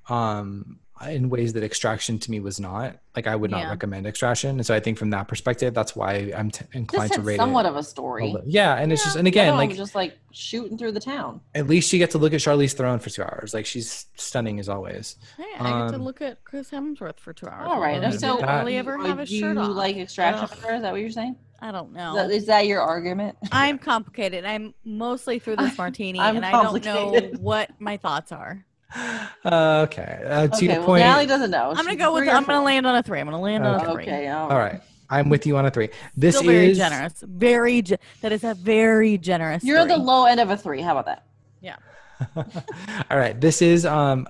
um, 0.09 0.79
in 1.09 1.29
ways 1.29 1.53
that 1.53 1.63
Extraction 1.63 2.19
to 2.21 2.31
me 2.31 2.41
was 2.41 2.59
not. 2.59 2.97
Like 3.15 3.27
I 3.27 3.37
would 3.37 3.51
not 3.51 3.61
Yeah. 3.61 3.71
recommend 3.71 4.07
Extraction, 4.07 4.51
and 4.57 4.65
so 4.67 4.75
I 4.75 4.81
think 4.81 4.99
from 4.99 5.11
that 5.11 5.27
perspective, 5.29 5.73
that's 5.75 5.95
why 5.97 6.33
I'm 6.37 6.51
t- 6.51 6.65
this 6.65 6.75
inclined 6.75 7.13
to 7.13 7.19
had 7.19 7.27
rate 7.27 7.37
somewhat 7.37 7.65
it. 7.67 7.71
of 7.71 7.77
a 7.77 7.79
a 7.79 7.83
story. 7.83 8.27
little- 8.31 8.49
Yeah, 8.49 8.75
and 8.77 8.93
it's 8.93 9.03
just 9.05 9.17
and 9.17 9.27
again 9.29 9.47
The 9.47 9.53
other 9.53 9.59
one 9.59 9.69
like 9.69 9.77
just 9.77 9.95
like 9.95 10.19
shooting 10.33 10.77
through 10.79 10.93
the 10.93 11.01
town. 11.01 11.41
at 11.55 11.67
least 11.67 11.93
you 11.93 11.99
get 11.99 12.11
to 12.13 12.19
look 12.19 12.33
at 12.35 12.41
Charlize 12.41 12.75
Theron 12.75 12.99
for 12.99 13.11
two 13.11 13.23
hours. 13.23 13.55
Like 13.55 13.65
she's 13.67 14.07
stunning 14.17 14.59
as 14.59 14.69
always. 14.69 15.17
Hey, 15.37 15.45
I 15.59 15.65
get 15.83 15.89
to 15.91 15.95
um, 15.97 16.03
look 16.03 16.21
at 16.21 16.45
Chris 16.45 16.71
Hemsworth 16.71 17.19
for 17.19 17.33
two 17.33 17.47
hours. 17.49 17.69
All 17.69 17.81
right. 17.81 18.01
Did 18.01 18.21
So, 18.21 18.37
he 18.37 18.43
that- 18.43 18.59
really 18.61 18.77
ever 18.77 18.99
have 18.99 19.19
his 19.19 19.31
do 19.31 19.39
shirt 19.41 19.55
you 19.57 19.63
off? 19.63 19.77
like 19.77 19.97
extraction 19.97 20.45
Ugh. 20.45 20.59
better? 20.63 20.75
Is 20.75 20.83
that 20.83 20.93
what 20.93 21.01
you're 21.01 21.11
saying? 21.11 21.37
I 21.59 21.73
don't 21.73 21.95
know. 21.95 22.11
Is 22.11 22.17
that, 22.17 22.31
is 22.33 22.47
that 22.47 22.67
your 22.67 22.83
argument? 22.83 23.39
I'm 23.51 23.79
complicated. 23.79 24.45
I'm 24.45 24.75
mostly 24.85 25.39
through 25.39 25.57
this 25.57 25.79
martini, 25.79 26.21
I'm 26.21 26.37
and 26.37 26.45
I 26.45 26.51
don't 26.51 26.85
know 26.85 27.31
what 27.41 27.71
my 27.79 27.97
thoughts 27.97 28.31
are. 28.31 28.66
Uh, 28.95 29.87
okay. 29.89 30.23
Uh, 30.25 30.47
to 30.49 30.57
okay, 30.57 30.67
your 30.67 30.77
well, 30.79 30.87
point. 30.87 31.01
Natalie 31.01 31.27
doesn't 31.27 31.51
know. 31.51 31.71
I'm 31.71 31.77
gonna 31.77 31.91
She's 31.91 31.99
go 31.99 32.15
with. 32.15 32.23
three 32.23 32.29
or 32.29 32.37
I'm 32.37 32.45
gonna 32.45 32.59
four. 32.59 32.67
land 32.67 32.87
on 32.87 32.97
a 32.97 33.03
three. 33.03 33.21
I'm 33.21 33.27
gonna 33.27 33.41
land 33.41 33.67
on 33.67 33.75
a 33.75 33.93
three. 33.93 34.03
Okay. 34.05 34.29
All 34.29 34.51
All 34.51 34.59
right. 34.59 34.81
I'm 35.09 35.29
with 35.29 35.47
you 35.47 35.57
on 35.57 35.67
a 35.67 35.71
three. 35.71 35.91
This 36.17 36.37
Still 36.37 36.51
very 36.51 36.71
is 36.71 36.79
generous. 36.79 37.23
Very. 37.27 37.83
Ge- 37.83 37.95
that 38.23 38.33
is 38.33 38.43
a 38.45 38.55
very 38.55 39.19
generous. 39.19 39.63
You're 39.63 39.87
the 39.87 39.97
low 39.97 40.25
end 40.25 40.41
of 40.41 40.51
a 40.51 40.57
three. 40.57 40.81
How 40.81 40.97
about 40.97 41.07
that? 41.07 41.27
Yeah. 41.61 41.77
All 42.37 43.19
right. 43.19 43.41
This 43.41 43.63
is 43.63 43.87
um 43.87 44.29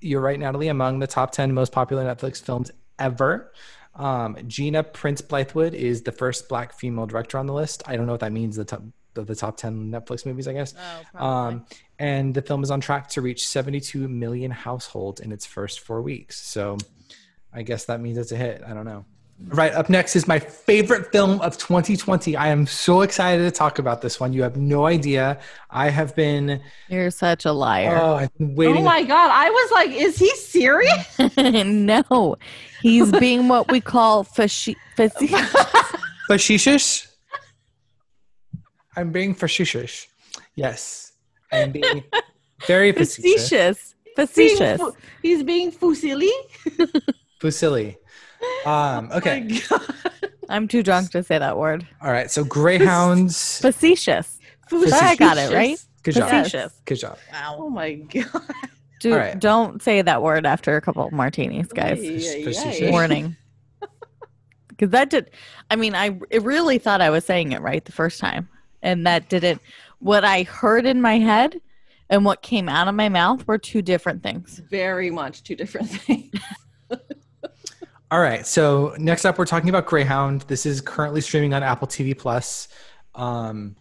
you're 0.00 0.20
right, 0.20 0.38
Natalie, 0.38 0.68
among 0.68 1.00
the 1.00 1.06
top 1.06 1.32
10 1.32 1.52
most 1.52 1.72
popular 1.72 2.04
Netflix 2.04 2.40
films 2.40 2.70
ever. 2.98 3.52
Um, 3.94 4.36
Gina 4.46 4.84
Prince 4.84 5.22
Bythewood 5.22 5.74
is 5.74 6.02
the 6.02 6.12
first 6.12 6.48
black 6.48 6.72
female 6.72 7.06
director 7.06 7.36
on 7.38 7.46
the 7.46 7.52
list. 7.52 7.82
I 7.86 7.96
don't 7.96 8.06
know 8.06 8.12
what 8.12 8.20
that 8.20 8.32
means, 8.32 8.56
the 8.56 8.64
top 8.64 8.82
the, 9.18 9.24
the 9.24 9.34
top 9.34 9.56
10 9.56 9.90
Netflix 9.90 10.24
movies, 10.24 10.46
I 10.48 10.52
guess. 10.52 10.74
Oh, 11.18 11.26
Um, 11.26 11.66
and 11.98 12.32
the 12.34 12.42
film 12.42 12.62
is 12.62 12.70
on 12.70 12.80
track 12.80 13.08
to 13.10 13.20
reach 13.20 13.46
72 13.48 14.06
million 14.08 14.50
households 14.50 15.20
in 15.20 15.32
its 15.32 15.44
first 15.44 15.80
four 15.80 16.00
weeks. 16.02 16.40
So 16.40 16.78
I 17.52 17.62
guess 17.62 17.86
that 17.86 18.00
means 18.00 18.18
it's 18.18 18.32
a 18.32 18.36
hit. 18.36 18.62
I 18.66 18.72
don't 18.74 18.84
know. 18.84 19.04
Right 19.50 19.72
up 19.72 19.88
next 19.88 20.16
is 20.16 20.26
my 20.26 20.40
favorite 20.40 21.12
film 21.12 21.40
of 21.42 21.56
2020. 21.58 22.34
I 22.36 22.48
am 22.48 22.66
so 22.66 23.02
excited 23.02 23.44
to 23.44 23.52
talk 23.52 23.78
about 23.78 24.02
this 24.02 24.18
one. 24.18 24.32
You 24.32 24.42
have 24.42 24.56
no 24.56 24.84
idea. 24.86 25.38
I 25.70 25.90
have 25.90 26.16
been 26.16 26.60
You're 26.88 27.12
such 27.12 27.44
a 27.44 27.52
liar. 27.52 27.96
oh, 28.02 28.14
I've 28.16 28.36
been 28.36 28.56
waiting. 28.56 28.78
Oh 28.78 28.82
my 28.82 29.04
god! 29.04 29.30
I 29.32 29.48
was 29.48 29.70
like, 29.70 29.90
is 29.90 30.18
he 30.18 30.28
serious? 30.34 31.18
no, 31.36 32.34
he's 32.82 33.12
being 33.12 33.46
what 33.46 33.70
we 33.70 33.80
call 33.80 34.24
faci- 34.24 34.74
faci- 34.96 35.28
Facetious. 36.26 37.07
I'm 38.98 39.12
being 39.12 39.32
facetious. 39.34 40.08
Yes, 40.56 41.12
I'm 41.52 41.70
being 41.70 42.02
very 42.66 42.90
facetious. 42.92 43.48
facetious. 43.48 43.94
Facetious. 44.16 44.58
Being 44.58 44.78
fu- 44.78 44.96
He's 45.22 45.42
being 45.44 45.70
fusili. 45.72 46.30
Fusili. 47.40 47.96
Um, 48.66 49.10
okay. 49.12 49.46
Oh 49.70 49.78
my 49.78 49.78
God. 49.78 49.94
I'm 50.48 50.66
too 50.66 50.82
drunk 50.82 51.10
to 51.12 51.22
say 51.22 51.38
that 51.38 51.56
word. 51.56 51.86
All 52.02 52.10
right. 52.10 52.28
So 52.28 52.42
Greyhounds. 52.42 53.58
Facetious. 53.62 54.38
I 54.72 55.14
got 55.14 55.38
it 55.38 55.52
right. 55.54 55.78
Good 56.02 56.14
job. 56.16 56.28
Facetious. 56.30 56.80
Good 56.84 56.96
job. 56.96 57.18
Oh 57.56 57.70
my 57.70 57.94
god. 57.94 58.26
Dude, 58.98 59.12
All 59.12 59.18
right. 59.20 59.38
don't 59.38 59.80
say 59.80 60.02
that 60.02 60.22
word 60.22 60.44
after 60.44 60.76
a 60.76 60.80
couple 60.80 61.06
of 61.06 61.12
martinis, 61.12 61.68
guys. 61.68 62.00
Ay, 62.00 62.16
ay, 62.40 62.42
Facetious. 62.44 62.90
Warning. 62.90 63.36
Because 64.70 64.90
that 64.90 65.10
did. 65.10 65.30
I 65.70 65.76
mean, 65.76 65.94
I 65.94 66.18
it 66.30 66.42
really 66.42 66.78
thought 66.78 67.00
I 67.00 67.10
was 67.10 67.24
saying 67.24 67.52
it 67.52 67.60
right 67.60 67.84
the 67.84 67.92
first 67.92 68.18
time, 68.18 68.48
and 68.82 69.06
that 69.06 69.28
didn't. 69.28 69.60
What 69.98 70.24
I 70.24 70.44
heard 70.44 70.86
in 70.86 71.00
my 71.02 71.18
head 71.18 71.60
and 72.10 72.24
what 72.24 72.42
came 72.42 72.68
out 72.68 72.88
of 72.88 72.94
my 72.94 73.08
mouth 73.08 73.46
were 73.46 73.58
two 73.58 73.82
different 73.82 74.22
things. 74.22 74.60
Very 74.70 75.10
much 75.10 75.42
two 75.42 75.54
different 75.56 75.88
things. 75.90 76.32
All 78.10 78.20
right. 78.20 78.46
So 78.46 78.94
next 78.98 79.24
up, 79.26 79.36
we're 79.38 79.44
talking 79.44 79.68
about 79.68 79.84
Greyhound. 79.86 80.42
This 80.42 80.64
is 80.64 80.80
currently 80.80 81.20
streaming 81.20 81.52
on 81.52 81.62
Apple 81.62 81.86
TV 81.86 82.16
Plus. 82.16 82.68
Um, 83.14 83.76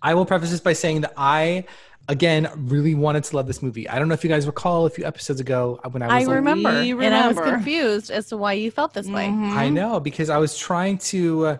I 0.00 0.14
will 0.14 0.24
preface 0.24 0.50
this 0.50 0.60
by 0.60 0.72
saying 0.72 1.02
that 1.02 1.12
I, 1.16 1.64
again, 2.08 2.48
really 2.56 2.94
wanted 2.94 3.24
to 3.24 3.36
love 3.36 3.46
this 3.46 3.62
movie. 3.62 3.86
I 3.88 3.98
don't 3.98 4.08
know 4.08 4.14
if 4.14 4.24
you 4.24 4.30
guys 4.30 4.46
recall 4.46 4.86
a 4.86 4.90
few 4.90 5.04
episodes 5.04 5.40
ago 5.40 5.80
when 5.90 6.02
I 6.02 6.06
I 6.06 6.18
was. 6.20 6.28
like- 6.28 6.34
remember, 6.36 6.70
we 6.80 6.92
and 7.04 7.14
I 7.14 7.28
was 7.28 7.38
confused 7.38 8.10
as 8.10 8.28
to 8.28 8.38
why 8.38 8.54
you 8.54 8.70
felt 8.70 8.94
this 8.94 9.06
way. 9.08 9.26
Mhm. 9.26 9.52
I 9.54 9.68
know 9.68 10.00
because 10.00 10.30
I 10.30 10.38
was 10.38 10.56
trying 10.56 10.96
to. 10.98 11.46
Uh, 11.46 11.56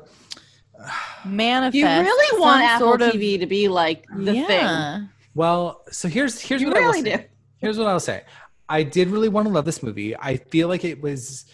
Manifest. 1.25 1.75
You 1.77 1.87
really 1.87 2.40
want 2.40 2.61
some 2.62 2.68
Apple 2.70 2.87
sort 2.88 3.03
of- 3.03 3.12
TV 3.12 3.38
to 3.40 3.47
be 3.47 3.68
like 3.68 4.07
the 4.14 4.33
thing. 4.44 5.09
well, 5.35 5.83
so 5.90 6.09
here's 6.09 6.40
here's 6.40 6.61
You 6.62 6.68
what 6.68 6.77
I 6.77 6.81
will 6.81 6.87
really 6.92 7.03
say. 7.11 7.16
do. 7.16 7.23
Here's 7.59 7.79
what 7.79 7.87
I'll 7.87 8.01
say. 8.01 8.23
I 8.68 8.83
did 8.83 9.09
really 9.09 9.29
want 9.29 9.47
to 9.47 9.53
love 9.53 9.64
this 9.64 9.83
movie. 9.83 10.16
I 10.16 10.37
feel 10.37 10.68
like 10.68 10.85
it 10.85 11.01
was 11.03 11.44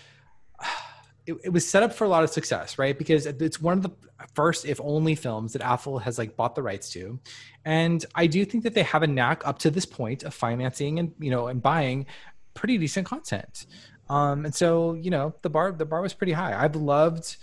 it, 1.26 1.36
it 1.44 1.48
was 1.52 1.68
set 1.68 1.82
up 1.82 1.92
for 1.92 2.04
a 2.04 2.08
lot 2.08 2.24
of 2.24 2.30
success, 2.30 2.78
right? 2.78 2.96
Because 2.96 3.26
it's 3.26 3.60
one 3.60 3.74
of 3.78 3.82
the 3.82 3.90
first, 4.34 4.64
if 4.64 4.80
only, 4.82 5.14
films 5.14 5.52
that 5.54 5.62
Apple 5.62 5.98
has 5.98 6.18
like 6.18 6.36
bought 6.36 6.54
the 6.54 6.62
rights 6.62 6.90
to, 6.90 7.18
and 7.64 8.04
I 8.14 8.26
do 8.26 8.44
think 8.44 8.64
that 8.64 8.74
they 8.74 8.82
have 8.82 9.02
a 9.02 9.06
knack 9.06 9.46
up 9.46 9.58
to 9.60 9.70
this 9.70 9.86
point 9.86 10.22
of 10.24 10.34
financing 10.34 10.98
and 10.98 11.12
you 11.18 11.30
know 11.30 11.46
and 11.48 11.62
buying 11.62 12.06
pretty 12.54 12.78
decent 12.78 13.06
content. 13.06 13.66
Um, 14.08 14.44
and 14.44 14.54
so 14.54 14.94
you 14.94 15.10
know 15.10 15.34
the 15.42 15.50
bar 15.50 15.72
the 15.72 15.84
bar 15.84 16.00
was 16.02 16.14
pretty 16.14 16.32
high. 16.32 16.60
I've 16.60 16.74
loved 16.76 17.36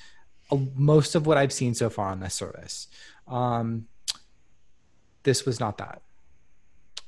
most 0.76 1.16
of 1.16 1.26
what 1.28 1.38
I've 1.38 1.54
seen 1.54 1.74
so 1.74 1.90
far 1.90 2.10
on 2.10 2.20
this 2.20 2.34
service. 2.34 2.88
Um, 3.28 3.88
this 5.24 5.46
was 5.46 5.60
not 5.60 5.78
that 5.80 6.02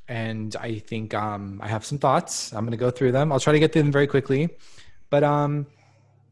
and 0.09 0.55
I 0.59 0.79
think 0.79 1.13
um, 1.13 1.61
I 1.63 1.67
have 1.67 1.85
some 1.85 1.99
thoughts. 1.99 2.51
I'm 2.51 2.65
going 2.65 2.71
to 2.71 2.77
go 2.77 2.89
through 2.89 3.11
them. 3.11 3.31
I'll 3.31 3.39
try 3.39 3.53
to 3.53 3.59
get 3.59 3.71
through 3.71 3.83
them 3.83 3.91
very 3.91 4.07
quickly. 4.07 4.49
But 5.11 5.23
um, 5.23 5.67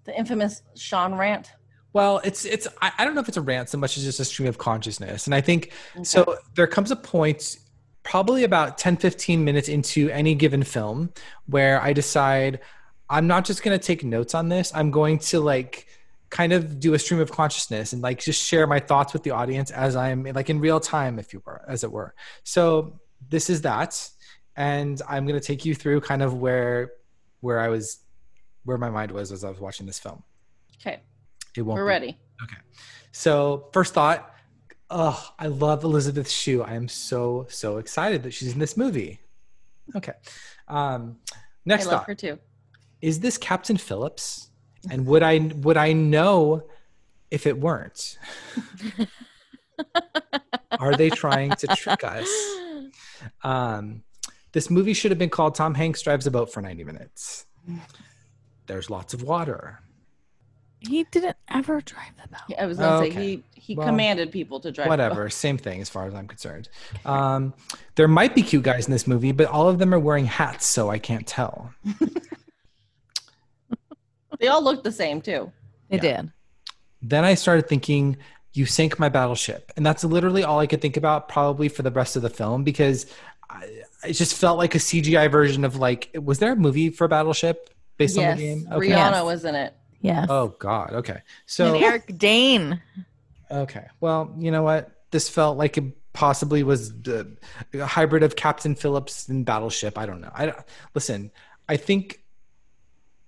The 0.05 0.17
infamous 0.17 0.63
Sean 0.75 1.13
rant. 1.13 1.51
well, 1.93 2.19
it's 2.23 2.43
it's 2.43 2.67
I, 2.81 2.91
I 2.97 3.05
don't 3.05 3.13
know 3.13 3.21
if 3.21 3.27
it's 3.27 3.37
a 3.37 3.41
rant 3.41 3.69
so 3.69 3.77
much 3.77 3.95
as 3.97 4.03
just 4.03 4.19
a 4.19 4.25
stream 4.25 4.49
of 4.49 4.57
consciousness. 4.57 5.27
And 5.27 5.35
I 5.35 5.41
think 5.41 5.71
so. 6.01 6.37
There 6.55 6.65
comes 6.65 6.89
a 6.89 6.95
point, 6.95 7.57
probably 8.01 8.43
about 8.43 8.79
10, 8.79 8.97
15 8.97 9.43
minutes 9.43 9.69
into 9.69 10.09
any 10.09 10.33
given 10.33 10.63
film, 10.63 11.13
where 11.45 11.79
I 11.79 11.93
decide 11.93 12.59
I'm 13.11 13.27
not 13.27 13.45
just 13.45 13.61
going 13.61 13.77
to 13.77 13.85
take 13.85 14.03
notes 14.03 14.33
on 14.33 14.49
this. 14.49 14.71
I'm 14.73 14.89
going 14.89 15.19
to 15.19 15.39
like 15.39 15.87
kind 16.29 16.51
of 16.53 16.79
do 16.79 16.93
a 16.93 16.99
stream 16.99 17.19
of 17.19 17.31
consciousness 17.31 17.93
and 17.93 18.01
like 18.01 18.19
just 18.19 18.43
share 18.43 18.67
my 18.67 18.79
thoughts 18.79 19.13
with 19.13 19.23
the 19.23 19.31
audience 19.31 19.71
as 19.71 19.95
I'm 19.95 20.23
like 20.23 20.49
in 20.49 20.59
real 20.59 20.79
time, 20.79 21.19
if 21.19 21.33
you 21.33 21.41
were, 21.45 21.61
as 21.67 21.83
it 21.83 21.91
were. 21.91 22.13
So 22.43 22.99
this 23.29 23.49
is 23.49 23.61
that, 23.61 24.09
and 24.55 25.01
I'm 25.07 25.25
going 25.25 25.39
to 25.39 25.45
take 25.45 25.63
you 25.65 25.73
through 25.75 26.01
kind 26.01 26.21
of 26.21 26.33
where 26.35 26.91
where 27.41 27.59
I 27.59 27.69
was, 27.69 27.99
where 28.65 28.77
my 28.77 28.89
mind 28.89 29.11
was 29.11 29.31
as 29.31 29.43
I 29.43 29.49
was 29.49 29.59
watching 29.59 29.85
this 29.85 29.99
film. 29.99 30.23
Okay, 30.81 30.99
It 31.55 31.61
won't. 31.61 31.77
we're 31.77 31.85
be- 31.85 31.89
ready. 31.89 32.17
Okay. 32.43 32.57
So 33.11 33.69
first 33.73 33.93
thought, 33.93 34.33
oh, 34.89 35.33
I 35.39 35.47
love 35.47 35.83
Elisabeth 35.83 36.29
Shue. 36.29 36.61
I 36.63 36.73
am 36.73 36.87
so 36.87 37.45
so 37.49 37.77
excited 37.77 38.23
that 38.23 38.31
she's 38.33 38.53
in 38.53 38.59
this 38.59 38.75
movie. 38.75 39.19
Okay. 39.95 40.13
Um, 40.67 41.17
I 41.33 41.37
next 41.65 41.85
love 41.85 41.99
thought. 41.99 42.07
her 42.07 42.15
too. 42.15 42.37
is 43.01 43.19
this 43.21 43.37
Captain 43.37 43.77
Phillips? 43.77 44.49
And 44.89 45.05
would 45.05 45.23
I 45.23 45.37
would 45.39 45.77
I 45.77 45.93
know 45.93 46.63
if 47.31 47.45
it 47.47 47.59
weren't? 47.59 48.17
Are 50.79 50.95
they 50.95 51.09
trying 51.09 51.51
to 51.55 51.67
trick 51.67 52.03
us? 52.03 52.29
Um, 53.43 54.03
this 54.51 54.69
movie 54.69 54.93
should 54.93 55.11
have 55.11 55.17
been 55.17 55.29
called 55.29 55.55
Tom 55.55 55.73
Hanks 55.73 56.01
Drives 56.01 56.27
a 56.27 56.31
Boat 56.31 56.51
for 56.53 56.61
90 56.61 56.83
Minutes. 56.83 57.45
There's 58.67 58.89
lots 58.89 59.13
of 59.13 59.23
water. 59.23 59.79
He 60.79 61.03
didn't 61.05 61.35
ever 61.49 61.81
drive 61.81 62.11
the 62.21 62.27
boat. 62.29 62.57
I 62.59 62.65
was 62.67 62.77
gonna 62.77 62.97
Okay. 63.03 63.11
say 63.11 63.19
he 63.21 63.43
he 63.55 63.75
Well, 63.75 63.87
commanded 63.87 64.31
people 64.31 64.59
to 64.59 64.71
drive. 64.71 64.85
the 64.85 64.89
Whatever, 64.89 65.29
same 65.29 65.57
thing 65.57 65.81
as 65.81 65.89
far 65.89 66.05
as 66.07 66.13
I'm 66.13 66.27
concerned. 66.27 66.69
Um, 67.03 67.53
there 67.95 68.07
might 68.07 68.35
be 68.35 68.43
cute 68.43 68.63
guys 68.63 68.85
in 68.85 68.91
this 68.91 69.07
movie, 69.07 69.31
but 69.31 69.47
all 69.47 69.67
of 69.67 69.79
them 69.79 69.93
are 69.93 69.99
wearing 69.99 70.25
hats, 70.25 70.65
so 70.67 70.89
I 70.91 70.99
can't 70.99 71.25
tell. 71.25 71.73
boat. 74.37 74.45
They 74.45 74.47
all 74.47 74.63
looked 74.63 74.83
the 74.83 74.91
same 74.91 75.21
too. 75.21 75.51
It 75.89 76.01
did. 76.01 76.31
Then 77.01 77.23
I 77.23 77.35
started 77.35 77.67
thinking, 77.67 78.17
you 78.53 78.65
sank 78.65 78.99
my 78.99 79.09
battleship. 79.09 79.71
And 79.77 79.85
that's 79.85 80.03
literally 80.03 80.43
all 80.43 80.59
I 80.59 80.67
could 80.67 80.81
think 80.81 80.97
about 80.97 81.29
probably 81.29 81.69
for 81.69 81.83
the 81.83 81.91
rest 81.91 82.15
of 82.15 82.23
the 82.23 82.29
film 82.29 82.63
because 82.63 83.05
I, 83.49 83.65
it 84.07 84.13
just 84.13 84.35
felt 84.35 84.57
like 84.57 84.75
a 84.75 84.79
CGI 84.79 85.31
version 85.31 85.63
of 85.63 85.75
like, 85.75 86.09
was 86.15 86.39
there 86.39 86.53
a 86.53 86.55
movie 86.55 86.89
for 86.89 87.07
Battleship 87.07 87.69
based 87.97 88.17
yes, 88.17 88.31
on 88.31 88.37
the 88.37 88.43
game? 88.43 88.65
Rihanna 88.69 88.89
Yes. 88.89 89.23
was 89.23 89.45
in 89.45 89.55
it. 89.55 89.73
Yes. 90.01 90.27
Oh, 90.29 90.49
God. 90.59 90.93
Okay. 90.93 91.13
and 91.13 91.21
So, 91.45 91.75
Eric 91.75 92.17
Dane. 92.17 92.81
okay. 93.51 93.85
Well, 93.99 94.35
you 94.37 94.51
know 94.51 94.63
what? 94.63 94.91
This 95.11 95.29
felt 95.29 95.57
like 95.57 95.77
it 95.77 95.85
possibly 96.13 96.63
was 96.63 96.93
the, 97.01 97.37
a 97.73 97.85
hybrid 97.85 98.23
of 98.23 98.35
Captain 98.35 98.75
Phillips 98.75 99.27
and 99.29 99.45
Battleship. 99.45 99.97
I 99.97 100.05
don't 100.05 100.21
know. 100.21 100.31
I 100.33 100.53
listen. 100.93 101.31
I 101.69 101.77
think 101.77 102.21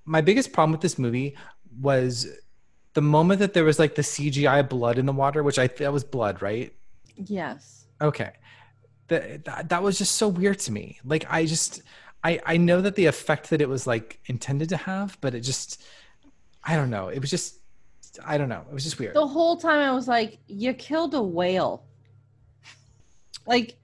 my 0.10 0.22
biggest 0.22 0.51
problem 0.51 0.72
with 0.72 0.82
this 0.82 0.97
movie 0.97 1.38
was 1.80 2.28
the 2.93 3.01
moment 3.01 3.39
that 3.39 3.53
there 3.53 3.64
was 3.64 3.78
like 3.78 3.93
the 3.93 4.01
CGI 4.01 4.68
blood 4.68 4.97
in 4.97 5.05
the 5.05 5.14
water, 5.14 5.43
which 5.43 5.60
I 5.60 5.68
that 5.68 5.93
was 5.93 6.03
blood, 6.03 6.41
right? 6.41 6.74
Yes. 7.16 7.86
Okay. 8.01 8.32
That, 9.07 9.45
that 9.45 9.70
that 9.70 9.84
was 9.84 9.99
just 9.99 10.16
so 10.16 10.28
weird 10.28 10.57
to 10.60 10.72
me. 10.72 10.99
Like 11.05 11.26
I 11.30 11.45
just 11.45 11.84
I 12.24 12.41
I 12.43 12.57
know 12.57 12.82
that 12.82 12.95
the 12.95 13.05
effect 13.05 13.51
that 13.51 13.62
it 13.62 13.70
was 13.70 13.86
like 13.86 14.20
intended 14.26 14.70
to 14.70 14.78
have, 14.78 15.16
but 15.22 15.36
it 15.36 15.41
just 15.41 15.84
I 16.64 16.76
don't 16.76 16.89
know. 16.89 17.10
It 17.10 17.20
was 17.20 17.30
just 17.30 17.60
I 18.26 18.39
don't 18.39 18.49
know. 18.49 18.66
It 18.68 18.74
was 18.74 18.84
just 18.84 18.97
weird. 18.97 19.14
The 19.16 19.28
whole 19.28 19.57
time 19.57 19.80
I 19.80 19.91
was 19.91 20.07
like, 20.07 20.39
"You 20.47 20.74
killed 20.74 21.14
a 21.14 21.22
whale." 21.22 21.86
Like, 23.45 23.78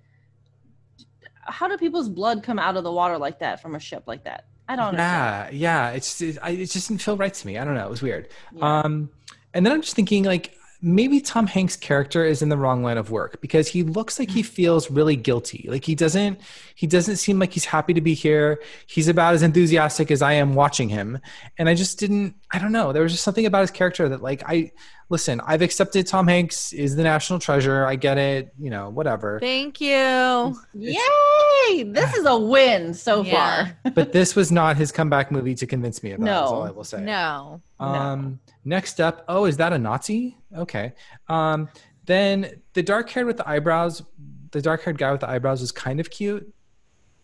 how 1.42 1.68
do 1.68 1.78
people's 1.78 2.10
blood 2.10 2.42
come 2.42 2.58
out 2.58 2.78
of 2.78 2.84
the 2.84 2.92
water 2.92 3.18
like 3.20 3.40
that 3.40 3.62
from 3.62 3.76
a 3.76 3.80
ship 3.80 4.04
like 4.08 4.24
that? 4.24 4.46
I 4.68 4.76
don't. 4.76 4.94
Yeah, 4.94 5.50
yeah. 5.52 5.90
It's 5.92 6.22
it, 6.22 6.38
I, 6.42 6.52
it 6.52 6.72
just 6.72 6.88
didn't 6.88 7.02
feel 7.02 7.18
right 7.18 7.34
to 7.34 7.48
me. 7.48 7.58
I 7.58 7.66
don't 7.66 7.76
know. 7.76 7.86
It 7.86 7.90
was 7.90 8.02
weird. 8.02 8.30
Yeah. 8.52 8.82
Um, 8.82 9.10
and 9.54 9.66
then 9.66 9.74
I'm 9.74 9.82
just 9.82 9.96
thinking 9.96 10.24
like 10.24 10.55
maybe 10.86 11.20
Tom 11.20 11.48
Hanks' 11.48 11.76
character 11.76 12.24
is 12.24 12.44
in 12.44 12.50
the 12.50 12.58
wrong 12.58 12.84
line 12.84 13.00
of 13.00 13.10
work 13.10 13.42
because 13.42 13.68
he 13.68 13.82
looks 13.82 14.20
like 14.20 14.30
he 14.30 14.44
mm. 14.44 14.46
feels 14.46 14.92
really 14.92 15.16
guilty. 15.16 15.66
Like 15.68 15.84
he 15.84 15.96
doesn't 15.96 16.40
he 16.76 16.86
doesn't 16.86 17.16
seem 17.16 17.40
like 17.40 17.52
he's 17.52 17.66
happy 17.66 17.94
to 17.96 18.02
be 18.02 18.14
here. 18.14 18.62
He's 18.86 19.08
about 19.08 19.34
as 19.34 19.42
enthusiastic 19.42 20.12
as 20.12 20.22
I 20.22 20.34
am 20.34 20.54
watching 20.54 20.88
him. 20.88 21.20
And 21.58 21.68
I 21.68 21.74
just 21.74 21.98
didn't 21.98 22.36
I 22.52 22.60
don't 22.60 22.72
know. 22.72 22.94
There 22.94 23.02
was 23.02 23.14
just 23.14 23.24
something 23.24 23.48
about 23.48 23.62
his 23.62 23.72
character 23.72 24.08
that 24.10 24.22
like 24.22 24.44
I 24.46 24.72
listen, 25.10 25.42
I've 25.42 25.64
accepted 25.64 26.06
Tom 26.06 26.28
Hanks 26.28 26.72
is 26.72 26.96
the 26.96 27.04
national 27.04 27.40
treasure. 27.40 27.86
I 27.86 27.96
get 27.96 28.20
it, 28.20 28.54
you 28.60 28.70
know, 28.70 28.90
whatever. 28.90 29.40
Thank 29.40 29.82
you. 29.82 30.56
Yay! 30.76 31.84
This 31.84 32.14
is 32.14 32.26
a 32.26 32.38
win 32.38 32.94
so 32.94 33.24
Yeah. 33.24 33.72
far. 33.84 33.92
but 33.96 34.14
this 34.14 34.36
was 34.36 34.52
not 34.52 34.78
his 34.78 34.92
comeback 34.92 35.32
movie 35.32 35.56
to 35.56 35.66
convince 35.66 36.04
me 36.04 36.12
about. 36.12 36.26
That's 36.26 36.52
No. 36.52 36.58
all 36.58 36.64
I 36.64 36.72
will 36.72 36.84
say. 36.84 37.02
No. 37.02 37.62
Um, 37.80 38.40
next 38.64 39.02
up, 39.02 39.26
oh, 39.28 39.46
is 39.46 39.58
that 39.58 39.74
a 39.74 39.78
Nazi? 39.78 40.38
Okay. 40.56 40.94
Um, 41.28 41.70
then 42.06 42.62
the 42.74 42.84
dark 42.84 43.10
haired 43.10 43.28
with 43.28 43.38
the 43.38 43.48
eyebrows, 43.50 44.04
the 44.52 44.62
dark 44.62 44.84
haired 44.84 44.98
guy 44.98 45.12
with 45.12 45.22
the 45.22 45.30
eyebrows 45.30 45.62
was 45.62 45.72
kind 45.72 46.00
of 46.00 46.10
cute. 46.10 46.52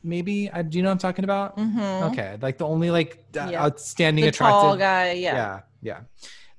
Maybe 0.03 0.49
I, 0.51 0.63
do 0.63 0.77
you 0.77 0.83
know 0.83 0.89
what 0.89 0.93
I'm 0.93 0.97
talking 0.99 1.23
about? 1.23 1.57
Mhm. 1.57 2.11
Okay, 2.11 2.37
like 2.41 2.57
the 2.57 2.65
only 2.65 2.89
like 2.89 3.23
Yeah. 3.33 3.63
outstanding 3.63 4.23
The 4.23 4.29
attractive 4.29 4.61
tall 4.61 4.77
guy, 4.77 5.11
yeah. 5.13 5.35
yeah, 5.35 5.59
yeah. 5.81 5.99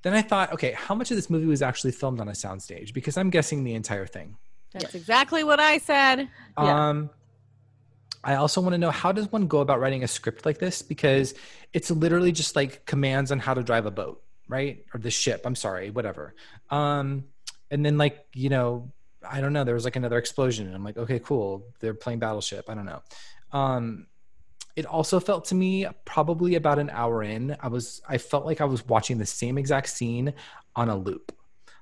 Then 0.03 0.15
I 0.15 0.23
thought, 0.23 0.53
okay, 0.53 0.73
how 0.73 0.95
much 0.95 1.11
of 1.11 1.17
this 1.17 1.29
movie 1.29 1.47
was 1.47 1.61
actually 1.63 1.93
filmed 1.93 2.21
on 2.21 2.29
a 2.29 2.33
soundstage? 2.33 2.93
Because 2.95 3.17
I'm 3.17 3.31
guessing 3.31 3.65
the 3.65 3.75
entire 3.75 4.07
thing. 4.07 4.37
That's 4.73 4.95
exactly 4.95 5.45
what 5.45 5.61
I 5.61 5.79
said. 5.79 6.29
Um, 6.57 7.11
I 8.25 8.37
also 8.37 8.61
want 8.61 8.75
to 8.75 8.79
know 8.79 8.91
how 8.91 9.11
does 9.13 9.31
one 9.31 9.49
go 9.49 9.61
about 9.61 9.81
writing 9.81 10.05
a 10.05 10.09
script 10.09 10.47
like 10.47 10.59
this? 10.59 10.81
Because 10.83 11.35
it's 11.73 11.91
literally 11.91 12.33
just 12.33 12.57
like 12.57 12.85
commands 12.87 13.33
on 13.33 13.39
how 13.39 13.55
to 13.55 13.63
drive 13.63 13.87
a 13.87 13.91
boat, 13.91 14.23
right? 14.49 14.85
Or 14.93 15.01
the 15.01 15.11
ship. 15.11 15.43
I'm 15.45 15.55
sorry, 15.55 15.91
whatever. 15.91 16.35
Um, 16.71 17.25
and 17.71 17.85
then 17.85 17.99
like 17.99 18.25
you 18.35 18.49
know, 18.51 18.93
I 19.29 19.41
don't 19.41 19.53
know. 19.53 19.65
There 19.65 19.75
was 19.75 19.85
like 19.85 19.97
another 19.97 20.19
explosion, 20.19 20.67
and 20.67 20.75
I'm 20.75 20.85
like, 20.85 20.97
okay, 20.99 21.19
cool. 21.19 21.65
They're 21.81 21.95
playing 21.95 22.19
Battleship. 22.19 22.69
I 22.69 22.75
don't 22.75 22.87
know. 22.87 23.03
Um, 23.53 24.07
it 24.75 24.87
also 24.87 25.21
felt 25.21 25.45
to 25.47 25.55
me 25.55 25.87
probably 26.05 26.55
about 26.55 26.79
an 26.79 26.91
hour 26.91 27.23
in. 27.23 27.57
I 27.61 27.69
was 27.69 28.01
I 28.09 28.19
felt 28.19 28.47
like 28.47 28.61
I 28.61 28.65
was 28.65 28.87
watching 28.87 29.19
the 29.19 29.27
same 29.27 29.59
exact 29.59 29.89
scene 29.89 30.33
on 30.75 30.89
a 30.89 30.97
loop, 30.97 31.33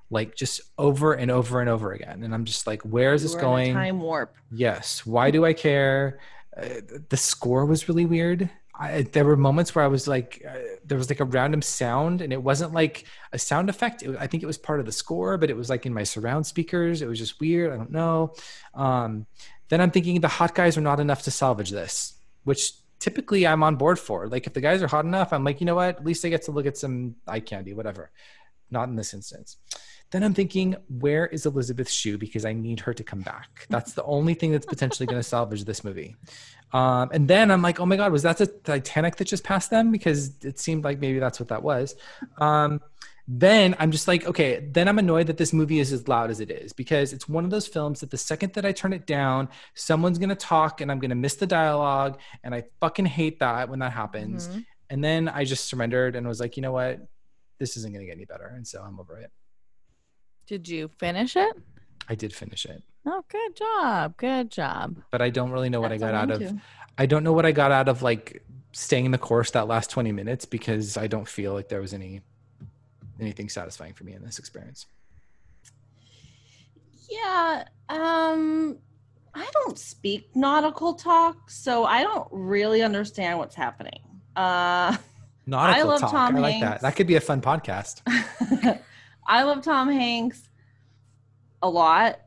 like 0.09 0.35
just 0.35 0.59
over 0.77 1.13
and 1.13 1.31
over 1.31 1.61
and 1.61 1.69
over 1.69 1.93
again. 1.93 2.23
And 2.23 2.33
I'm 2.33 2.43
just 2.45 2.67
like, 2.67 2.81
where 2.83 3.13
is 3.13 3.23
You 3.23 3.29
this 3.29 3.35
were 3.35 3.39
in 3.39 3.45
a 3.45 3.47
going? 3.47 3.73
time 3.73 4.01
warp. 4.01 4.35
Yes. 4.51 5.05
Why 5.05 5.31
do 5.31 5.45
I 5.45 5.53
care? 5.53 6.19
Uh, 6.55 6.81
the 7.07 7.15
score 7.15 7.65
was 7.65 7.87
really 7.87 8.05
weird. 8.05 8.49
I, 8.81 9.03
there 9.03 9.25
were 9.25 9.37
moments 9.37 9.75
where 9.75 9.85
I 9.85 9.87
was 9.87 10.07
like, 10.07 10.43
uh, 10.47 10.57
there 10.83 10.97
was 10.97 11.07
like 11.07 11.19
a 11.19 11.25
random 11.25 11.61
sound, 11.61 12.19
and 12.19 12.33
it 12.33 12.41
wasn't 12.41 12.73
like 12.73 13.05
a 13.31 13.37
sound 13.37 13.69
effect. 13.69 14.01
It, 14.01 14.17
I 14.19 14.25
think 14.25 14.41
it 14.41 14.47
was 14.47 14.57
part 14.57 14.79
of 14.79 14.87
the 14.87 14.91
score, 14.91 15.37
but 15.37 15.51
it 15.51 15.55
was 15.55 15.69
like 15.69 15.85
in 15.85 15.93
my 15.93 16.01
surround 16.01 16.47
speakers. 16.47 17.03
It 17.03 17.07
was 17.07 17.19
just 17.19 17.39
weird. 17.39 17.71
I 17.71 17.77
don't 17.77 17.91
know. 17.91 18.33
Um, 18.73 19.27
then 19.69 19.81
I'm 19.81 19.91
thinking 19.91 20.19
the 20.19 20.27
hot 20.27 20.55
guys 20.55 20.79
are 20.79 20.81
not 20.81 20.99
enough 20.99 21.21
to 21.23 21.31
salvage 21.31 21.69
this, 21.69 22.13
which 22.43 22.73
typically 22.97 23.45
I'm 23.45 23.61
on 23.61 23.75
board 23.75 23.99
for. 23.99 24.27
Like 24.27 24.47
if 24.47 24.53
the 24.53 24.61
guys 24.61 24.81
are 24.81 24.87
hot 24.87 25.05
enough, 25.05 25.31
I'm 25.31 25.43
like, 25.43 25.61
you 25.61 25.65
know 25.67 25.75
what? 25.75 25.97
At 25.97 26.05
least 26.05 26.25
I 26.25 26.29
get 26.29 26.41
to 26.43 26.51
look 26.51 26.65
at 26.65 26.75
some 26.75 27.15
eye 27.27 27.39
candy, 27.39 27.75
whatever. 27.75 28.09
Not 28.71 28.89
in 28.89 28.95
this 28.95 29.13
instance. 29.13 29.57
Then 30.11 30.23
I'm 30.23 30.33
thinking, 30.33 30.75
where 30.89 31.25
is 31.27 31.45
Elisabeth 31.45 31.89
Shue? 31.89 32.17
Because 32.17 32.43
I 32.45 32.53
need 32.53 32.81
her 32.81 32.93
to 32.93 33.03
come 33.03 33.21
back. 33.21 33.65
That's 33.69 33.93
the 33.93 34.03
only 34.03 34.33
thing 34.33 34.51
that's 34.51 34.65
potentially 34.65 35.07
going 35.07 35.19
to 35.19 35.23
salvage 35.23 35.63
this 35.63 35.83
movie. 35.83 36.15
Um, 36.73 37.09
and 37.13 37.27
then 37.27 37.49
I'm 37.49 37.61
like, 37.61 37.79
oh 37.79 37.85
my 37.85 37.95
God, 37.95 38.11
was 38.11 38.23
that 38.23 38.37
the 38.37 38.47
Titanic 38.47 39.15
that 39.17 39.25
just 39.25 39.43
passed 39.43 39.69
them? 39.69 39.91
Because 39.91 40.31
it 40.43 40.59
seemed 40.59 40.83
like 40.83 40.99
maybe 40.99 41.19
that's 41.19 41.39
what 41.39 41.49
that 41.49 41.63
was. 41.63 41.95
Um, 42.37 42.81
then 43.27 43.75
I'm 43.79 43.91
just 43.91 44.07
like, 44.07 44.25
okay, 44.25 44.67
then 44.71 44.89
I'm 44.89 44.99
annoyed 44.99 45.27
that 45.27 45.37
this 45.37 45.53
movie 45.53 45.79
is 45.79 45.93
as 45.93 46.07
loud 46.07 46.29
as 46.29 46.41
it 46.41 46.51
is 46.51 46.73
because 46.73 47.13
it's 47.13 47.29
one 47.29 47.45
of 47.45 47.51
those 47.51 47.67
films 47.67 48.01
that 48.01 48.09
the 48.11 48.17
second 48.17 48.53
that 48.53 48.65
I 48.65 48.73
turn 48.73 48.91
it 48.91 49.05
down, 49.05 49.47
someone's 49.75 50.17
going 50.17 50.29
to 50.29 50.35
talk 50.35 50.81
and 50.81 50.91
I'm 50.91 50.99
going 50.99 51.09
to 51.09 51.15
miss 51.15 51.35
the 51.35 51.47
dialogue. 51.47 52.19
And 52.43 52.53
I 52.53 52.63
fucking 52.81 53.05
hate 53.05 53.39
that 53.39 53.69
when 53.69 53.79
that 53.79 53.93
happens. 53.93 54.49
Mhm. 54.49 54.65
And 54.89 55.03
then 55.03 55.29
I 55.29 55.45
just 55.45 55.65
surrendered 55.65 56.17
and 56.17 56.27
was 56.27 56.41
like, 56.41 56.57
you 56.57 56.61
know 56.61 56.73
what? 56.73 56.99
This 57.59 57.77
isn't 57.77 57.93
going 57.93 58.01
to 58.01 58.07
get 58.07 58.17
any 58.17 58.25
better. 58.25 58.47
And 58.47 58.67
so 58.67 58.81
I'm 58.81 58.99
over 58.99 59.17
it. 59.19 59.31
Did 60.51 60.67
you 60.67 60.89
finish 60.97 61.37
it? 61.37 61.55
I 62.09 62.15
did 62.15 62.33
finish 62.33 62.65
it, 62.65 62.83
Oh, 63.05 63.23
good 63.29 63.55
job. 63.55 64.17
Good 64.17 64.51
job. 64.51 64.97
but 65.09 65.21
I 65.21 65.29
don't 65.29 65.49
really 65.49 65.69
know 65.69 65.79
what 65.79 65.91
That's 65.91 66.03
I 66.03 66.11
got 66.11 66.13
out 66.13 66.29
of. 66.31 66.41
into. 66.41 66.61
I 66.97 67.05
don't 67.05 67.23
know 67.23 67.31
what 67.31 67.45
I 67.45 67.53
got 67.53 67.71
out 67.71 67.87
of 67.87 68.01
like 68.01 68.43
staying 68.73 69.05
in 69.05 69.11
the 69.11 69.17
course 69.17 69.51
that 69.51 69.69
last 69.69 69.89
20 69.91 70.11
minutes 70.11 70.43
because 70.43 70.97
I 70.97 71.07
don't 71.07 71.25
feel 71.25 71.53
like 71.53 71.69
there 71.69 71.79
was 71.79 71.93
any 71.93 72.19
anything 73.17 73.47
satisfying 73.47 73.93
for 73.93 74.03
me 74.03 74.11
in 74.11 74.25
this 74.25 74.39
experience. 74.39 74.87
Yeah. 77.09 77.63
Um 77.87 78.77
I 79.33 79.47
don't 79.53 79.79
speak 79.79 80.35
nautical 80.35 80.95
talk, 80.95 81.49
so 81.49 81.85
I 81.85 82.03
don't 82.03 82.27
really 82.29 82.81
understand 82.81 83.39
what's 83.39 83.55
happening. 83.55 84.01
Uh 84.35 84.97
Nautical 85.47 85.87
love 85.87 86.01
talk. 86.01 86.11
Tom 86.11 86.35
I 86.35 86.39
like 86.39 86.59
that. 86.59 86.81
That 86.81 86.97
could 86.97 87.07
be 87.07 87.15
a 87.15 87.21
fun 87.21 87.39
podcast. 87.41 88.01
I 89.25 89.43
love 89.43 89.61
Tom 89.61 89.89
Hanks 89.89 90.49
a 91.61 91.69
lot. 91.69 92.19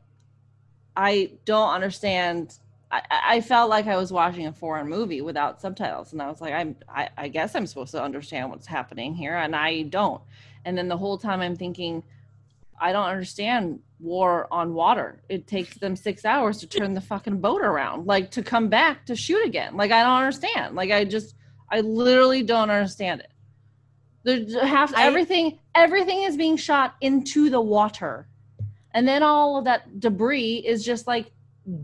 I 0.95 1.31
don't 1.45 1.73
understand. 1.73 2.57
I, 2.91 3.01
I 3.11 3.41
felt 3.41 3.69
like 3.69 3.87
I 3.87 3.97
was 3.97 4.11
watching 4.11 4.47
a 4.47 4.53
foreign 4.53 4.87
movie 4.87 5.21
without 5.21 5.61
subtitles, 5.61 6.13
and 6.13 6.21
I 6.21 6.29
was 6.29 6.41
like, 6.41 6.53
I'm. 6.53 6.75
I, 6.87 7.09
I 7.17 7.27
guess 7.27 7.55
I'm 7.55 7.67
supposed 7.67 7.91
to 7.91 8.01
understand 8.01 8.49
what's 8.49 8.67
happening 8.67 9.13
here, 9.13 9.35
and 9.35 9.55
I 9.55 9.83
don't. 9.83 10.21
And 10.63 10.77
then 10.77 10.87
the 10.87 10.97
whole 10.97 11.17
time 11.17 11.41
I'm 11.41 11.55
thinking, 11.55 12.03
I 12.79 12.91
don't 12.91 13.07
understand 13.07 13.79
war 13.99 14.47
on 14.51 14.73
water. 14.73 15.21
It 15.29 15.47
takes 15.47 15.77
them 15.77 15.95
six 15.95 16.25
hours 16.25 16.57
to 16.59 16.67
turn 16.67 16.93
the 16.93 17.01
fucking 17.01 17.39
boat 17.39 17.61
around, 17.61 18.07
like 18.07 18.31
to 18.31 18.43
come 18.43 18.67
back 18.67 19.05
to 19.05 19.15
shoot 19.15 19.45
again. 19.45 19.77
Like 19.77 19.91
I 19.91 20.03
don't 20.03 20.17
understand. 20.17 20.75
Like 20.75 20.91
I 20.91 21.05
just, 21.05 21.35
I 21.69 21.81
literally 21.81 22.43
don't 22.43 22.69
understand 22.69 23.21
it. 23.21 23.31
There's 24.25 24.53
half 24.55 24.93
I- 24.95 25.05
everything. 25.05 25.59
Everything 25.73 26.23
is 26.23 26.35
being 26.35 26.57
shot 26.57 26.95
into 26.99 27.49
the 27.49 27.61
water, 27.61 28.27
and 28.91 29.07
then 29.07 29.23
all 29.23 29.57
of 29.57 29.65
that 29.65 29.99
debris 29.99 30.57
is 30.65 30.83
just 30.83 31.07
like 31.07 31.31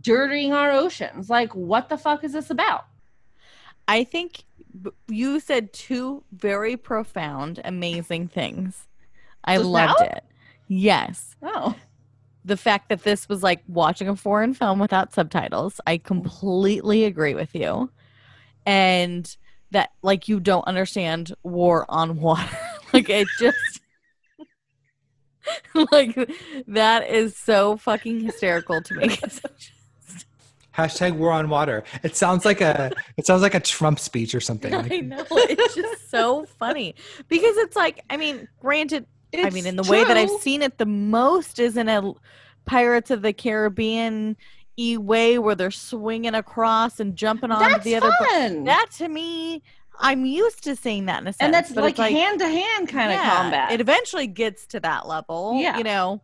dirtying 0.02 0.52
our 0.52 0.72
oceans. 0.72 1.30
Like 1.30 1.56
what 1.56 1.88
the 1.88 1.98
fuck 1.98 2.24
is 2.24 2.34
this 2.34 2.50
about? 2.50 2.86
I 3.88 4.04
think 4.04 4.44
you 5.08 5.39
said 5.39 5.72
two 5.74 6.24
very 6.32 6.78
profound, 6.78 7.62
amazing 7.64 8.28
things. 8.28 8.88
I 9.44 9.58
Just 9.58 9.70
loved 9.70 10.00
now? 10.00 10.06
it. 10.08 10.24
Yes. 10.68 11.36
Oh. 11.42 11.76
The 12.46 12.58
fact 12.58 12.89
that 12.89 13.04
this 13.04 13.28
was 13.30 13.44
like 13.44 13.62
watching 13.68 14.08
a 14.08 14.16
foreign 14.16 14.54
film 14.54 14.80
without 14.80 15.14
subtitles, 15.14 15.80
I 15.86 15.98
completely 15.98 17.06
agree 17.06 17.34
with 17.36 17.54
you. 17.54 17.92
And 18.66 19.36
that, 19.72 19.92
like, 20.02 20.28
you 20.28 20.40
don't 20.40 20.66
understand 20.68 21.34
war 21.44 21.86
on 21.90 22.20
water. 22.20 22.58
like, 22.94 23.10
it 23.10 23.28
just. 23.40 23.82
like, 25.92 26.16
that 26.68 27.10
is 27.10 27.36
so 27.36 27.78
fucking 27.78 28.22
hysterical 28.22 28.82
to 28.82 28.94
me. 28.96 29.18
it's 29.24 29.42
Hashtag 30.76 31.18
war 31.18 31.32
on 31.32 31.50
water. 31.50 31.84
It 32.02 32.16
sounds 32.16 32.46
like 32.46 32.62
a 32.62 32.94
it 33.18 33.26
sounds 33.26 33.42
like 33.42 33.56
a 33.56 33.60
Trump 33.60 34.00
speech 34.00 34.34
or 34.34 34.40
something. 34.40 34.74
I 34.74 35.02
know. 35.02 35.26
It's 35.30 35.76
just 35.76 36.10
so 36.10 36.46
funny 36.46 36.96
because 37.28 37.58
it's 37.58 37.76
like, 37.76 38.06
I 38.10 38.16
mean, 38.16 38.48
granted, 38.62 39.06
I 39.38 39.50
mean, 39.50 39.66
in 39.66 39.76
the 39.76 39.84
way 39.84 40.04
that 40.06 40.16
I've 40.16 40.30
seen 40.42 40.62
it 40.62 40.78
the 40.78 40.86
most 40.86 41.60
is 41.60 41.76
in 41.76 41.90
a 41.90 42.14
Pirates 42.66 43.12
of 43.12 43.22
the 43.22 43.34
Caribbean 43.34 44.38
e 44.78 44.98
way 44.98 45.38
where 45.40 45.56
they're 45.56 45.72
swinging 45.72 46.34
across 46.36 47.00
and 47.00 47.16
jumping 47.16 47.52
on 47.52 47.60
That's 47.72 47.84
the 47.84 47.96
other. 47.96 48.12
fun. 48.12 48.64
That 48.64 48.88
to 48.98 49.08
me, 49.08 49.62
I'm 50.00 50.26
used 50.26 50.64
to 50.64 50.76
seeing 50.76 51.06
that 51.06 51.22
in 51.22 51.28
a 51.28 51.34
sense. 51.34 51.42
and 51.42 51.54
that's 51.54 51.72
like 51.72 51.98
hand 51.98 52.40
to 52.40 52.48
hand 52.48 52.88
kind 52.90 53.12
of 53.12 53.20
combat. 53.20 53.72
It 53.72 53.82
eventually 53.82 54.28
gets 54.28 54.66
to 54.68 54.80
that 54.80 55.08
level. 55.08 55.56
Yeah. 55.60 55.78
You 55.78 55.84
know, 55.84 56.22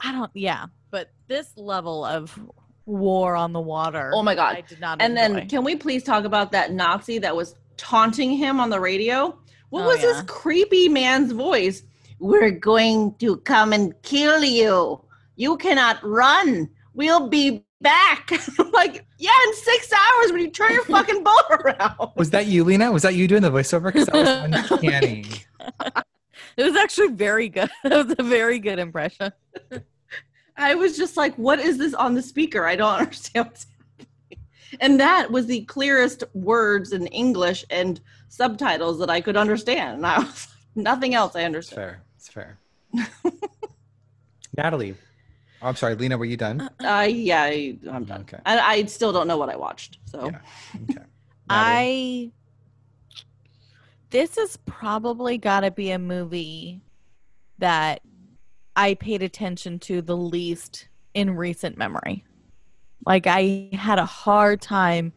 I 0.00 0.12
don't, 0.12 0.30
yeah, 0.34 0.66
but 0.90 1.10
this 1.28 1.52
level 1.56 2.04
of 2.04 2.38
war 2.86 3.36
on 3.36 3.52
the 3.52 3.60
water. 3.60 4.10
Oh 4.14 4.22
my 4.22 4.34
God. 4.34 4.56
I 4.56 4.62
did 4.62 4.80
not 4.80 5.00
and 5.00 5.16
enjoy. 5.16 5.34
then 5.40 5.48
can 5.48 5.64
we 5.64 5.76
please 5.76 6.02
talk 6.02 6.24
about 6.24 6.50
that 6.52 6.72
Nazi 6.72 7.18
that 7.18 7.36
was 7.36 7.54
taunting 7.76 8.32
him 8.36 8.58
on 8.58 8.70
the 8.70 8.80
radio? 8.80 9.38
What 9.68 9.84
Oh, 9.84 9.86
was 9.88 10.00
this 10.00 10.22
creepy 10.26 10.88
man's 10.88 11.30
voice? 11.32 11.84
We're 12.18 12.50
going 12.50 13.14
to 13.20 13.36
come 13.38 13.72
and 13.72 13.94
kill 14.02 14.42
you. 14.42 15.00
You 15.36 15.56
cannot 15.58 16.02
run. 16.02 16.68
We'll 16.94 17.28
be 17.28 17.64
back. 17.80 18.30
Like, 18.72 19.04
yeah, 19.18 19.30
in 19.46 19.54
six 19.56 19.92
hours 19.92 20.32
when 20.32 20.40
you 20.40 20.50
turn 20.50 20.72
your 20.72 20.84
fucking 20.84 21.22
boat 21.22 21.42
around. 21.50 22.12
was 22.16 22.30
that 22.30 22.46
you, 22.46 22.64
Lena? 22.64 22.90
Was 22.90 23.02
that 23.02 23.14
you 23.14 23.28
doing 23.28 23.42
the 23.42 23.50
voiceover? 23.50 23.92
Because 23.92 24.06
that 24.06 24.14
was 24.14 24.70
uncanny. 24.70 25.26
Oh 25.60 26.02
it 26.56 26.62
was 26.62 26.76
actually 26.76 27.08
very 27.08 27.48
good. 27.50 27.68
That 27.84 28.06
was 28.06 28.14
a 28.18 28.22
very 28.22 28.58
good 28.58 28.78
impression. 28.78 29.32
I 30.56 30.74
was 30.76 30.96
just 30.96 31.16
like, 31.18 31.34
what 31.36 31.58
is 31.58 31.76
this 31.78 31.92
on 31.92 32.14
the 32.14 32.22
speaker? 32.22 32.64
I 32.64 32.74
don't 32.76 32.94
understand 33.00 33.46
what's 33.48 33.66
happening. 33.98 34.46
And 34.80 35.00
that 35.00 35.30
was 35.30 35.46
the 35.46 35.62
clearest 35.62 36.24
words 36.32 36.92
in 36.92 37.06
English 37.08 37.64
and 37.70 38.00
subtitles 38.28 38.98
that 39.00 39.10
I 39.10 39.20
could 39.20 39.36
understand. 39.36 39.96
And 39.96 40.06
I 40.06 40.20
was 40.20 40.48
like, 40.48 40.84
nothing 40.84 41.14
else 41.14 41.34
I 41.36 41.40
It's 41.40 41.46
understood. 41.46 41.76
fair. 41.76 42.02
It's 42.16 42.28
fair. 42.28 42.58
Natalie. 44.56 44.94
Oh, 45.62 45.68
I'm 45.68 45.76
sorry, 45.76 45.94
Lena, 45.94 46.16
were 46.16 46.24
you 46.24 46.36
done? 46.38 46.68
Uh, 46.82 47.06
yeah, 47.10 47.42
I, 47.42 47.76
I'm 47.90 48.04
done. 48.04 48.22
Okay. 48.22 48.38
I, 48.46 48.58
I 48.60 48.84
still 48.86 49.12
don't 49.12 49.28
know 49.28 49.36
what 49.36 49.50
I 49.50 49.56
watched. 49.56 49.98
So 50.06 50.26
Yeah. 50.30 50.38
Okay. 50.90 51.02
I 51.50 52.30
this 54.10 54.36
has 54.36 54.56
probably 54.66 55.38
got 55.38 55.60
to 55.60 55.70
be 55.70 55.90
a 55.92 55.98
movie 55.98 56.80
that 57.58 58.00
I 58.76 58.94
paid 58.94 59.22
attention 59.22 59.78
to 59.80 60.02
the 60.02 60.16
least 60.16 60.88
in 61.14 61.36
recent 61.36 61.76
memory. 61.76 62.24
Like 63.06 63.26
I 63.26 63.68
had 63.72 63.98
a 63.98 64.04
hard 64.04 64.60
time 64.60 65.12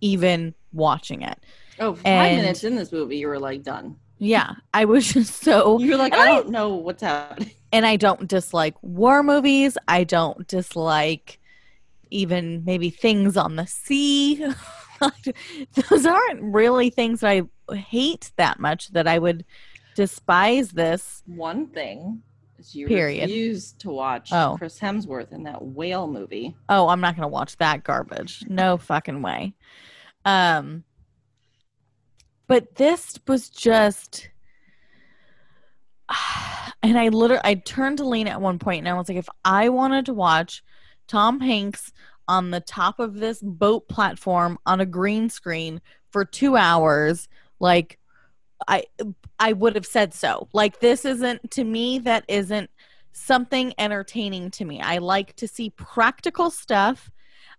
even 0.00 0.54
watching 0.72 1.22
it. 1.22 1.38
oh, 1.80 1.94
five 1.94 2.04
And- 2.06 2.36
minutes 2.36 2.64
in 2.64 2.76
this 2.76 2.92
movie, 2.92 3.16
you 3.16 3.28
were 3.28 3.38
like 3.38 3.62
done. 3.62 3.96
Yeah, 4.18 4.54
I 4.72 4.84
was 4.86 5.06
just 5.12 5.42
so 5.42 5.78
You're 5.80 5.96
like, 5.98 6.14
I 6.14 6.22
I- 6.22 6.26
don't 6.36 6.50
know 6.50 6.74
what's 6.74 7.02
happening. 7.02 7.50
And 7.76 7.84
I 7.84 7.96
don't 7.96 8.26
dislike 8.26 8.74
war 8.80 9.22
movies. 9.22 9.76
I 9.86 10.04
don't 10.04 10.48
dislike 10.48 11.38
even 12.10 12.64
maybe 12.64 12.88
things 12.88 13.36
on 13.36 13.56
the 13.56 13.66
sea. 13.66 14.42
Those 15.90 16.06
aren't 16.06 16.40
really 16.42 16.88
things 16.88 17.20
that 17.20 17.28
I 17.68 17.74
hate 17.74 18.32
that 18.36 18.58
much 18.58 18.88
that 18.92 19.06
I 19.06 19.18
would 19.18 19.44
despise 19.94 20.70
this. 20.70 21.22
One 21.26 21.66
thing 21.66 22.22
is 22.58 22.74
you 22.74 22.86
Period. 22.86 23.24
refused 23.28 23.80
to 23.80 23.90
watch 23.90 24.30
Oh. 24.32 24.54
Chris 24.56 24.80
Hemsworth 24.80 25.32
in 25.32 25.42
that 25.42 25.62
whale 25.62 26.06
movie. 26.06 26.56
Oh, 26.70 26.88
I'm 26.88 27.02
not 27.02 27.14
going 27.14 27.28
to 27.28 27.28
watch 27.28 27.58
that 27.58 27.84
garbage. 27.84 28.42
No 28.48 28.78
fucking 28.78 29.20
way. 29.20 29.52
Um 30.24 30.82
but 32.48 32.76
this 32.76 33.18
was 33.28 33.50
just 33.50 34.30
and 36.82 36.98
I 36.98 37.08
literally 37.08 37.42
I 37.44 37.54
turned 37.54 37.98
to 37.98 38.04
Lena 38.04 38.30
at 38.30 38.40
one 38.40 38.58
point 38.58 38.80
and 38.80 38.88
I 38.88 38.98
was 38.98 39.08
like 39.08 39.18
if 39.18 39.28
I 39.44 39.68
wanted 39.68 40.06
to 40.06 40.14
watch 40.14 40.62
Tom 41.08 41.40
Hanks 41.40 41.92
on 42.28 42.50
the 42.50 42.60
top 42.60 42.98
of 42.98 43.14
this 43.14 43.40
boat 43.42 43.88
platform 43.88 44.58
on 44.66 44.80
a 44.80 44.86
green 44.86 45.28
screen 45.28 45.80
for 46.10 46.24
2 46.24 46.56
hours 46.56 47.28
like 47.60 47.98
I 48.68 48.84
I 49.38 49.52
would 49.52 49.74
have 49.74 49.86
said 49.86 50.14
so. 50.14 50.48
Like 50.52 50.80
this 50.80 51.04
isn't 51.04 51.50
to 51.52 51.64
me 51.64 51.98
that 52.00 52.24
isn't 52.28 52.70
something 53.12 53.74
entertaining 53.78 54.50
to 54.52 54.64
me. 54.64 54.80
I 54.80 54.98
like 54.98 55.34
to 55.36 55.48
see 55.48 55.70
practical 55.70 56.50
stuff. 56.50 57.10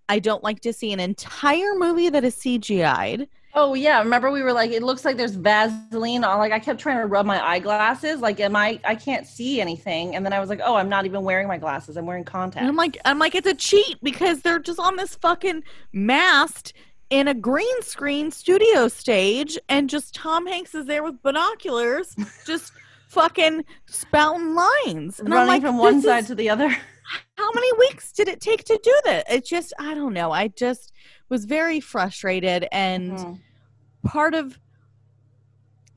I 0.09 0.19
don't 0.19 0.43
like 0.43 0.61
to 0.61 0.73
see 0.73 0.93
an 0.93 0.99
entire 0.99 1.75
movie 1.75 2.09
that 2.09 2.23
is 2.23 2.35
CGI'd. 2.35 3.27
Oh 3.59 3.73
yeah, 3.73 3.97
remember 3.97 4.29
we 4.29 4.43
were 4.43 4.53
like, 4.53 4.69
it 4.69 4.83
looks 4.83 5.03
like 5.03 5.17
there's 5.17 5.33
Vaseline 5.33 6.23
on. 6.23 6.37
Like 6.37 6.51
I 6.51 6.59
kept 6.59 6.79
trying 6.79 6.97
to 6.99 7.07
rub 7.07 7.25
my 7.25 7.43
eyeglasses. 7.43 8.19
Like, 8.21 8.39
am 8.39 8.55
I? 8.55 8.79
I 8.83 8.93
can't 8.93 9.25
see 9.25 9.59
anything. 9.59 10.15
And 10.15 10.23
then 10.23 10.31
I 10.31 10.39
was 10.39 10.47
like, 10.47 10.61
oh, 10.63 10.75
I'm 10.75 10.89
not 10.89 11.05
even 11.05 11.23
wearing 11.23 11.47
my 11.47 11.57
glasses. 11.57 11.97
I'm 11.97 12.05
wearing 12.05 12.23
contacts. 12.23 12.59
And 12.61 12.67
I'm 12.67 12.75
like, 12.75 12.99
I'm 13.03 13.17
like, 13.17 13.33
it's 13.33 13.47
a 13.47 13.55
cheat 13.55 13.97
because 14.03 14.43
they're 14.43 14.59
just 14.59 14.79
on 14.79 14.95
this 14.95 15.15
fucking 15.15 15.63
mast 15.91 16.73
in 17.09 17.27
a 17.27 17.33
green 17.33 17.81
screen 17.81 18.29
studio 18.29 18.87
stage, 18.89 19.57
and 19.69 19.89
just 19.89 20.13
Tom 20.13 20.45
Hanks 20.45 20.75
is 20.75 20.85
there 20.85 21.01
with 21.03 21.19
binoculars, 21.23 22.15
just 22.45 22.71
fucking 23.07 23.65
spouting 23.87 24.53
lines. 24.53 25.19
And 25.19 25.29
I'm 25.29 25.33
running 25.33 25.47
like, 25.47 25.61
from 25.63 25.79
one 25.79 26.01
side 26.03 26.19
is- 26.23 26.27
to 26.27 26.35
the 26.35 26.49
other. 26.51 26.69
how 27.37 27.51
many 27.53 27.71
weeks 27.79 28.11
did 28.11 28.27
it 28.27 28.39
take 28.39 28.65
to 28.65 28.79
do 28.83 28.93
that? 29.05 29.31
It 29.31 29.45
just, 29.45 29.73
I 29.79 29.95
don't 29.95 30.13
know. 30.13 30.31
I 30.31 30.49
just 30.49 30.91
was 31.29 31.45
very 31.45 31.79
frustrated, 31.79 32.67
and 32.71 33.11
Mhm. 33.13 33.39
Part 34.07 34.33
of 34.33 34.59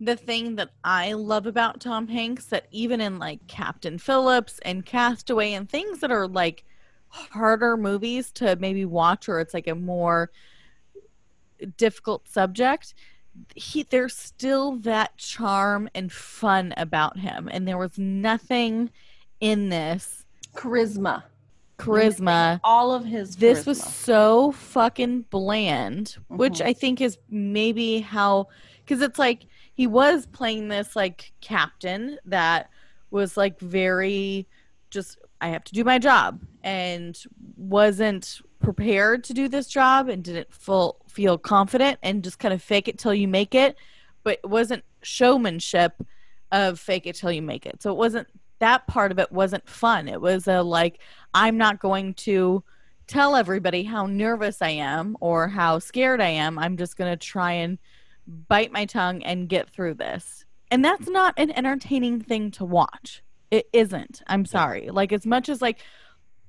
the 0.00 0.16
thing 0.16 0.56
that 0.56 0.70
I 0.82 1.12
love 1.12 1.46
about 1.46 1.80
Tom 1.80 2.08
Hanks 2.08 2.46
that 2.46 2.66
even 2.70 3.00
in 3.00 3.18
like 3.18 3.46
Captain 3.46 3.98
Phillips 3.98 4.58
and 4.62 4.84
Castaway 4.86 5.52
and 5.52 5.68
things 5.68 6.00
that 6.00 6.10
are 6.10 6.26
like 6.26 6.64
harder 7.08 7.76
movies 7.76 8.30
to 8.32 8.56
maybe 8.56 8.84
watch 8.84 9.28
or 9.28 9.40
it's 9.40 9.52
like 9.52 9.66
a 9.66 9.74
more 9.74 10.30
difficult 11.76 12.28
subject 12.28 12.94
he 13.54 13.82
there's 13.84 14.16
still 14.16 14.76
that 14.76 15.16
charm 15.16 15.88
and 15.94 16.12
fun 16.12 16.74
about 16.76 17.18
him. 17.18 17.48
And 17.50 17.66
there 17.66 17.78
was 17.78 17.98
nothing 17.98 18.90
in 19.40 19.68
this 19.68 20.24
charisma, 20.54 21.24
charisma 21.80 22.60
all 22.64 22.92
of 22.94 23.04
his. 23.04 23.36
this 23.36 23.66
was 23.66 23.82
so 23.82 24.52
fucking 24.52 25.22
bland 25.30 26.16
which 26.28 26.54
Mhm. 26.58 26.66
i 26.66 26.72
think 26.72 27.00
is 27.00 27.18
maybe 27.30 28.00
how 28.00 28.48
because 28.84 29.02
it's 29.02 29.18
like 29.18 29.46
he 29.74 29.86
was 29.86 30.26
playing 30.26 30.68
this 30.68 30.94
like 30.96 31.32
captain 31.40 32.18
that 32.26 32.70
was 33.10 33.36
like 33.36 33.58
very 33.60 34.46
just 34.90 35.18
i 35.40 35.48
have 35.48 35.64
to 35.64 35.72
do 35.72 35.84
my 35.84 35.98
job 35.98 36.40
and 36.62 37.22
wasn't 37.56 38.40
prepared 38.60 39.24
to 39.24 39.32
do 39.32 39.48
this 39.48 39.66
job 39.68 40.08
and 40.08 40.22
didn't 40.22 40.52
full 40.52 40.98
feel 41.08 41.38
confident 41.38 41.98
and 42.02 42.22
just 42.22 42.38
kind 42.38 42.52
of 42.52 42.62
fake 42.62 42.88
it 42.88 42.98
till 42.98 43.14
you 43.14 43.26
make 43.26 43.54
it 43.54 43.74
but 44.22 44.38
it 44.44 44.50
wasn't 44.50 44.84
showmanship 45.02 45.94
of 46.52 46.78
fake 46.78 47.06
it 47.06 47.14
till 47.16 47.32
you 47.32 47.40
make 47.40 47.64
it 47.64 47.80
so 47.80 47.90
it 47.90 47.96
wasn't 47.96 48.26
that 48.60 48.86
part 48.86 49.10
of 49.10 49.18
it 49.18 49.32
wasn't 49.32 49.68
fun. 49.68 50.08
It 50.08 50.20
was 50.20 50.46
a 50.46 50.62
like 50.62 51.00
i'm 51.34 51.56
not 51.56 51.80
going 51.80 52.14
to 52.14 52.62
tell 53.06 53.34
everybody 53.34 53.82
how 53.82 54.06
nervous 54.06 54.62
i 54.62 54.70
am 54.70 55.16
or 55.20 55.48
how 55.48 55.78
scared 55.78 56.20
i 56.20 56.28
am. 56.28 56.58
I'm 56.58 56.76
just 56.76 56.96
going 56.96 57.10
to 57.10 57.16
try 57.16 57.52
and 57.52 57.78
bite 58.48 58.72
my 58.72 58.86
tongue 58.86 59.22
and 59.24 59.48
get 59.48 59.68
through 59.70 59.94
this. 59.94 60.44
And 60.70 60.84
that's 60.84 61.08
not 61.08 61.34
an 61.36 61.50
entertaining 61.50 62.20
thing 62.20 62.52
to 62.52 62.64
watch. 62.64 63.22
It 63.50 63.68
isn't. 63.72 64.22
I'm 64.28 64.44
sorry. 64.44 64.90
Like 64.90 65.12
as 65.12 65.26
much 65.26 65.48
as 65.48 65.60
like 65.60 65.80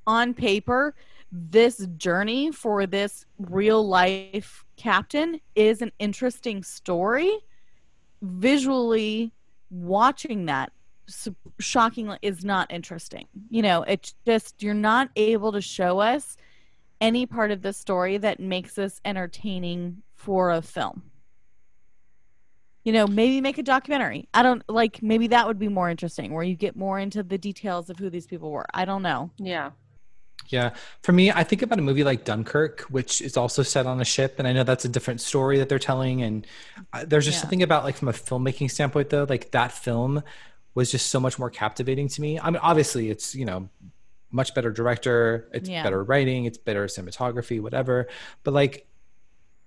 on 0.06 0.34
paper 0.34 0.94
this 1.32 1.88
journey 1.98 2.52
for 2.52 2.86
this 2.86 3.26
real 3.40 3.88
life 3.88 4.66
captain 4.76 5.40
is 5.56 5.82
an 5.82 5.92
interesting 5.98 6.62
story 6.62 7.32
visually 8.22 9.32
watching 9.70 10.46
that 10.48 10.74
su- 11.12 11.36
shockingly 11.60 12.18
is 12.22 12.44
not 12.44 12.72
interesting 12.72 13.28
you 13.50 13.62
know 13.62 13.84
it's 13.84 14.16
just 14.26 14.62
you're 14.64 14.74
not 14.74 15.10
able 15.16 15.52
to 15.52 15.62
show 15.62 16.00
us 16.00 16.38
any 17.00 17.26
part 17.26 17.52
of 17.52 17.62
the 17.62 17.74
story 17.74 18.18
that 18.18 18.40
makes 18.40 18.78
us 18.78 19.00
entertaining 19.06 20.02
for 20.16 20.52
a 20.52 20.62
film 20.62 21.04
you 22.84 22.92
know, 22.92 23.06
maybe 23.06 23.42
make 23.42 23.60
a 23.60 23.64
documentary. 23.64 24.28
I 24.34 24.42
don't 24.42 24.64
like 24.68 25.04
maybe 25.04 25.28
that 25.28 25.46
would 25.46 25.60
be 25.60 25.68
more 25.68 25.88
interesting 25.90 26.34
where 26.34 26.44
you 26.44 26.56
get 26.56 26.76
more 26.76 26.98
into 26.98 27.22
the 27.22 27.38
details 27.38 27.92
of 27.92 28.00
who 28.00 28.10
these 28.10 28.26
people 28.26 28.50
were. 28.50 28.66
I 28.74 28.86
don't 28.86 29.04
know. 29.04 29.30
Yeah. 29.38 29.70
Yeah. 30.50 30.72
For 31.04 31.12
me, 31.12 31.30
I 31.32 31.44
think 31.44 31.62
about 31.62 31.78
a 31.78 31.84
movie 31.84 32.04
like 32.04 32.26
Dunkirk, 32.26 32.82
which 32.90 33.22
is 33.22 33.38
also 33.38 33.62
set 33.62 33.86
on 33.86 34.02
a 34.02 34.04
ship. 34.04 34.36
And 34.40 34.48
I 34.48 34.54
know 34.54 34.64
that's 34.64 34.84
a 34.84 34.90
different 34.90 35.22
story 35.22 35.60
that 35.60 35.70
they're 35.70 35.78
telling. 35.78 36.24
And 36.24 36.48
uh, 36.92 37.06
there's 37.06 37.26
just 37.26 37.38
Yeah. 37.38 37.42
something 37.42 37.62
about, 37.62 37.84
like, 37.84 37.96
from 37.96 38.08
a 38.08 38.14
filmmaking 38.14 38.72
standpoint, 38.72 39.12
though, 39.12 39.28
like 39.30 39.52
that 39.52 39.72
film 39.72 40.24
was 40.74 40.92
just 40.92 41.08
so 41.10 41.20
much 41.20 41.38
more 41.38 41.50
captivating 41.50 42.08
to 42.10 42.22
me. 42.22 42.40
I 42.40 42.50
mean, 42.50 42.60
obviously, 42.64 43.10
it's, 43.10 43.36
you 43.36 43.46
know, 43.46 43.70
much 44.32 44.54
better 44.56 44.72
director, 44.72 45.50
it's 45.54 45.68
Yeah. 45.70 45.84
better 45.84 46.04
writing, 46.04 46.46
it's 46.46 46.58
better 46.58 46.86
cinematography, 46.86 47.62
whatever. 47.62 48.08
But, 48.44 48.54
like, 48.54 48.88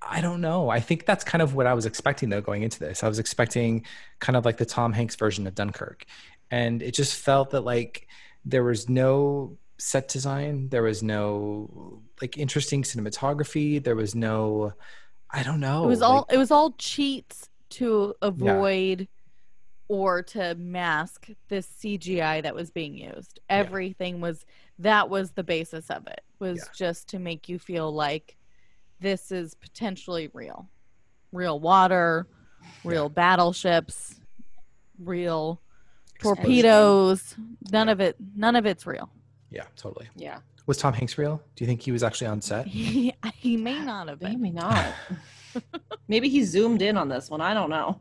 I 0.00 0.20
don't 0.20 0.40
know. 0.40 0.68
I 0.70 0.80
think 0.80 1.07
that's 1.07 1.24
kind 1.24 1.42
of 1.42 1.55
what 1.55 1.66
I 1.66 1.74
was 1.74 1.86
expecting, 1.86 2.28
though, 2.30 2.40
going 2.40 2.62
into 2.62 2.78
this. 2.78 3.02
I 3.02 3.09
was 3.09 3.18
expecting 3.18 3.84
kind 4.20 4.36
of 4.36 4.44
like 4.44 4.57
the 4.59 4.66
Tom 4.66 4.92
Hanks 4.92 5.16
version 5.16 5.46
of 5.46 5.55
Dunkirk. 5.55 6.05
And 6.50 6.82
it 6.82 6.94
just 6.94 7.16
felt 7.16 7.50
that, 7.50 7.62
like, 7.62 8.07
there 8.44 8.62
was 8.64 8.88
no 8.88 9.57
set 9.76 10.07
design 10.09 10.68
there 10.68 10.82
was 10.84 11.02
no 11.02 12.00
like 12.22 12.38
interesting 12.38 12.84
cinematography 12.84 13.82
there 13.82 13.96
was 13.96 14.14
no 14.14 14.72
i 15.30 15.42
don't 15.42 15.59
know 15.59 15.82
it 15.84 15.88
was 15.88 16.00
like- 16.00 16.09
all 16.11 16.26
it 16.30 16.38
was 16.38 16.50
all 16.52 16.70
cheats 16.78 17.48
to 17.70 18.14
avoid 18.22 19.09
or 19.95 20.22
to 20.22 20.57
mask 20.57 21.28
this 21.49 21.66
CGI 21.80 22.42
that 22.42 22.53
was 22.55 22.70
being 22.70 22.97
used. 22.99 23.38
Yeah. 23.49 23.59
Everything 23.59 24.20
was 24.20 24.45
that 24.80 25.09
was 25.09 25.30
the 25.32 25.45
basis 25.45 25.88
of 25.88 26.07
it. 26.09 26.20
Was 26.40 26.59
Yeah. 26.59 26.64
just 26.74 27.09
to 27.11 27.20
make 27.20 27.49
you 27.49 27.61
feel 27.61 27.92
like 27.92 28.36
this 28.99 29.30
is 29.30 29.55
potentially 29.55 30.30
real. 30.32 30.68
Real 31.30 31.61
water, 31.61 32.26
real 32.82 33.09
battleships, 33.09 34.16
real 34.99 35.61
torpedoes. 36.20 37.36
None 37.70 37.86
Yeah. 37.86 37.92
of 37.92 38.01
it 38.01 38.16
none 38.34 38.57
of 38.57 38.66
it's 38.66 38.86
real. 38.86 39.11
yeah 39.51 39.66
totally 39.76 40.09
Yeah. 40.16 40.40
was 40.66 40.78
tom 40.78 40.92
hanks 40.95 41.16
real 41.16 41.40
do 41.55 41.62
you 41.62 41.68
think 41.68 41.80
he 41.82 41.92
was 41.92 42.03
actually 42.03 42.26
on 42.26 42.40
set 42.40 42.66
He, 42.66 43.12
he 43.36 43.57
may 43.57 43.78
not 43.80 44.09
have 44.09 44.18
been. 44.18 44.40
Maybe 44.42 44.51
not. 44.51 44.92
Maybe 46.09 46.28
he 46.28 46.42
zoomed 46.42 46.82
in 46.82 46.97
on 46.97 47.09
this 47.09 47.30
one. 47.30 47.40
I 47.40 47.55
don't 47.55 47.70
know. 47.70 48.01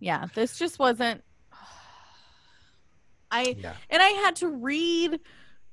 Yeah, 0.00 0.26
this 0.34 0.58
just 0.58 0.78
wasn't 0.78 1.22
I 3.30 3.54
yeah 3.58 3.74
and 3.88 4.02
I 4.02 4.08
had 4.08 4.36
to 4.36 4.48
read 4.48 5.20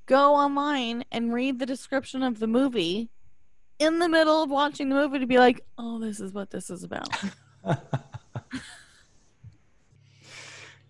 go 0.06 0.34
online 0.34 1.04
and 1.10 1.32
read 1.32 1.58
the 1.58 1.66
description 1.66 2.22
of 2.22 2.38
the 2.38 2.46
movie 2.46 3.10
in 3.78 3.98
the 3.98 4.08
middle 4.08 4.42
of 4.42 4.50
watching 4.50 4.88
the 4.88 4.96
movie 4.96 5.20
to 5.20 5.26
be 5.26 5.38
like, 5.38 5.60
"Oh, 5.76 5.98
this 5.98 6.20
is 6.20 6.32
what 6.32 6.50
this 6.50 6.70
is 6.70 6.82
about." 6.82 7.08
yeah 7.64 7.76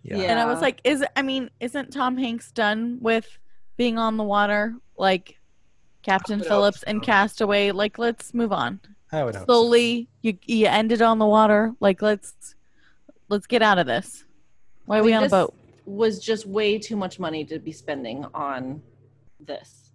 Yeah. 0.01 0.17
And 0.17 0.39
I 0.39 0.45
was 0.45 0.61
like, 0.61 0.81
"Is 0.83 1.03
I 1.15 1.21
mean, 1.21 1.49
isn't 1.59 1.91
Tom 1.91 2.17
Hanks 2.17 2.51
done 2.51 2.97
with 3.01 3.37
being 3.77 3.97
on 3.97 4.17
the 4.17 4.23
water 4.23 4.75
like 4.97 5.37
Captain 6.01 6.41
Phillips 6.41 6.83
and 6.83 7.01
so. 7.01 7.05
Castaway? 7.05 7.71
Like, 7.71 7.99
let's 7.99 8.33
move 8.33 8.51
on. 8.51 8.79
i 9.11 9.23
would 9.23 9.35
hope 9.35 9.41
so. 9.41 9.45
Slowly, 9.45 10.09
you 10.21 10.37
you 10.45 10.65
ended 10.65 11.01
on 11.01 11.19
the 11.19 11.27
water. 11.27 11.73
Like, 11.79 12.01
let's 12.01 12.55
let's 13.29 13.47
get 13.47 13.61
out 13.61 13.77
of 13.77 13.87
this. 13.87 14.25
Why 14.85 14.97
are 14.97 14.99
I 14.99 15.05
we 15.05 15.13
on 15.13 15.23
a 15.23 15.29
boat? 15.29 15.53
Was 15.85 16.19
just 16.19 16.45
way 16.45 16.77
too 16.77 16.95
much 16.95 17.19
money 17.19 17.45
to 17.45 17.59
be 17.59 17.71
spending 17.71 18.25
on 18.33 18.81
this. 19.39 19.91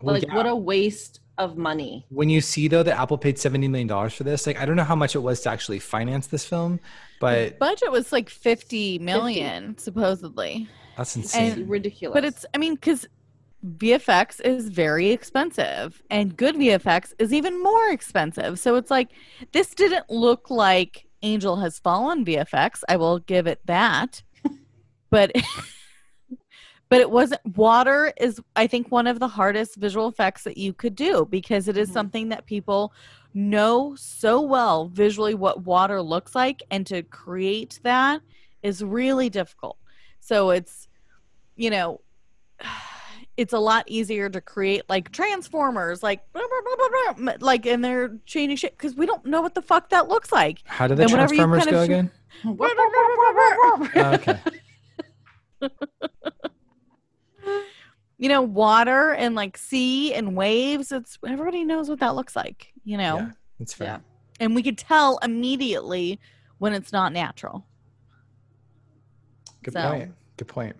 Well, 0.00 0.14
like, 0.14 0.24
yeah. 0.26 0.34
what 0.34 0.46
a 0.46 0.54
waste 0.56 1.20
of 1.38 1.58
money. 1.58 2.06
when 2.08 2.30
you 2.30 2.40
see 2.40 2.66
though 2.66 2.82
that 2.82 2.98
apple 2.98 3.18
paid 3.18 3.38
70 3.38 3.68
million 3.68 3.86
dollars 3.86 4.14
for 4.14 4.24
this 4.24 4.46
like 4.46 4.58
i 4.58 4.64
don't 4.64 4.74
know 4.76 4.84
how 4.84 4.96
much 4.96 5.14
it 5.14 5.18
was 5.18 5.42
to 5.42 5.50
actually 5.50 5.78
finance 5.78 6.28
this 6.28 6.46
film 6.46 6.80
but 7.20 7.58
budget 7.58 7.92
was 7.92 8.10
like 8.10 8.30
50 8.30 8.98
million 9.00 9.76
supposedly 9.76 10.66
that's 10.96 11.14
It's 11.14 11.34
insane 11.34 11.68
ridiculous. 11.68 12.14
but 12.14 12.24
it's 12.24 12.46
i 12.54 12.58
mean 12.58 12.74
because 12.74 13.06
vfx 13.76 14.40
is 14.40 14.70
very 14.70 15.10
expensive 15.10 16.02
and 16.10 16.34
good 16.36 16.54
vfx 16.54 17.12
is 17.18 17.34
even 17.34 17.62
more 17.62 17.90
expensive 17.90 18.58
so 18.58 18.76
it's 18.76 18.90
like 18.90 19.10
this 19.52 19.74
didn't 19.74 20.08
look 20.08 20.48
like 20.48 21.05
angel 21.22 21.56
has 21.56 21.78
fallen 21.78 22.24
vfx 22.24 22.82
i 22.88 22.96
will 22.96 23.18
give 23.20 23.46
it 23.46 23.60
that 23.64 24.22
but 25.10 25.32
but 26.88 27.00
it 27.00 27.10
wasn't 27.10 27.40
water 27.56 28.12
is 28.18 28.40
i 28.54 28.66
think 28.66 28.90
one 28.90 29.06
of 29.06 29.18
the 29.18 29.28
hardest 29.28 29.76
visual 29.76 30.08
effects 30.08 30.44
that 30.44 30.56
you 30.56 30.72
could 30.72 30.94
do 30.94 31.26
because 31.30 31.68
it 31.68 31.76
is 31.76 31.88
Mhm. 31.90 31.92
something 31.94 32.28
that 32.30 32.46
people 32.46 32.92
know 33.34 33.94
so 33.96 34.40
well 34.40 34.88
visually 34.88 35.34
what 35.34 35.64
water 35.64 36.00
looks 36.00 36.34
like 36.34 36.62
and 36.70 36.86
to 36.86 37.02
create 37.02 37.80
that 37.82 38.20
is 38.62 38.82
really 38.82 39.28
difficult 39.28 39.76
so 40.20 40.50
it's 40.50 40.88
you 41.56 41.70
know 41.70 42.00
it's 43.36 43.52
a 43.52 43.58
lot 43.58 43.84
easier 43.86 44.28
to 44.30 44.40
create 44.40 44.82
like 44.88 45.12
transformers 45.12 46.02
like 46.02 46.20
blah, 46.32 46.42
blah, 46.42 46.76
blah, 46.76 46.88
blah, 46.88 47.12
blah, 47.36 47.46
like 47.46 47.66
and 47.66 47.84
they're 47.84 48.16
changing 48.26 48.56
shit 48.56 48.76
because 48.76 48.94
we 48.94 49.04
don't 49.06 49.24
know 49.26 49.42
what 49.42 49.54
the 49.54 49.62
fuck 49.62 49.90
that 49.90 50.08
looks 50.08 50.32
like. 50.32 50.62
How 50.64 50.86
do 50.86 50.94
the 50.94 51.02
and 51.02 51.10
you 51.10 51.16
transformers 51.16 51.66
go 51.66 51.78
of 51.78 51.84
again? 51.84 52.10
Oh, 52.44 54.12
okay. 54.14 54.38
You 58.18 58.30
know 58.30 58.40
water 58.40 59.12
and 59.12 59.34
like 59.34 59.58
sea 59.58 60.14
and 60.14 60.34
waves 60.34 60.90
it's 60.90 61.18
everybody 61.26 61.64
knows 61.64 61.90
what 61.90 62.00
that 62.00 62.14
looks 62.14 62.34
like 62.34 62.72
you 62.84 62.96
know? 62.96 63.16
Yeah 63.18 63.30
that's 63.58 63.72
fair. 63.74 63.86
Yeah. 63.86 63.98
and 64.40 64.54
we 64.54 64.62
could 64.62 64.76
tell 64.78 65.18
immediately 65.22 66.18
when 66.58 66.72
it's 66.74 66.92
not 66.92 67.12
natural. 67.12 67.66
Good 69.62 69.74
So- 69.74 69.90
point. 69.90 70.14
Good 70.38 70.48
point 70.48 70.76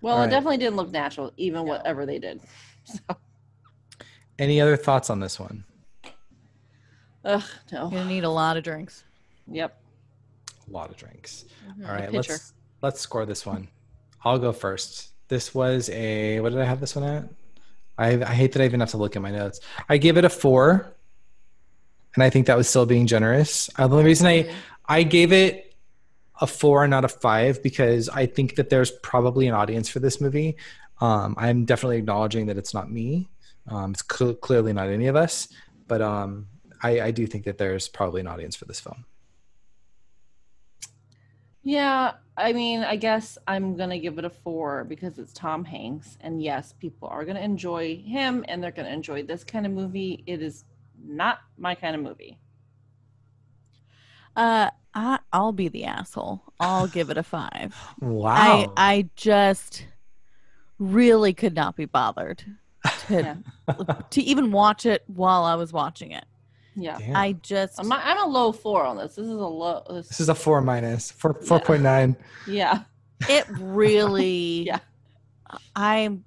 well, 0.00 0.14
All 0.14 0.20
it 0.20 0.24
right. 0.24 0.30
definitely 0.30 0.58
didn't 0.58 0.76
look 0.76 0.90
natural, 0.90 1.32
even 1.36 1.64
whatever 1.66 2.06
they 2.06 2.18
did. 2.18 2.40
So, 2.84 2.98
any 4.38 4.60
other 4.60 4.76
thoughts 4.76 5.10
on 5.10 5.20
this 5.20 5.38
one 5.38 5.64
ugh, 7.24 7.42
you're 7.70 7.80
no. 7.82 7.90
gonna 7.90 8.06
need 8.06 8.24
a 8.24 8.28
lot 8.30 8.56
of 8.56 8.64
drinks 8.64 9.04
Yep. 9.46 9.78
a 10.68 10.72
lot 10.72 10.90
of 10.90 10.96
drinks 10.96 11.44
Mhm. 11.68 11.86
All 11.88 11.94
right, 11.94 12.12
let's 12.12 12.52
let's 12.82 13.00
score 13.00 13.26
this 13.26 13.44
one. 13.44 13.68
I'll 14.24 14.38
go 14.38 14.52
first. 14.52 15.10
This 15.28 15.54
was 15.54 15.88
a 15.90 16.40
what 16.40 16.50
did 16.52 16.60
I 16.60 16.64
have 16.64 16.80
this 16.80 16.96
one 16.96 17.04
at? 17.04 17.28
I 17.98 18.22
I 18.22 18.34
hate 18.34 18.52
that 18.52 18.62
I 18.62 18.64
even 18.64 18.80
have 18.80 18.90
to 18.90 18.96
look 18.96 19.14
at 19.16 19.22
my 19.22 19.30
notes. 19.30 19.60
I 19.88 19.98
give 19.98 20.16
it 20.16 20.24
a 20.24 20.30
four, 20.30 20.94
and 22.14 22.22
I 22.24 22.30
think 22.30 22.46
that 22.46 22.56
was 22.56 22.68
still 22.68 22.86
being 22.86 23.06
generous. 23.06 23.68
Uh, 23.76 23.86
the 23.86 23.96
only 23.96 24.06
reason 24.06 24.26
I 24.26 24.50
I 24.88 25.02
gave 25.02 25.32
it 25.32 25.69
a 26.40 26.46
four 26.46 26.84
and 26.84 26.90
not 26.90 27.04
a 27.04 27.08
five 27.08 27.62
because 27.62 28.08
I 28.08 28.26
think 28.26 28.56
that 28.56 28.70
there's 28.70 28.90
probably 29.02 29.46
an 29.46 29.54
audience 29.54 29.88
for 29.88 30.00
this 30.00 30.20
movie. 30.20 30.56
Um, 31.00 31.34
I'm 31.38 31.64
definitely 31.64 31.98
acknowledging 31.98 32.46
that 32.46 32.58
it's 32.58 32.74
not 32.74 32.90
me. 32.90 33.28
Um, 33.68 33.92
it's 33.92 34.02
cl- 34.10 34.34
clearly 34.34 34.72
not 34.72 34.88
any 34.88 35.06
of 35.06 35.16
us, 35.16 35.48
but 35.86 36.02
um, 36.02 36.48
I, 36.82 37.00
I 37.00 37.10
do 37.10 37.26
think 37.26 37.44
that 37.44 37.58
there's 37.58 37.88
probably 37.88 38.20
an 38.20 38.26
audience 38.26 38.56
for 38.56 38.64
this 38.64 38.80
film. 38.80 39.04
Yeah, 41.62 42.12
I 42.36 42.52
mean, 42.54 42.80
I 42.82 42.96
guess 42.96 43.36
I'm 43.46 43.76
gonna 43.76 43.98
give 43.98 44.18
it 44.18 44.24
a 44.24 44.30
four 44.30 44.84
because 44.84 45.18
it's 45.18 45.32
Tom 45.34 45.64
Hanks, 45.64 46.16
and 46.20 46.42
yes, 46.42 46.72
people 46.78 47.08
are 47.08 47.24
gonna 47.24 47.40
enjoy 47.40 47.96
him, 48.02 48.44
and 48.48 48.62
they're 48.62 48.70
gonna 48.70 48.88
enjoy 48.88 49.22
this 49.24 49.44
kind 49.44 49.66
of 49.66 49.72
movie. 49.72 50.24
It 50.26 50.40
is 50.42 50.64
not 51.02 51.40
my 51.58 51.74
kind 51.74 51.94
of 51.94 52.02
movie. 52.02 52.38
uh 54.36 54.70
I, 54.70 54.70
i'll 55.32 55.52
be 55.52 55.68
the 55.68 55.84
asshole 55.84 56.42
i'll 56.60 56.86
give 56.88 57.10
it 57.10 57.16
a 57.18 57.22
five 57.22 57.74
Wow. 58.00 58.34
I 58.34 58.66
I 58.76 59.08
just 59.16 59.86
really 60.78 61.32
could 61.34 61.54
not 61.54 61.76
be 61.76 61.84
bothered 61.84 62.42
to 63.08 63.14
Yeah. 63.14 63.34
to 64.10 64.20
even 64.22 64.50
watch 64.52 64.86
it 64.86 65.02
while 65.06 65.44
I 65.44 65.54
was 65.54 65.72
watching 65.72 66.12
it. 66.12 66.24
Yeah, 66.76 66.96
Damn. 66.98 67.14
I 67.16 67.32
just 67.42 67.78
I'm, 67.78 67.92
I'm 67.92 68.18
a 68.18 68.26
low 68.26 68.52
four 68.52 68.84
on 68.84 68.96
this. 68.96 69.16
This 69.16 69.26
is 69.26 69.32
a 69.32 69.34
low. 69.34 69.82
This, 69.90 70.08
This 70.08 70.20
is 70.20 70.28
a 70.30 70.34
four 70.34 70.62
minus 70.62 71.10
four 71.10 71.34
four 71.34 71.60
point 71.60 71.82
nine. 71.82 72.16
yeah, 72.46 72.84
it 73.28 73.44
really 73.50 74.62
Yeah. 74.66 74.78
I'm 75.76 76.24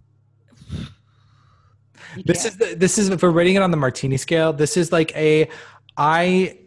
you 2.16 2.24
This 2.26 2.44
can't. 2.44 2.54
is 2.54 2.58
the, 2.70 2.76
this 2.76 2.98
is 3.00 3.10
if 3.10 3.24
we're 3.24 3.32
rating 3.32 3.56
it 3.56 3.62
on 3.64 3.72
the 3.72 3.78
martini 3.78 4.18
scale. 4.18 4.54
This 4.54 4.78
is 4.78 4.92
like 4.92 5.16
a 5.16 5.50
I 5.98 6.60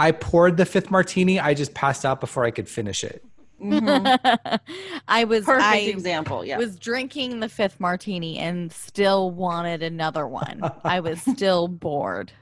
I 0.00 0.12
poured 0.12 0.56
the 0.56 0.64
fifth 0.64 0.90
martini. 0.90 1.38
I 1.38 1.52
just 1.52 1.74
passed 1.74 2.06
out 2.06 2.20
before 2.20 2.46
I 2.46 2.50
could 2.50 2.66
finish 2.66 3.04
it. 3.04 3.22
Mhm. 3.60 4.58
I 5.08 5.24
was 5.24 5.44
perfect 5.44 5.62
I 5.66 5.76
example. 5.80 6.42
Yeah, 6.42 6.56
was 6.56 6.78
drinking 6.78 7.40
the 7.40 7.50
fifth 7.50 7.78
martini 7.78 8.38
and 8.38 8.72
still 8.72 9.30
wanted 9.30 9.82
another 9.82 10.26
one. 10.26 10.62
I 10.84 11.00
was 11.00 11.20
still 11.36 11.68
bored. 11.68 12.32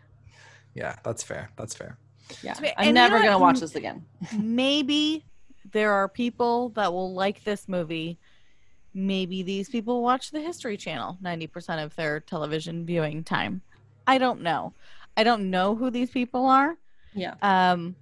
Yeah, 0.74 0.94
that's 1.02 1.24
fair. 1.24 1.50
That's 1.56 1.74
fair. 1.74 1.98
yeah. 2.44 2.54
I'm 2.60 2.72
and 2.76 2.86
you 2.86 2.92
never 2.92 3.18
know 3.18 3.24
gonna 3.24 3.38
watch 3.40 3.58
this 3.58 3.74
again. 3.74 4.04
Maybe 4.38 5.24
there 5.72 5.92
are 5.92 6.08
people 6.08 6.68
that 6.70 6.92
will 6.92 7.12
like 7.12 7.42
this 7.42 7.66
movie. 7.66 8.20
Maybe 8.94 9.42
these 9.42 9.68
people 9.68 10.00
watch 10.00 10.30
the 10.30 10.40
History 10.40 10.76
Channel 10.76 11.18
90% 11.20 11.84
of 11.84 11.96
their 11.96 12.20
television 12.20 12.86
viewing 12.86 13.24
time. 13.24 13.62
I 14.06 14.18
don't 14.18 14.42
know. 14.42 14.74
I 15.16 15.24
don't 15.24 15.50
know 15.50 15.74
who 15.74 15.90
these 15.90 16.10
people 16.10 16.46
are. 16.46 16.78
Yeah, 17.18 17.34
Um, 17.42 17.96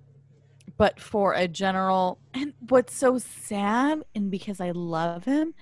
but 0.76 1.00
for 1.00 1.32
a 1.32 1.48
general 1.48 2.18
and 2.34 2.52
what's 2.68 2.94
so 2.94 3.18
sad 3.18 4.02
and 4.14 4.30
because 4.30 4.60
I 4.60 4.72
love 4.72 5.24
him, 5.24 5.54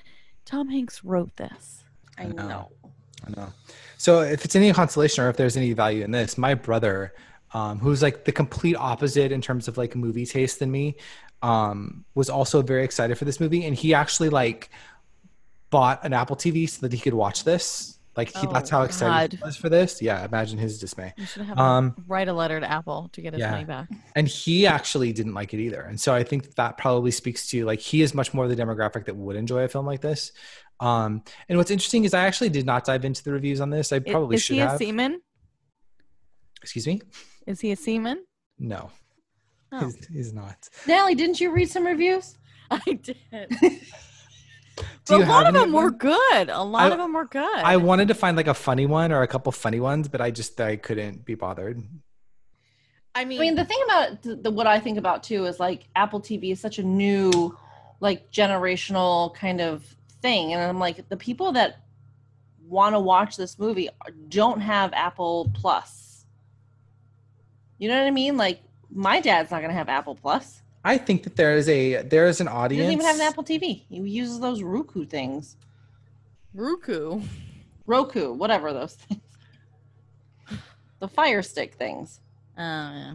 Tom 0.45 0.69
Hanks 0.69 1.05
wrote 1.05 1.37
this. 1.37 1.85
I 2.19 2.25
I 2.25 2.27
know. 2.27 2.49
know. 2.49 2.71
I 3.27 3.31
know. 3.41 3.53
So 3.97 4.21
if 4.21 4.45
it's 4.45 4.57
any 4.57 4.73
consolation 4.73 5.25
or 5.25 5.31
if 5.31 5.37
there's 5.37 5.57
any 5.57 5.73
value 5.73 6.05
in 6.05 6.11
this, 6.11 6.37
my 6.37 6.55
brother, 6.55 7.15
um, 7.53 7.79
who's 7.79 8.03
like 8.03 8.25
the 8.25 8.33
complete 8.33 8.77
opposite 8.77 9.33
in 9.33 9.41
terms 9.41 9.69
of 9.69 9.79
like 9.79 9.95
movie 9.97 10.27
taste 10.27 10.59
than 10.59 10.71
me, 10.71 10.97
um, 11.43 12.05
was 12.15 12.29
also 12.29 12.63
very 12.63 12.85
excited 12.85 13.17
for 13.17 13.25
this 13.25 13.39
movie, 13.41 13.65
and 13.65 13.77
he 13.77 13.95
actually 13.95 14.29
like 14.29 14.71
bought 15.71 16.05
an 16.05 16.13
Apple 16.13 16.37
TV 16.37 16.69
so 16.69 16.81
that 16.81 16.93
he 16.93 16.99
could 16.99 17.15
watch 17.15 17.45
this. 17.45 17.94
Like 18.17 18.29
he, 18.29 18.47
Oh, 18.47 18.53
that's 18.53 18.71
how 18.71 18.83
excited 18.83 19.39
he 19.41 19.45
was 19.45 19.57
for 19.57 19.69
this. 19.69 20.01
Yeah, 20.01 20.25
imagine 20.25 20.59
his 20.59 20.79
dismay. 20.79 21.13
You 21.17 21.27
should 21.27 21.43
have 21.43 21.59
Um, 21.59 21.95
write 22.07 22.29
a 22.29 22.33
letter 22.33 22.61
to 22.61 22.71
Apple 22.71 23.09
to 23.13 23.21
get 23.21 23.33
his 23.33 23.41
yeah. 23.41 23.51
money 23.51 23.65
back. 23.65 23.89
and 24.15 24.29
he 24.29 24.67
actually 24.67 25.13
didn't 25.13 25.35
like 25.35 25.53
it 25.55 25.59
either 25.61 25.81
and 25.83 26.01
so 26.01 26.15
i 26.15 26.23
think 26.23 26.55
that 26.55 26.79
probably 26.79 27.11
speaks 27.11 27.49
to 27.49 27.65
like 27.65 27.81
he 27.81 28.03
is 28.03 28.15
much 28.15 28.33
more 28.35 28.47
the 28.49 28.55
demographic 28.57 29.05
that 29.07 29.17
would 29.17 29.37
enjoy 29.37 29.63
a 29.65 29.69
film 29.69 29.85
like 29.87 30.01
this 30.01 30.31
um 30.81 31.23
and 31.49 31.59
what's 31.59 31.71
interesting 31.71 32.05
is 32.05 32.15
i 32.15 32.25
actually 32.25 32.49
did 32.49 32.65
not 32.67 32.85
dive 32.85 33.05
into 33.05 33.23
the 33.25 33.33
reviews 33.33 33.61
on 33.61 33.71
this 33.71 33.93
i 33.93 33.97
I- 33.97 33.99
probably 34.01 34.37
is 34.37 34.43
should 34.43 34.55
Is 34.55 34.59
he 34.59 34.61
a 34.63 34.69
have 34.69 34.79
seaman? 34.79 35.21
excuse 36.63 36.87
me 36.87 37.01
Is 37.47 37.61
he 37.61 37.73
a 37.73 37.77
seaman? 37.77 38.25
no 38.59 38.91
Oh. 39.73 39.85
he's, 39.87 40.07
he's 40.07 40.33
not 40.33 40.69
Natalie, 40.87 41.15
didn't 41.17 41.41
you 41.41 41.51
read 41.53 41.69
some 41.69 41.85
reviews? 41.85 42.39
I 42.71 42.93
did. 43.03 43.17
Do 45.05 45.17
you 45.17 45.25
a 45.25 45.27
lot 45.27 45.47
have 45.47 45.55
of 45.55 45.61
them 45.61 45.73
were 45.73 45.91
good. 45.91 46.49
A 46.49 46.63
lot 46.63 46.91
I- 46.91 46.93
of 46.93 46.99
them 46.99 47.13
were 47.13 47.27
good. 47.27 47.57
i 47.57 47.77
wanted 47.77 48.09
to 48.09 48.15
find 48.15 48.37
like 48.37 48.47
a 48.49 48.55
funny 48.55 48.87
one 48.87 49.13
or 49.13 49.23
a 49.23 49.29
couple 49.29 49.53
funny 49.53 49.79
ones 49.81 50.09
but 50.09 50.21
i 50.21 50.31
just 50.31 50.61
i 50.61 50.77
couldn't 50.77 51.25
be 51.25 51.35
bothered 51.35 51.83
I 53.17 53.25
mean, 53.25 53.39
I 53.39 53.43
mean, 53.43 53.55
the 53.55 53.65
thing 53.65 53.79
about 53.85 54.23
the, 54.23 54.35
the 54.35 54.51
what 54.51 54.67
I 54.67 54.81
think 54.81 54.99
about 54.99 55.23
too 55.23 55.45
is 55.45 55.61
like 55.61 55.89
Apple 55.95 56.21
TV 56.21 56.51
is 56.51 56.59
such 56.59 56.81
a 56.81 56.83
new, 56.83 57.57
like 58.01 58.33
generational 58.33 59.33
kind 59.37 59.61
of 59.61 59.85
thing, 60.21 60.53
and 60.53 60.61
I'm 60.61 60.81
like 60.81 61.09
the 61.09 61.17
people 61.17 61.53
that 61.53 61.77
want 62.67 62.97
to 62.97 62.99
watch 62.99 63.37
this 63.37 63.57
movie 63.57 63.89
don't 64.29 64.61
have 64.61 64.93
Apple 64.95 65.49
Plus. 65.55 66.25
You 67.79 67.89
know 67.89 67.97
what 67.97 68.09
I 68.09 68.11
mean? 68.11 68.37
Like 68.37 68.63
my 68.91 69.21
dad's 69.21 69.53
not 69.53 69.61
gonna 69.63 69.75
have 69.75 69.89
Apple 69.89 70.17
Plus. 70.17 70.61
I 70.85 70.97
think 70.99 71.23
that 71.25 71.37
there 71.37 71.57
is 71.57 71.69
a 71.69 72.03
there 72.03 72.27
is 72.27 72.41
an 72.41 72.47
He 72.47 72.53
audience 72.53 72.83
doesn't 72.85 72.93
even 73.01 73.07
have 73.07 73.17
an 73.17 73.23
Apple 73.23 73.45
TV. 73.45 73.83
He 73.89 73.97
uses 73.97 74.41
those 74.41 74.63
Roku 74.63 75.05
things, 75.05 75.57
Roku. 76.55 77.21
Roku, 77.87 78.33
whatever 78.33 78.73
those 78.73 78.95
things, 78.95 79.21
the 81.01 81.09
Fire 81.09 81.43
Stick 81.43 81.75
things. 81.75 82.21
Oh, 82.57 82.63
yeah. 82.63 83.15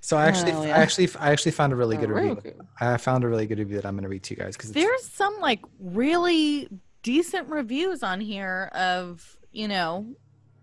so 0.00 0.16
i 0.16 0.24
actually 0.26 0.52
Oh, 0.52 0.62
i 0.62 0.68
actually 0.70 1.08
i 1.20 1.30
actually 1.30 1.52
found 1.52 1.72
a 1.72 1.76
really 1.76 1.96
good 1.96 2.10
review 2.10 2.34
Roku. 2.34 2.52
i 2.80 2.96
found 2.96 3.22
a 3.22 3.28
really 3.28 3.46
good 3.46 3.58
review 3.58 3.76
that 3.76 3.86
i'm 3.86 3.94
going 3.94 4.02
to 4.04 4.08
read 4.08 4.22
to 4.24 4.34
you 4.34 4.40
guys 4.42 4.56
because 4.56 4.72
There's 4.72 5.04
some 5.04 5.38
like 5.40 5.60
really 5.78 6.68
decent 7.02 7.48
reviews 7.48 8.02
on 8.02 8.20
here 8.20 8.70
of, 8.74 9.36
you 9.52 9.68
know, 9.68 10.06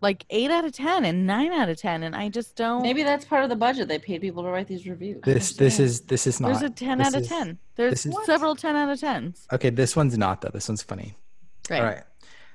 like 0.06 0.24
8 0.30 0.52
out 0.52 0.66
of 0.66 0.72
10 0.72 1.04
and 1.04 1.26
9 1.26 1.52
out 1.52 1.68
of 1.68 1.78
10 1.78 2.04
and 2.04 2.16
I 2.16 2.30
just 2.30 2.56
don't 2.56 2.84
Maybe 2.84 3.02
that's 3.02 3.26
part 3.26 3.44
of 3.44 3.50
the 3.50 3.56
budget. 3.56 3.88
They 3.88 3.98
paid 3.98 4.22
people 4.22 4.44
to 4.44 4.50
write 4.50 4.68
these 4.68 4.86
reviews. 4.86 5.22
this 5.24 5.54
this 5.54 5.80
is 5.80 6.02
this 6.02 6.28
is 6.28 6.40
not 6.40 6.50
There's 6.50 6.62
a 6.62 6.70
10 6.70 7.02
out 7.02 7.16
of 7.16 7.22
is- 7.22 7.28
10. 7.28 7.58
There's 7.76 8.06
is- 8.06 8.16
several 8.26 8.56
10 8.56 8.76
out 8.76 8.90
of 8.90 9.00
10s. 9.00 9.48
Okay, 9.52 9.72
this 9.72 9.96
one's 9.96 10.16
not 10.16 10.42
though. 10.42 10.52
This 10.54 10.68
one's 10.70 10.84
funny. 10.84 11.16
Right. 11.72 11.80
All 11.82 11.86
right. 11.88 12.04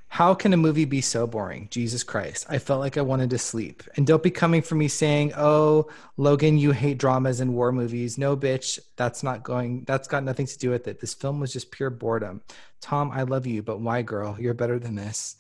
How 0.06 0.34
can 0.34 0.52
a 0.52 0.56
movie 0.56 0.84
be 0.86 1.00
so 1.00 1.26
boring? 1.26 1.68
Jesus 1.70 2.02
Christ. 2.02 2.46
I 2.48 2.58
felt 2.58 2.80
like 2.80 2.96
I 2.96 3.00
wanted 3.00 3.30
to 3.30 3.38
sleep. 3.38 3.82
And 3.96 4.04
don't 4.06 4.22
be 4.22 4.30
coming 4.30 4.62
for 4.62 4.74
me 4.76 4.88
saying, 4.88 5.32
"Oh, 5.36 5.88
Logan, 6.16 6.56
you 6.58 6.70
hate 6.72 6.98
dramas 6.98 7.38
and 7.40 7.54
war 7.54 7.70
movies." 7.70 8.18
No, 8.18 8.36
bitch, 8.36 8.80
that's 8.96 9.22
not 9.22 9.42
going 9.44 9.84
that's 9.86 10.08
got 10.08 10.22
nothing 10.24 10.46
to 10.46 10.58
do 10.58 10.70
with 10.70 10.86
it. 10.88 11.00
This 11.00 11.14
film 11.14 11.38
was 11.40 11.52
just 11.52 11.70
pure 11.70 11.90
boredom. 11.90 12.42
Tom, 12.80 13.10
I 13.12 13.22
love 13.22 13.46
you, 13.46 13.62
but 13.62 13.80
why, 13.80 14.02
girl? 14.02 14.36
You're 14.38 14.54
better 14.62 14.78
than 14.80 14.94
this. 14.96 15.36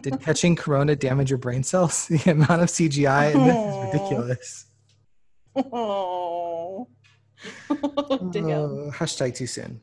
Did 0.00 0.20
catching 0.20 0.56
corona 0.56 0.96
damage 0.96 1.30
your 1.30 1.38
brain 1.38 1.62
cells? 1.62 2.08
The 2.24 2.30
amount 2.32 2.62
of 2.62 2.68
CGI 2.68 3.34
in 3.34 3.44
this 3.44 3.56
is 3.56 3.84
ridiculous. 3.92 4.66
Oh. 5.56 6.88
Damn. 8.30 8.50
Uh, 8.50 8.90
hashtag 8.92 9.34
too 9.36 9.46
soon. 9.46 9.80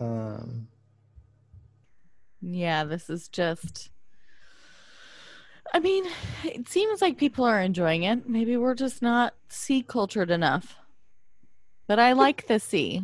Um, 0.00 0.68
Yeah, 2.40 2.84
this 2.84 3.08
is 3.08 3.28
just. 3.28 3.90
I 5.72 5.80
mean, 5.80 6.04
it 6.44 6.68
seems 6.68 7.00
like 7.02 7.16
people 7.16 7.44
are 7.44 7.60
enjoying 7.60 8.04
it. 8.04 8.28
Maybe 8.28 8.56
we're 8.56 8.74
just 8.74 9.02
not 9.02 9.34
sea 9.48 9.82
cultured 9.82 10.30
enough. 10.30 10.76
But 11.86 11.98
I 11.98 12.12
like 12.12 12.46
the 12.46 12.60
sea. 12.60 13.02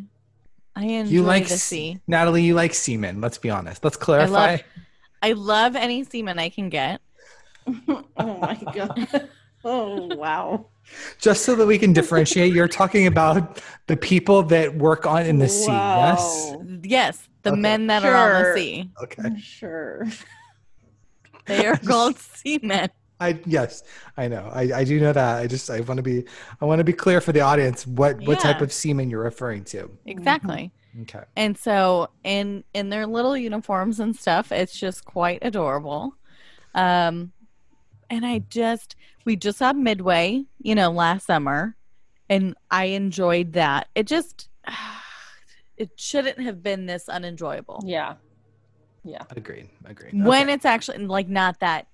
I 0.77 0.85
enjoy 0.85 1.12
you 1.12 1.23
like 1.23 1.49
the 1.49 1.59
sea. 1.59 1.99
Natalie, 2.07 2.45
you 2.45 2.55
like 2.55 2.75
semen. 2.75 3.21
Let's 3.21 3.39
be 3.39 3.51
honest. 3.51 3.83
Let's 3.83 3.97
clarify. 3.97 4.59
I 5.23 5.33
love 5.33 5.77
any 5.77 6.05
semen 6.05 6.39
I 6.39 6.49
can 6.49 6.68
get. 6.68 7.01
oh 7.89 8.05
my 8.16 8.59
god. 8.75 9.29
Oh 9.64 10.07
wow. 10.16 10.66
Just 11.18 11.45
so 11.45 11.55
that 11.55 11.66
we 11.66 11.79
can 11.79 11.93
differentiate, 11.93 12.53
you're 12.55 12.66
talking 12.68 13.07
about 13.07 13.62
the 13.87 13.97
people 13.97 14.43
that 14.45 14.75
work 14.77 15.07
on 15.07 15.25
in 15.27 15.39
the 15.39 15.49
sea. 15.49 15.71
Yes. 15.71 16.55
Yes, 16.83 17.29
the 17.43 17.51
Okay. 17.53 17.61
men 17.61 17.87
that 17.89 18.05
are 18.05 18.14
on 18.14 18.43
the 18.43 18.55
sea. 18.55 18.91
Okay. 19.03 19.39
Sure. 19.41 20.07
They 21.47 21.66
are 21.66 21.77
called 21.87 22.18
seamen. 22.18 22.89
I 23.21 23.39
yes, 23.45 23.83
I 24.16 24.29
know. 24.29 24.51
I, 24.53 24.62
I 24.75 24.85
do 24.85 24.99
know 24.99 25.12
that. 25.12 25.37
I 25.37 25.47
just 25.47 25.68
I 25.68 25.81
want 25.81 25.99
to 25.99 26.03
be 26.03 26.25
I 26.61 26.64
want 26.64 26.79
to 26.79 26.85
be 26.85 26.95
clear 26.95 27.21
for 27.21 27.33
the 27.33 27.43
audience 27.43 27.87
what 27.87 28.18
what 28.23 28.41
type 28.41 28.62
of 28.62 28.73
semen 28.73 29.11
you're 29.11 29.23
referring 29.23 29.64
to. 29.64 29.91
Exactly. 30.07 30.73
Okay. 31.03 31.22
And 31.36 31.57
so 31.57 32.09
in 32.24 32.64
in 32.74 32.88
their 32.91 33.07
little 33.07 33.36
uniforms 33.36 34.01
and 34.01 34.14
stuff, 34.16 34.51
it's 34.53 34.78
just 34.78 35.05
quite 35.05 35.38
adorable. 35.43 36.14
Um 36.74 37.32
and 38.09 38.26
I 38.26 38.41
just 38.51 38.97
we 39.24 39.36
just 39.36 39.59
saw 39.59 39.72
Midway, 39.72 40.45
you 40.61 40.74
know, 40.74 40.91
last 40.91 41.26
summer 41.26 41.76
and 42.28 42.57
I 42.70 42.86
enjoyed 42.86 43.53
that. 43.55 43.88
It 43.95 44.07
just 44.07 44.49
it 45.76 45.91
shouldn't 45.97 46.41
have 46.41 46.62
been 46.62 46.86
this 46.86 47.09
unenjoyable. 47.09 47.82
Yeah. 47.86 48.14
Yeah. 49.05 49.22
Agreed. 49.34 49.68
Agreed. 49.84 50.12
When 50.12 50.45
Okay. 50.45 50.53
it's 50.53 50.64
actually 50.64 50.99
like 51.07 51.28
not 51.28 51.61
that 51.61 51.86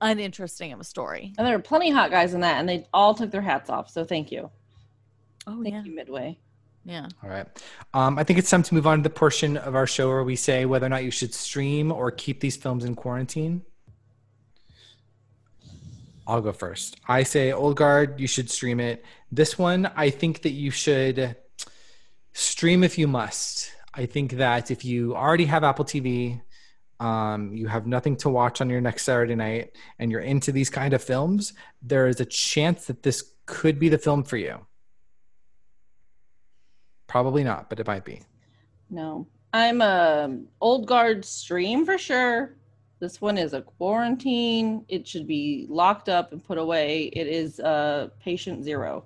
uninteresting 0.00 0.72
of 0.72 0.80
a 0.80 0.84
story. 0.84 1.32
And 1.38 1.46
there 1.46 1.56
were 1.56 1.62
plenty 1.62 1.90
of 1.90 1.96
hot 1.96 2.10
guys 2.10 2.34
in 2.34 2.40
that, 2.40 2.58
and 2.58 2.68
they 2.68 2.86
all 2.92 3.14
took 3.14 3.30
their 3.30 3.40
hats 3.40 3.70
off. 3.70 3.90
So 3.90 4.04
thank 4.04 4.30
you. 4.32 4.50
Oh 5.46 5.62
Thank 5.62 5.74
yeah. 5.74 5.82
you, 5.84 5.94
Midway. 5.94 6.38
Yeah. 6.86 7.08
All 7.22 7.28
right. 7.28 7.46
Um, 7.94 8.16
I 8.16 8.22
think 8.22 8.38
it's 8.38 8.48
time 8.48 8.62
to 8.62 8.74
move 8.74 8.86
on 8.86 8.98
to 8.98 9.02
the 9.02 9.10
portion 9.10 9.56
of 9.56 9.74
our 9.74 9.88
show 9.88 10.08
where 10.08 10.22
we 10.22 10.36
say 10.36 10.66
whether 10.66 10.86
or 10.86 10.88
not 10.88 11.02
you 11.02 11.10
should 11.10 11.34
stream 11.34 11.90
or 11.90 12.12
keep 12.12 12.40
these 12.40 12.56
films 12.56 12.84
in 12.84 12.94
quarantine. 12.94 13.62
I'll 16.28 16.40
go 16.40 16.52
first. 16.52 16.96
I 17.08 17.24
say 17.24 17.52
Old 17.52 17.76
Guard, 17.76 18.20
you 18.20 18.28
should 18.28 18.50
stream 18.50 18.78
it. 18.78 19.04
This 19.32 19.58
one, 19.58 19.86
I 19.96 20.10
think 20.10 20.42
that 20.42 20.50
you 20.50 20.70
should 20.70 21.36
stream 22.32 22.84
if 22.84 22.98
you 22.98 23.08
must. 23.08 23.72
I 23.92 24.06
think 24.06 24.32
that 24.32 24.70
if 24.70 24.84
you 24.84 25.16
already 25.16 25.46
have 25.46 25.64
Apple 25.64 25.84
TV, 25.84 26.40
um, 27.00 27.52
you 27.52 27.66
have 27.66 27.86
nothing 27.86 28.16
to 28.18 28.28
watch 28.28 28.60
on 28.60 28.70
your 28.70 28.80
next 28.80 29.04
Saturday 29.04 29.34
night, 29.34 29.76
and 29.98 30.10
you're 30.10 30.20
into 30.20 30.52
these 30.52 30.70
kind 30.70 30.94
of 30.94 31.02
films, 31.02 31.52
there 31.82 32.06
is 32.06 32.20
a 32.20 32.24
chance 32.24 32.86
that 32.86 33.02
this 33.02 33.32
could 33.44 33.78
be 33.78 33.88
the 33.88 33.98
film 33.98 34.22
for 34.22 34.36
you. 34.36 34.58
Probably 37.06 37.44
not, 37.44 37.68
but 37.68 37.78
it 37.80 37.86
might 37.86 38.04
be. 38.04 38.22
No, 38.90 39.26
I'm 39.52 39.80
a 39.80 40.38
old 40.60 40.86
guard 40.86 41.24
stream 41.24 41.84
for 41.84 41.98
sure. 41.98 42.54
This 42.98 43.20
one 43.20 43.36
is 43.36 43.52
a 43.52 43.60
quarantine. 43.62 44.84
It 44.88 45.06
should 45.06 45.26
be 45.26 45.66
locked 45.68 46.08
up 46.08 46.32
and 46.32 46.42
put 46.42 46.56
away. 46.58 47.04
It 47.12 47.26
is 47.26 47.60
uh, 47.60 48.08
patient 48.22 48.64
zero. 48.64 49.04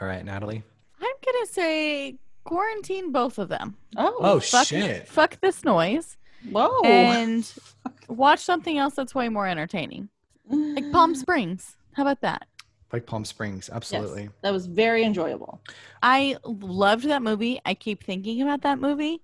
All 0.00 0.06
right, 0.06 0.24
Natalie. 0.24 0.62
I'm 1.00 1.14
gonna 1.24 1.46
say 1.46 2.16
quarantine 2.44 3.10
both 3.12 3.38
of 3.38 3.48
them. 3.48 3.76
Oh, 3.96 4.16
Oh 4.20 4.40
Fuck, 4.40 4.68
shit! 4.68 5.08
fuck 5.08 5.40
this 5.40 5.64
noise 5.64 6.16
whoa! 6.50 6.80
and 6.84 7.50
watch 8.08 8.40
something 8.40 8.78
else 8.78 8.94
that's 8.94 9.14
way 9.14 9.28
more 9.28 9.46
entertaining, 9.46 10.08
like 10.48 10.90
Palm 10.92 11.14
Springs. 11.16 11.76
How 11.92 12.02
about 12.04 12.20
that? 12.20 12.46
Like 12.92 13.04
Palm 13.06 13.24
Springs, 13.24 13.68
absolutely. 13.72 14.22
Yes, 14.22 14.30
that 14.42 14.52
was 14.52 14.66
very 14.66 15.04
enjoyable. 15.04 15.60
I 16.02 16.36
loved 16.44 17.04
that 17.04 17.22
movie. 17.22 17.60
I 17.66 17.74
keep 17.74 18.02
thinking 18.02 18.40
about 18.40 18.62
that 18.62 18.78
movie. 18.78 19.20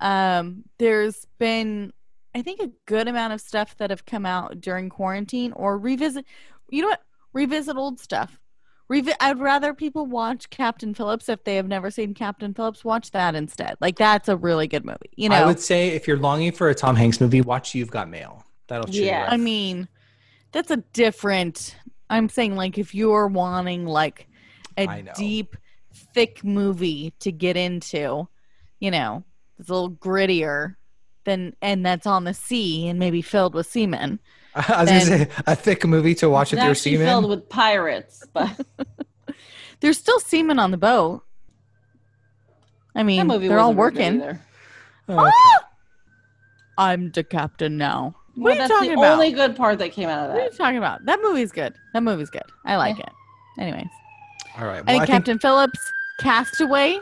Um, 0.00 0.64
there's 0.78 1.26
been, 1.38 1.92
I 2.34 2.40
think, 2.42 2.60
a 2.60 2.70
good 2.86 3.06
amount 3.06 3.32
of 3.34 3.40
stuff 3.40 3.76
that 3.76 3.90
have 3.90 4.06
come 4.06 4.24
out 4.24 4.60
during 4.60 4.88
quarantine 4.88 5.52
or 5.52 5.76
revisit. 5.78 6.24
You 6.70 6.82
know 6.82 6.88
what? 6.88 7.02
Revisit 7.34 7.76
old 7.76 8.00
stuff. 8.00 8.40
Revi- 8.90 9.14
I'd 9.20 9.38
rather 9.38 9.72
people 9.74 10.06
watch 10.06 10.50
Captain 10.50 10.94
Phillips 10.94 11.28
if 11.28 11.42
they 11.44 11.56
have 11.56 11.66
never 11.68 11.90
seen 11.90 12.14
Captain 12.14 12.52
Phillips. 12.54 12.84
Watch 12.84 13.10
that 13.12 13.34
instead. 13.34 13.76
Like 13.80 13.96
that's 13.96 14.28
a 14.28 14.36
really 14.36 14.66
good 14.66 14.84
movie. 14.84 15.10
You 15.16 15.28
know, 15.30 15.36
I 15.36 15.46
would 15.46 15.60
say 15.60 15.88
if 15.90 16.06
you're 16.06 16.18
longing 16.18 16.52
for 16.52 16.68
a 16.68 16.74
Tom 16.74 16.94
Hanks 16.96 17.20
movie, 17.20 17.40
watch 17.40 17.74
You've 17.74 17.90
Got 17.90 18.08
Mail. 18.10 18.44
That'll 18.68 18.86
cheer 18.86 19.06
Yeah. 19.06 19.20
you 19.20 19.26
up. 19.26 19.32
I 19.32 19.36
mean, 19.38 19.88
that's 20.52 20.70
a 20.70 20.78
different. 20.92 21.76
I'm 22.10 22.28
saying 22.28 22.56
like 22.56 22.78
if 22.78 22.94
you're 22.94 23.26
wanting 23.26 23.86
like 23.86 24.28
a 24.76 25.02
deep, 25.16 25.56
thick 26.12 26.44
movie 26.44 27.12
to 27.20 27.32
get 27.32 27.56
into, 27.56 28.28
you 28.80 28.90
know, 28.90 29.24
it's 29.58 29.68
a 29.68 29.72
little 29.72 29.90
grittier 29.90 30.76
than 31.24 31.56
and 31.62 31.84
that's 31.84 32.06
on 32.06 32.24
the 32.24 32.34
sea 32.34 32.88
and 32.88 32.98
maybe 32.98 33.22
filled 33.22 33.54
with 33.54 33.66
semen. 33.66 34.20
I 34.54 34.82
was 34.82 34.90
gonna 34.90 35.00
say 35.00 35.28
a 35.46 35.56
thick 35.56 35.86
movie 35.86 36.14
to 36.16 36.28
watch 36.28 36.52
It's 36.52 36.58
with 36.58 36.64
your 36.64 36.70
actually 36.70 36.92
semen. 36.92 37.06
filled 37.06 37.30
with 37.30 37.48
pirates, 37.48 38.24
but 38.32 38.50
There's 39.80 39.98
still 39.98 40.20
semen 40.20 40.58
on 40.58 40.70
the 40.70 40.76
boat. 40.76 41.24
I 42.94 43.02
mean, 43.02 43.26
movie 43.26 43.48
they're 43.48 43.58
all 43.58 43.74
working. 43.74 44.22
Oh, 44.22 44.28
okay. 44.28 44.38
Ah! 45.10 45.68
I'm 46.78 47.10
the 47.10 47.24
captain 47.24 47.76
now. 47.76 48.16
What 48.36 48.44
Well, 48.44 48.52
are 48.52 48.54
you 48.54 48.58
talking 48.58 48.58
about? 48.58 48.58
that's 48.58 48.68
talking 48.70 48.88
the 48.90 48.94
about? 48.98 49.12
only 49.12 49.32
good 49.32 49.56
part 49.56 49.78
that 49.78 49.92
came 49.92 50.08
out 50.08 50.20
of 50.20 50.28
that. 50.28 50.34
What 50.34 50.42
are 50.42 50.50
you 50.50 50.56
talking 50.58 50.78
about? 50.78 51.04
That 51.04 51.20
movie's 51.22 51.52
good. 51.52 51.74
That 51.92 52.02
movie's 52.02 52.30
good. 52.30 52.42
I 52.64 52.76
like 52.76 52.98
it. 52.98 53.10
Anyways, 53.58 53.86
All 54.58 54.66
right. 54.66 54.78
I 54.78 54.80
Well, 54.80 54.84
think 54.84 54.88
I 54.88 54.98
think 54.98 55.06
Captain 55.06 55.38
Phillips 55.38 55.78
Castaway 56.18 56.98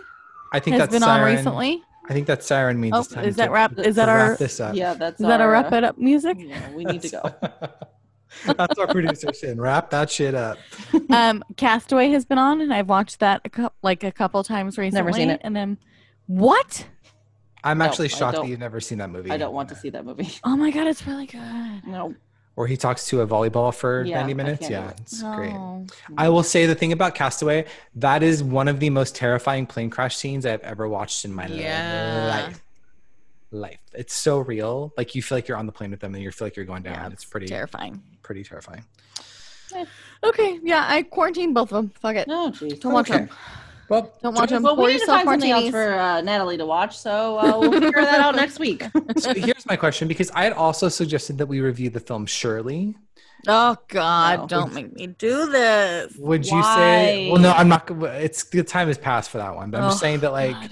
I 0.53 0.59
think 0.61 0.74
has 0.74 0.80
that's 0.83 0.93
been 0.93 1.01
siren. 1.03 1.28
on 1.30 1.37
recently. 1.37 1.83
I 2.09 2.12
think 2.12 2.26
that 2.26 2.43
siren 2.43 2.78
means 2.80 2.95
Oh, 2.97 3.01
it's 3.01 3.09
time 3.09 3.24
is 3.24 3.37
that 3.37 3.47
to, 3.47 3.53
wrap? 3.53 3.78
Is 3.78 3.97
that 3.97 4.09
our? 4.09 4.33
Is 4.33 4.39
this 4.39 4.61
up. 4.61 4.74
Yeah, 4.74 4.93
that's 4.95 5.18
that 5.20 5.41
our 5.41 5.47
our, 5.47 5.53
wrap 5.53 5.72
uh, 5.72 5.76
it 5.76 5.85
up 5.85 5.99
music? 5.99 6.37
Yeah, 6.41 6.70
we 6.72 6.85
need 6.85 7.01
to 7.03 7.09
go. 7.09 7.35
That's 8.57 8.78
our 8.78 8.87
producer 8.87 9.30
saying, 9.35 9.61
wrap 9.61 9.91
that 9.91 10.11
shit 10.11 10.35
up. 10.35 10.57
um, 11.11 11.45
Castaway 11.59 12.09
has 12.12 12.24
been 12.24 12.39
on, 12.39 12.62
and 12.62 12.72
I've 12.72 12.89
watched 12.89 13.20
that 13.20 13.43
a 13.45 13.51
cou- 13.51 13.68
like 13.83 14.03
a 14.05 14.11
couple 14.11 14.43
times 14.43 14.78
recently. 14.78 14.99
Never 15.05 15.12
seen 15.12 15.28
it. 15.28 15.43
And 15.45 15.55
then, 15.55 15.76
what? 16.26 16.87
I'm 17.64 17.78
No, 17.78 17.84
actually 17.84 18.08
shocked 18.08 18.36
that 18.38 18.48
you've 18.48 18.58
never 18.60 18.80
seen 18.80 18.98
that 18.98 19.10
movie. 19.10 19.30
I 19.30 19.36
don't 19.36 19.52
want 19.54 19.68
to 19.70 19.76
see 19.76 19.90
that 19.90 20.04
movie. 20.04 20.28
Oh 20.44 20.56
my 20.56 20.70
god, 20.70 20.86
it's 20.86 21.06
really 21.06 21.26
good. 21.26 21.40
No. 21.86 22.14
Or 22.54 22.66
he 22.66 22.76
talks 22.76 23.06
to 23.08 23.22
a 23.22 23.26
volleyball 23.26 23.74
for 23.74 24.02
Yeah, 24.04 24.18
90 24.20 24.34
minutes. 24.34 24.68
Yeah, 24.68 24.90
it. 24.90 25.00
it's 25.00 25.22
great. 25.22 25.52
Oh. 25.54 25.86
I 26.18 26.28
will 26.28 26.42
say 26.42 26.66
the 26.66 26.74
thing 26.74 26.92
about 26.92 27.14
Castaway, 27.14 27.64
that 27.94 28.22
is 28.22 28.42
one 28.42 28.68
of 28.68 28.78
the 28.78 28.90
most 28.90 29.14
terrifying 29.16 29.64
plane 29.66 29.88
crash 29.88 30.16
scenes 30.16 30.44
I've 30.44 30.60
ever 30.60 30.86
watched 30.88 31.24
in 31.24 31.32
my 31.32 31.46
Yeah. 31.46 32.44
life. 32.46 32.62
Life. 33.52 33.80
It's 33.94 34.14
so 34.14 34.38
real. 34.38 34.92
Like 34.96 35.14
you 35.14 35.22
feel 35.22 35.38
like 35.38 35.48
you're 35.48 35.56
on 35.56 35.66
the 35.66 35.72
plane 35.72 35.90
with 35.92 36.00
them 36.00 36.14
and 36.14 36.22
you 36.22 36.30
feel 36.30 36.46
like 36.46 36.56
you're 36.56 36.64
going 36.66 36.82
down. 36.82 36.94
Yeah, 36.94 37.08
it's 37.10 37.24
pretty 37.24 37.46
terrifying. 37.46 38.02
pretty 38.22 38.44
terrifying. 38.44 38.84
Eh. 39.74 39.84
Okay, 40.24 40.60
yeah, 40.62 40.84
I 40.88 41.02
quarantined 41.04 41.54
both 41.54 41.72
of 41.72 41.76
them. 41.76 41.92
Fuck 42.00 42.16
it. 42.16 42.28
No, 42.28 42.50
jeez. 42.50 42.80
Don't 42.80 42.92
watch 42.92 43.10
Okay. 43.10 43.20
them. 43.20 43.30
Well, 43.89 44.12
Don't 44.22 44.35
watch 44.35 44.51
them. 44.51 44.62
Well, 44.62 44.76
Pour 44.76 44.87
we 44.87 44.93
need 44.95 45.01
to 45.01 45.07
find 45.07 45.28
something 45.28 45.51
else 45.51 45.70
for 45.70 45.95
uh, 45.95 46.20
Natalie 46.22 46.57
to 46.57 46.64
watch, 46.66 46.97
so 46.99 47.39
uh, 47.39 47.59
we'll 47.59 47.72
figure 47.72 48.01
that 48.01 48.20
out 48.20 48.35
next 48.45 48.59
week. 48.59 48.85
so 49.18 49.35
here's 49.35 49.66
my 49.66 49.76
question 49.76 50.09
because 50.09 50.30
I 50.30 50.45
had 50.45 50.53
also 50.53 50.89
suggested 50.89 51.39
that 51.39 51.47
we 51.47 51.61
review 51.61 51.91
the 51.91 52.01
film 52.01 52.24
Shirley. 52.26 52.97
Oh 53.49 53.76
God! 53.89 54.41
No. 54.43 54.47
Don't 54.47 54.72
make 54.72 54.93
me 54.95 55.09
do 55.09 55.51
this. 55.51 56.14
Would 56.16 56.47
you 56.47 56.62
say? 56.62 57.28
Well, 57.30 57.41
no, 57.43 57.51
I'm 57.53 57.68
not. 57.68 57.91
It's 57.91 58.45
the 58.45 58.62
time 58.62 58.87
has 58.89 58.97
passed 58.99 59.30
for 59.30 59.39
that 59.39 59.55
one, 59.55 59.70
but 59.70 59.78
I'm 59.83 59.89
just 59.91 59.97
Oh, 59.99 60.07
saying 60.07 60.20
that 60.20 60.30
like, 60.33 60.53
God. 60.53 60.70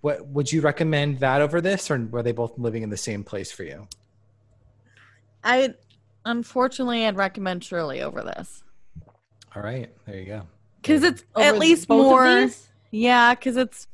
what 0.00 0.26
would 0.28 0.50
you 0.50 0.62
recommend 0.62 1.20
that 1.20 1.42
over 1.42 1.60
this, 1.60 1.90
or 1.90 1.98
were 2.06 2.22
they 2.22 2.32
both 2.32 2.58
living 2.58 2.82
in 2.82 2.88
the 2.90 2.96
same 2.96 3.22
place 3.22 3.52
for 3.52 3.64
you? 3.64 3.86
I 5.44 5.74
unfortunately 6.24 7.06
I'd 7.06 7.16
recommend 7.16 7.62
Shirley 7.62 8.02
over 8.02 8.22
this 8.22 8.64
All 9.54 9.62
right, 9.62 9.90
there 10.06 10.16
you 10.18 10.24
go. 10.26 10.42
Because 10.86 11.02
it's 11.02 11.24
Over 11.34 11.44
at 11.44 11.58
least 11.58 11.88
more. 11.88 12.48
Yeah, 12.92 13.34
because 13.34 13.56
it's 13.56 13.88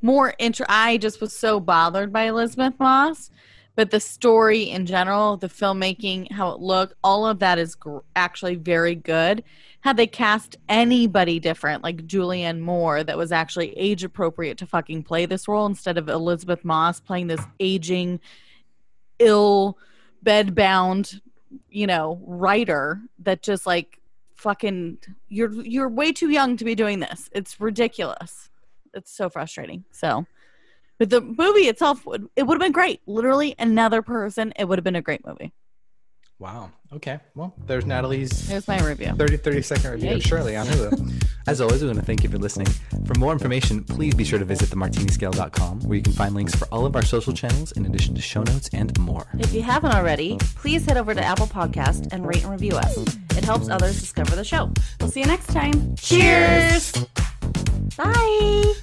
more 0.00 0.34
intro. 0.38 0.64
I 0.68 0.96
just 0.96 1.20
was 1.20 1.32
so 1.32 1.60
bothered 1.60 2.10
by 2.10 2.24
Elisabeth 2.24 2.72
Moss, 2.78 3.30
but 3.76 3.90
the 3.90 4.00
story 4.00 4.62
in 4.62 4.86
general, 4.86 5.36
the 5.36 5.48
filmmaking, 5.48 6.32
how 6.32 6.50
it 6.52 6.60
looked, 6.60 6.94
all 7.04 7.26
of 7.26 7.40
that 7.40 7.58
is 7.58 7.74
gr- 7.74 7.98
actually 8.16 8.54
very 8.54 8.94
good. 8.94 9.44
Had 9.80 9.98
they 9.98 10.06
cast 10.06 10.56
anybody 10.68 11.38
different, 11.38 11.82
like 11.82 12.06
Julianne 12.06 12.60
Moore, 12.60 13.04
that 13.04 13.18
was 13.18 13.30
actually 13.30 13.76
age 13.76 14.02
appropriate 14.02 14.56
to 14.58 14.66
fucking 14.66 15.02
play 15.02 15.26
this 15.26 15.48
role 15.48 15.66
instead 15.66 15.98
of 15.98 16.08
Elisabeth 16.08 16.64
Moss 16.64 16.98
playing 16.98 17.26
this 17.26 17.44
aging, 17.60 18.20
ill, 19.18 19.76
bedbound, 20.24 21.20
you 21.70 21.86
know, 21.86 22.20
writer 22.24 23.00
that 23.18 23.42
just 23.42 23.66
like 23.66 23.98
fucking 24.38 24.98
you're 25.28 25.52
you're 25.52 25.88
way 25.88 26.12
too 26.12 26.30
young 26.30 26.56
to 26.56 26.64
be 26.64 26.74
doing 26.74 27.00
this. 27.00 27.28
It's 27.32 27.60
ridiculous. 27.60 28.48
It's 28.94 29.14
so 29.14 29.28
frustrating. 29.28 29.84
So, 29.90 30.26
but 30.98 31.10
the 31.10 31.20
movie 31.20 31.68
itself 31.68 32.06
would 32.06 32.28
it 32.36 32.44
would 32.44 32.54
have 32.54 32.60
been 32.60 32.72
great. 32.72 33.00
Literally 33.06 33.54
another 33.58 34.00
person, 34.00 34.52
it 34.56 34.66
would 34.66 34.78
have 34.78 34.84
been 34.84 34.96
a 34.96 35.02
great 35.02 35.26
movie. 35.26 35.52
Wow. 36.38 36.70
Okay. 36.92 37.18
Well, 37.34 37.52
there's 37.66 37.84
Natalie's 37.84 38.48
Here's 38.48 38.68
my 38.68 38.78
review. 38.80 39.12
30, 39.12 39.38
30 39.38 39.62
second 39.62 39.90
review 39.90 40.10
of 40.12 40.18
Yikes. 40.20 40.26
Shirley 40.26 40.56
on 40.56 40.66
Hulu. 40.66 41.24
As 41.48 41.62
always, 41.62 41.80
we 41.80 41.86
want 41.88 41.98
to 41.98 42.04
thank 42.04 42.22
you 42.22 42.28
for 42.28 42.36
listening. 42.36 42.66
For 43.06 43.18
more 43.18 43.32
information, 43.32 43.82
please 43.82 44.14
be 44.14 44.22
sure 44.22 44.38
to 44.38 44.44
visit 44.44 44.68
themartiniscale.com 44.68 45.80
where 45.80 45.96
you 45.96 46.02
can 46.02 46.12
find 46.12 46.34
links 46.34 46.54
for 46.54 46.66
all 46.66 46.84
of 46.84 46.94
our 46.94 47.00
social 47.00 47.32
channels 47.32 47.72
in 47.72 47.86
addition 47.86 48.14
to 48.16 48.20
show 48.20 48.42
notes 48.42 48.68
and 48.74 48.96
more. 48.98 49.26
If 49.38 49.54
you 49.54 49.62
haven't 49.62 49.94
already, 49.94 50.36
please 50.56 50.84
head 50.84 50.98
over 50.98 51.14
to 51.14 51.24
Apple 51.24 51.46
Podcast 51.46 52.12
and 52.12 52.26
rate 52.26 52.42
and 52.42 52.52
review 52.52 52.72
us. 52.76 52.98
It 53.34 53.46
helps 53.46 53.70
others 53.70 53.98
discover 53.98 54.36
the 54.36 54.44
show. 54.44 54.70
We'll 55.00 55.10
see 55.10 55.20
you 55.20 55.26
next 55.26 55.46
time. 55.46 55.96
Cheers! 55.96 56.92
Bye! 57.96 58.74